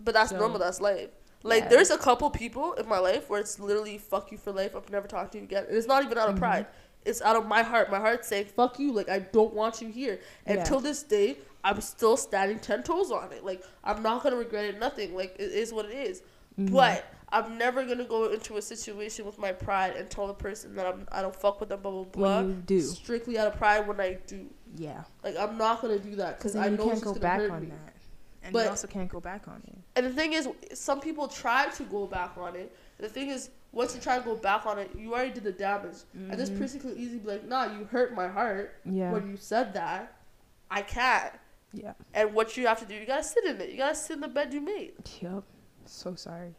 But 0.00 0.14
that's 0.14 0.30
So- 0.30 0.38
normal. 0.38 0.58
That's 0.58 0.80
life. 0.80 1.10
Like 1.42 1.64
Yeah. 1.64 1.68
there's 1.68 1.90
a 1.90 1.98
couple 1.98 2.30
people 2.30 2.72
in 2.74 2.88
my 2.88 2.98
life 2.98 3.28
where 3.28 3.40
it's 3.40 3.60
literally 3.60 3.98
fuck 3.98 4.32
you 4.32 4.38
for 4.38 4.50
life. 4.50 4.74
I'm 4.74 4.82
never 4.90 5.06
talking 5.06 5.30
to 5.32 5.38
you 5.38 5.44
again. 5.44 5.64
And 5.68 5.76
it's 5.76 5.86
not 5.86 6.02
even 6.04 6.16
out 6.16 6.30
of 6.30 6.36
Mhm. 6.36 6.38
pride. 6.38 6.66
It's 7.04 7.20
out 7.20 7.36
of 7.36 7.46
my 7.46 7.62
heart. 7.62 7.90
My 7.90 7.98
heart's 8.00 8.26
saying 8.26 8.46
fuck 8.46 8.78
you. 8.78 8.90
Like 8.90 9.10
I 9.10 9.18
don't 9.18 9.52
want 9.52 9.82
you 9.82 9.88
here. 9.88 10.18
And 10.46 10.58
Yeah. 10.58 10.64
till 10.64 10.80
this 10.80 11.02
day, 11.02 11.36
I'm 11.62 11.80
still 11.82 12.16
standing 12.16 12.58
ten 12.58 12.82
toes 12.82 13.10
on 13.10 13.30
it. 13.32 13.44
Like 13.44 13.62
I'm 13.84 14.02
not 14.02 14.22
gonna 14.22 14.36
regret 14.36 14.64
it. 14.64 14.78
Nothing. 14.80 15.14
Like 15.14 15.34
it 15.38 15.52
is 15.52 15.74
what 15.74 15.84
it 15.84 15.92
is. 15.92 16.22
Mhm. 16.58 16.72
But 16.72 17.04
I'm 17.30 17.58
never 17.58 17.84
gonna 17.84 18.04
go 18.04 18.30
into 18.32 18.56
a 18.56 18.62
situation 18.62 19.26
with 19.26 19.38
my 19.38 19.52
pride 19.52 19.96
and 19.96 20.08
tell 20.08 20.28
a 20.30 20.34
person 20.34 20.74
that 20.76 20.86
I'm 20.86 21.06
I 21.12 21.20
don't 21.22 21.34
fuck 21.36 21.60
with 21.60 21.68
them. 21.68 21.80
Blah 21.82 21.90
blah 21.92 22.04
blah. 22.04 22.36
when 22.38 22.48
you 22.48 22.54
do, 22.66 22.80
Strictly 22.80 23.38
out 23.38 23.48
of 23.48 23.56
pride 23.56 23.86
when 23.86 24.00
I 24.00 24.14
do. 24.26 24.46
yeah, 24.76 25.04
Like 25.22 25.36
I'm 25.36 25.58
not 25.58 25.82
gonna 25.82 25.98
do 25.98 26.14
that 26.16 26.38
because 26.38 26.56
I 26.56 26.64
then 26.64 26.72
you 26.72 26.78
know 26.78 26.88
can't 26.90 27.02
go 27.02 27.14
back 27.14 27.50
on 27.50 27.60
me. 27.62 27.66
that, 27.68 27.94
and 28.44 28.52
But- 28.52 28.64
you 28.64 28.70
also 28.70 28.86
can't 28.86 29.10
go 29.10 29.20
back 29.20 29.46
on 29.48 29.62
it. 29.66 29.76
And 29.96 30.06
the 30.06 30.10
thing 30.12 30.32
is, 30.32 30.48
some 30.74 31.00
people 31.00 31.28
try 31.28 31.68
to 31.70 31.82
go 31.84 32.06
back 32.06 32.38
on 32.38 32.54
it. 32.56 32.74
The 32.98 33.08
thing 33.08 33.28
is, 33.28 33.50
once 33.72 33.94
you 33.94 34.00
try 34.00 34.16
to 34.18 34.24
go 34.24 34.34
back 34.36 34.64
on 34.64 34.78
it, 34.78 34.90
you 34.96 35.12
already 35.12 35.32
did 35.32 35.44
the 35.44 35.52
damage. 35.52 35.98
And 36.14 36.32
this 36.32 36.48
Mhm. 36.50 36.58
person 36.58 36.80
could 36.80 36.96
easily 36.96 37.18
be 37.18 37.28
like, 37.28 37.44
"Nah, 37.44 37.64
you 37.76 37.84
hurt 37.84 38.14
my 38.14 38.28
heart 38.28 38.76
Yeah, 38.84 39.12
when 39.12 39.28
you 39.28 39.36
said 39.36 39.74
that. 39.74 40.16
I 40.70 40.82
can't." 40.82 41.34
yeah, 41.74 41.92
And 42.14 42.32
what 42.32 42.56
you 42.56 42.66
have 42.66 42.78
to 42.80 42.86
do, 42.86 42.94
you 42.94 43.04
gotta 43.06 43.22
sit 43.24 43.44
in 43.44 43.60
it. 43.60 43.68
You 43.70 43.76
gotta 43.76 43.94
sit 43.94 44.14
in 44.14 44.20
the 44.20 44.28
bed 44.28 44.54
you 44.54 44.60
made. 44.62 44.94
yep. 45.20 45.42
So 45.84 46.14
sorry. 46.14 46.54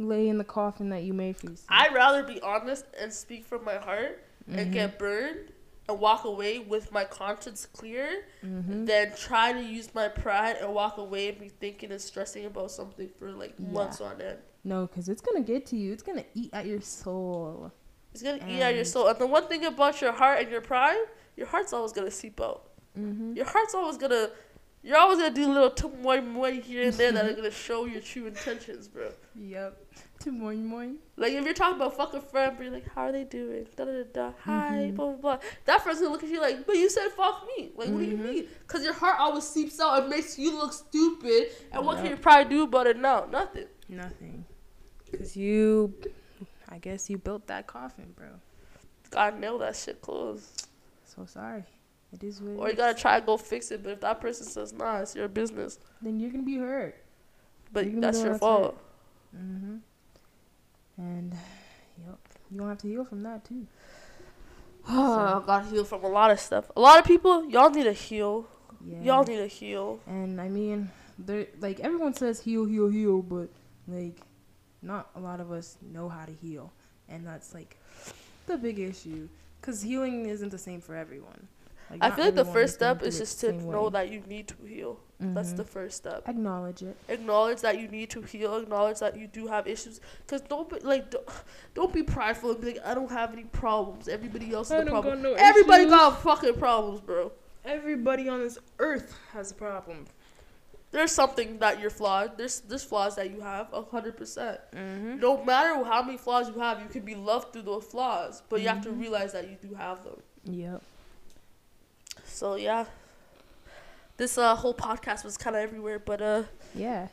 Lay 0.00 0.28
in 0.28 0.38
the 0.38 0.44
coffin 0.44 0.88
that 0.88 1.02
you 1.02 1.12
made 1.12 1.36
for 1.36 1.50
yourself. 1.50 1.66
I'd 1.68 1.92
rather 1.94 2.22
be 2.22 2.40
honest 2.40 2.86
and 2.98 3.12
speak 3.12 3.44
from 3.44 3.64
my 3.64 3.76
heart 3.76 4.24
and 4.48 4.70
Mhm. 4.70 4.72
get 4.72 4.98
burned 4.98 5.52
and 5.88 6.00
walk 6.00 6.24
away 6.24 6.58
with 6.58 6.90
my 6.90 7.04
conscience 7.04 7.66
clear 7.66 8.24
Mhm. 8.42 8.86
than 8.86 9.14
try 9.14 9.52
to 9.52 9.60
use 9.62 9.94
my 9.94 10.08
pride 10.08 10.56
and 10.56 10.72
walk 10.74 10.96
away 10.96 11.28
and 11.28 11.38
be 11.38 11.48
thinking 11.50 11.90
and 11.92 12.00
stressing 12.00 12.46
about 12.46 12.70
something 12.70 13.10
for 13.18 13.30
like 13.32 13.54
Yeah. 13.58 13.68
months 13.68 14.00
on 14.00 14.20
end. 14.22 14.38
No, 14.64 14.86
because 14.86 15.08
it's 15.10 15.20
gonna 15.20 15.42
get 15.42 15.66
to 15.66 15.76
you. 15.76 15.92
It's 15.92 16.02
gonna 16.02 16.24
eat 16.34 16.50
at 16.54 16.64
your 16.64 16.80
soul. 16.80 17.70
It's 18.12 18.22
gonna 18.22 18.42
eat 18.48 18.60
at 18.62 18.74
your 18.74 18.84
soul. 18.86 19.06
And 19.08 19.18
the 19.18 19.26
one 19.26 19.48
thing 19.48 19.66
about 19.66 20.00
your 20.00 20.12
heart 20.12 20.40
and 20.40 20.50
your 20.50 20.62
pride, 20.62 21.06
your 21.36 21.46
heart's 21.46 21.72
always 21.74 21.92
gonna 21.92 22.10
seep 22.10 22.40
out. 22.40 22.70
Mm-hmm. 22.98 23.34
Your 23.34 23.46
heart's 23.46 23.74
always 23.74 23.96
gonna, 23.98 24.30
you're 24.82 24.96
always 24.98 25.18
gonna 25.18 25.34
do 25.34 25.46
little 25.52 25.70
tumoy 25.70 26.26
moy 26.26 26.60
here 26.60 26.84
and 26.84 26.94
there 26.94 27.12
that 27.12 27.24
are 27.26 27.34
gonna 27.34 27.50
show 27.50 27.84
your 27.84 28.00
true 28.00 28.26
intentions, 28.26 28.88
bro. 28.88 29.10
Yep. 29.34 29.76
To 30.20 30.32
moin 30.32 30.66
moin. 30.66 30.96
Like 31.16 31.32
if 31.32 31.44
you're 31.44 31.54
talking 31.54 31.76
about 31.76 31.96
fuck 31.96 32.12
a 32.14 32.20
friend, 32.20 32.52
but 32.56 32.64
you're 32.64 32.72
like, 32.72 32.88
how 32.94 33.02
are 33.04 33.12
they 33.12 33.24
doing? 33.24 33.66
Da 33.76 33.84
da 33.86 33.92
da 33.92 34.04
da. 34.12 34.32
Hi, 34.44 34.90
Mhm. 34.92 34.96
blah 34.96 35.06
blah 35.12 35.16
blah. 35.36 35.38
That 35.64 35.82
friend's 35.82 36.00
gonna 36.00 36.12
look 36.12 36.22
at 36.22 36.28
you 36.28 36.40
like, 36.40 36.66
but 36.66 36.76
you 36.76 36.90
said 36.90 37.08
fuck 37.12 37.46
me. 37.56 37.72
Like, 37.76 37.88
what 37.88 37.98
do 38.00 38.04
you 38.04 38.16
Mhm. 38.18 38.24
mean? 38.34 38.48
Cause 38.66 38.84
your 38.84 38.92
heart 38.92 39.18
always 39.18 39.44
seeps 39.44 39.80
out 39.80 40.00
and 40.00 40.10
makes 40.10 40.38
you 40.38 40.56
look 40.56 40.72
stupid. 40.72 41.52
And 41.72 41.86
what 41.86 41.96
can 41.96 42.04
Yep. 42.06 42.10
your 42.10 42.18
pride 42.22 42.48
do 42.50 42.62
about 42.64 42.86
it 42.86 42.98
now? 42.98 43.24
Nothing. 43.30 43.68
Nothing. 43.88 44.44
Cause 45.10 45.36
you, 45.36 45.94
I 46.68 46.78
guess 46.78 47.08
you 47.10 47.16
built 47.18 47.46
that 47.48 47.66
coffin, 47.66 48.12
bro. 48.16 48.28
Gotta 49.10 49.38
nail 49.38 49.58
that 49.58 49.74
shit 49.76 50.00
closed. 50.02 50.68
So 51.04 51.24
sorry. 51.26 51.64
It 52.12 52.24
is 52.24 52.40
what. 52.40 52.58
Or 52.58 52.70
you 52.70 52.76
gotta 52.76 52.98
try 52.98 53.20
to 53.20 53.26
go 53.26 53.36
fix 53.36 53.70
it. 53.70 53.82
But 53.82 53.90
if 53.90 54.00
that 54.00 54.20
person 54.20 54.46
says 54.46 54.72
nah, 54.72 55.00
it's 55.00 55.14
your 55.14 55.28
business. 55.28 55.78
Then 56.02 56.18
you're 56.18 56.30
gonna 56.30 56.44
be 56.44 56.58
hurt. 56.58 56.96
But 57.72 58.00
that's 58.00 58.22
your 58.22 58.36
fault. 58.36 58.76
Mm-hmm. 59.36 59.76
And, 60.96 61.34
yep. 62.04 62.18
You 62.50 62.58
gonna 62.58 62.70
have 62.70 62.78
to 62.78 62.88
heal 62.88 63.04
from 63.04 63.22
that 63.22 63.44
too. 63.44 63.66
Oh, 64.88 65.40
I 65.42 65.46
gotta 65.46 65.68
heal 65.68 65.84
from 65.84 66.04
a 66.04 66.08
lot 66.08 66.30
of 66.30 66.40
stuff. 66.40 66.70
A 66.76 66.80
lot 66.80 66.98
of 66.98 67.04
people, 67.04 67.48
y'all 67.48 67.70
need 67.70 67.84
to 67.84 67.92
heal. 67.92 68.46
Yeah. 68.84 69.02
Y'all 69.02 69.24
need 69.24 69.36
to 69.36 69.46
heal. 69.46 70.00
And 70.06 70.40
I 70.40 70.48
mean, 70.48 70.90
there 71.18 71.46
like 71.60 71.80
everyone 71.80 72.14
says 72.14 72.40
heal, 72.40 72.64
heal, 72.64 72.88
heal, 72.88 73.22
but 73.22 73.50
like 73.86 74.20
not 74.82 75.10
a 75.14 75.20
lot 75.20 75.40
of 75.40 75.52
us 75.52 75.76
know 75.82 76.08
how 76.08 76.24
to 76.24 76.32
heal, 76.32 76.72
and 77.08 77.26
that's 77.26 77.54
like 77.54 77.76
the 78.46 78.56
big 78.56 78.78
issue. 78.78 79.28
Cause 79.62 79.82
healing 79.82 80.26
isn't 80.26 80.48
the 80.48 80.58
same 80.58 80.80
for 80.80 80.96
everyone. 80.96 81.46
I 82.00 82.10
feel 82.10 82.26
like 82.26 82.34
the 82.34 82.44
first 82.44 82.74
step 82.74 83.02
is 83.02 83.18
just 83.18 83.40
to 83.40 83.52
know 83.52 83.84
way. 83.84 83.90
that 83.90 84.10
you 84.10 84.20
need 84.28 84.48
to 84.48 84.54
heal. 84.66 84.98
That's 85.18 85.52
Mhm. 85.52 85.56
the 85.56 85.64
first 85.64 85.96
step. 85.98 86.28
acknowledge 86.28 86.82
it. 86.82 86.96
Acknowledge 87.08 87.60
that 87.60 87.78
you 87.78 87.88
need 87.88 88.08
to 88.10 88.22
heal. 88.22 88.56
Acknowledge 88.56 89.00
that 89.00 89.16
you 89.18 89.26
do 89.26 89.46
have 89.48 89.66
issues. 89.66 90.00
Cause 90.26 90.40
don't 90.40 90.68
be 90.70 90.78
like 90.80 91.10
don't, 91.10 91.28
don't 91.74 91.92
be 91.92 92.02
prideful 92.02 92.52
and 92.52 92.60
be 92.60 92.66
like 92.74 92.86
I 92.86 92.94
don't 92.94 93.10
have 93.10 93.32
any 93.32 93.44
problems. 93.44 94.08
Everybody 94.08 94.52
else 94.54 94.70
I 94.70 94.76
has 94.76 94.86
a 94.86 94.90
problem. 94.90 95.14
got 95.22 95.22
no 95.22 95.34
Everybody 95.34 95.82
issues. 95.82 95.92
got 95.92 96.22
fucking 96.22 96.54
problems, 96.58 97.00
bro. 97.00 97.32
Everybody 97.64 98.28
on 98.28 98.38
this 98.40 98.58
earth 98.78 99.14
has 99.32 99.50
a 99.50 99.54
problem. 99.54 100.06
There's 100.92 101.12
something 101.12 101.58
that 101.58 101.78
you're 101.80 101.90
flawed. 101.90 102.38
There's 102.38 102.60
there's 102.60 102.82
flaws 102.82 103.14
that 103.16 103.30
you 103.30 103.40
have 103.42 103.68
a 103.74 103.82
hundred 103.82 104.16
percent. 104.16 104.58
Mm-hmm. 104.72 105.18
No 105.20 105.44
matter 105.44 105.84
how 105.84 106.02
many 106.02 106.16
flaws 106.18 106.48
you 106.48 106.58
have, 106.60 106.80
you 106.80 106.88
can 106.88 107.02
be 107.02 107.14
loved 107.14 107.52
through 107.52 107.62
those 107.62 107.84
flaws. 107.84 108.42
But 108.48 108.60
you 108.62 108.68
have 108.68 108.80
to 108.84 108.88
Mhm. 108.88 109.00
realize 109.00 109.32
that 109.34 109.48
you 109.48 109.56
do 109.60 109.74
have 109.74 110.02
them. 110.02 110.16
Yep. 110.44 110.82
So 112.40 112.54
yeah, 112.54 112.86
this 114.16 114.38
uh, 114.38 114.54
whole 114.56 114.72
podcast 114.72 115.24
was 115.24 115.36
kind 115.36 115.54
of 115.54 115.60
everywhere, 115.60 115.98
but 115.98 116.22
uh, 116.22 116.42
Yeah. 116.74 117.08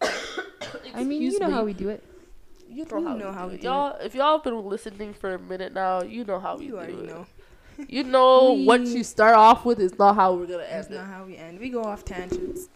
I 0.94 1.02
mean, 1.02 1.20
you 1.20 1.36
know 1.40 1.50
how 1.50 1.64
we 1.64 1.72
do 1.72 1.88
it. 1.88 2.04
you 2.70 2.84
know 2.84 2.98
you 3.00 3.08
how, 3.08 3.16
know 3.16 3.28
we, 3.30 3.34
how 3.34 3.44
do 3.46 3.48
we 3.48 3.54
it. 3.56 3.60
do 3.62 3.66
y'all. 3.66 3.96
If 4.00 4.14
y'all 4.14 4.38
been 4.38 4.64
listening 4.64 5.14
for 5.14 5.34
a 5.34 5.38
minute 5.40 5.72
now, 5.74 6.02
you 6.02 6.22
know 6.24 6.38
how 6.38 6.56
we 6.58 6.66
You 6.66 6.70
do 6.70 6.76
already 6.76 6.92
it. 6.94 7.06
know. 7.06 7.26
You 7.88 8.04
know 8.04 8.52
what 8.68 8.82
you 8.82 9.02
start 9.02 9.34
off 9.34 9.64
with 9.64 9.80
is 9.80 9.98
not 9.98 10.14
how 10.14 10.34
we're 10.34 10.46
gonna 10.46 10.58
That's 10.58 10.86
end 10.86 10.94
it. 10.94 10.98
not 10.98 11.06
how 11.08 11.24
we 11.24 11.36
end. 11.36 11.58
We 11.58 11.70
go 11.70 11.82
off 11.82 12.04
tangents. 12.04 12.68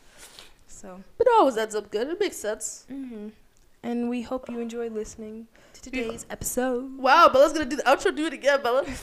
So. 0.67 1.01
But 1.19 1.29
it 1.29 1.33
always 1.39 1.57
ends 1.57 1.77
up 1.77 1.89
good. 1.93 2.09
It 2.09 2.19
makes 2.19 2.37
sense. 2.37 2.85
Mm-hmm. 2.91 3.29
And 3.85 4.09
we 4.11 4.23
hope 4.23 4.49
you 4.51 4.59
enjoy 4.59 4.89
listening 4.91 5.47
to 5.75 5.83
today's 5.83 6.27
episode. 6.31 6.99
Wow, 6.99 7.29
Bella's 7.33 7.53
gonna 7.53 7.65
do 7.65 7.77
the 7.77 7.83
outro. 7.85 8.15
Do 8.17 8.27
it 8.27 8.33
again, 8.33 8.61
Bella. 8.61 8.85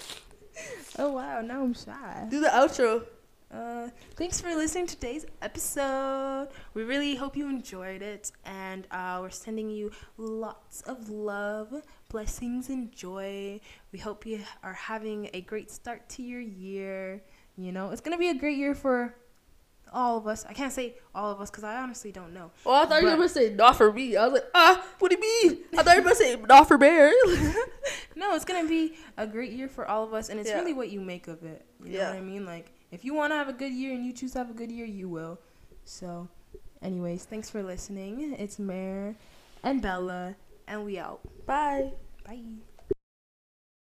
Oh 0.99 1.13
wow, 1.13 1.39
now 1.39 1.63
I'm 1.63 1.73
shy. 1.73 2.27
Do 2.29 2.41
the 2.41 2.49
outro. 2.49 3.05
Uh, 3.49 3.87
thanks 4.17 4.41
for 4.41 4.53
listening 4.53 4.85
to 4.85 4.95
today's 4.95 5.25
episode. 5.41 6.49
We 6.73 6.83
really 6.83 7.15
hope 7.15 7.37
you 7.37 7.47
enjoyed 7.47 8.01
it, 8.01 8.33
and 8.43 8.85
uh, 8.91 9.19
we're 9.21 9.29
sending 9.29 9.69
you 9.69 9.91
lots 10.17 10.81
of 10.81 11.07
love, 11.07 11.73
blessings, 12.09 12.67
and 12.67 12.91
joy. 12.91 13.61
We 13.93 13.99
hope 13.99 14.25
you 14.25 14.41
are 14.61 14.73
having 14.73 15.29
a 15.33 15.39
great 15.39 15.71
start 15.71 16.09
to 16.09 16.21
your 16.21 16.41
year. 16.41 17.23
You 17.55 17.71
know, 17.71 17.91
it's 17.91 18.01
gonna 18.01 18.17
be 18.17 18.31
a 18.31 18.35
great 18.37 18.57
year 18.57 18.75
for 18.75 19.15
all 19.93 20.17
of 20.17 20.27
us. 20.27 20.45
I 20.47 20.53
can't 20.53 20.71
say 20.73 20.95
all 21.13 21.31
of 21.31 21.41
us 21.41 21.49
because 21.49 21.63
I 21.63 21.77
honestly 21.81 22.11
don't 22.11 22.33
know. 22.33 22.51
Oh, 22.65 22.73
I 22.73 22.85
thought 22.85 23.01
you 23.01 23.07
were 23.07 23.15
gonna 23.15 23.29
say 23.29 23.53
not 23.53 23.75
for 23.77 23.91
me. 23.91 24.15
I 24.17 24.25
was 24.25 24.33
like, 24.33 24.49
ah, 24.55 24.85
what 24.99 25.11
do 25.11 25.17
you 25.17 25.49
mean? 25.49 25.63
I 25.77 25.83
thought 25.83 25.95
you 25.95 26.01
were 26.01 26.09
gonna 26.09 26.15
say 26.15 26.35
not 26.47 26.67
for 26.67 26.77
Bear. 26.77 27.11
No, 28.15 28.35
it's 28.35 28.43
gonna 28.45 28.67
be 28.67 28.95
a 29.17 29.25
great 29.25 29.51
year 29.53 29.69
for 29.69 29.87
all 29.87 30.03
of 30.03 30.13
us, 30.13 30.27
and 30.29 30.39
it's 30.39 30.49
Yeah. 30.49 30.57
really 30.59 30.73
what 30.73 30.89
you 30.89 30.99
make 30.99 31.27
of 31.29 31.41
it. 31.43 31.65
You 31.83 31.91
know 31.93 31.97
Yeah. 31.99 32.09
what 32.09 32.17
I 32.17 32.21
mean? 32.21 32.45
Like, 32.45 32.71
if 32.91 33.05
you 33.05 33.13
want 33.13 33.31
to 33.31 33.35
have 33.37 33.47
a 33.47 33.53
good 33.53 33.71
year 33.71 33.93
and 33.93 34.05
you 34.05 34.11
choose 34.11 34.33
to 34.33 34.39
have 34.39 34.49
a 34.49 34.53
good 34.53 34.69
year, 34.71 34.85
you 34.85 35.07
will. 35.07 35.39
So, 35.85 36.27
anyways, 36.81 37.23
thanks 37.25 37.49
for 37.49 37.63
listening. 37.63 38.33
It's 38.33 38.59
Mare 38.59 39.15
and 39.63 39.81
Bella, 39.81 40.35
and 40.67 40.83
we 40.85 40.97
out. 40.99 41.21
Bye. 41.45 41.93
Bye. 42.25 42.41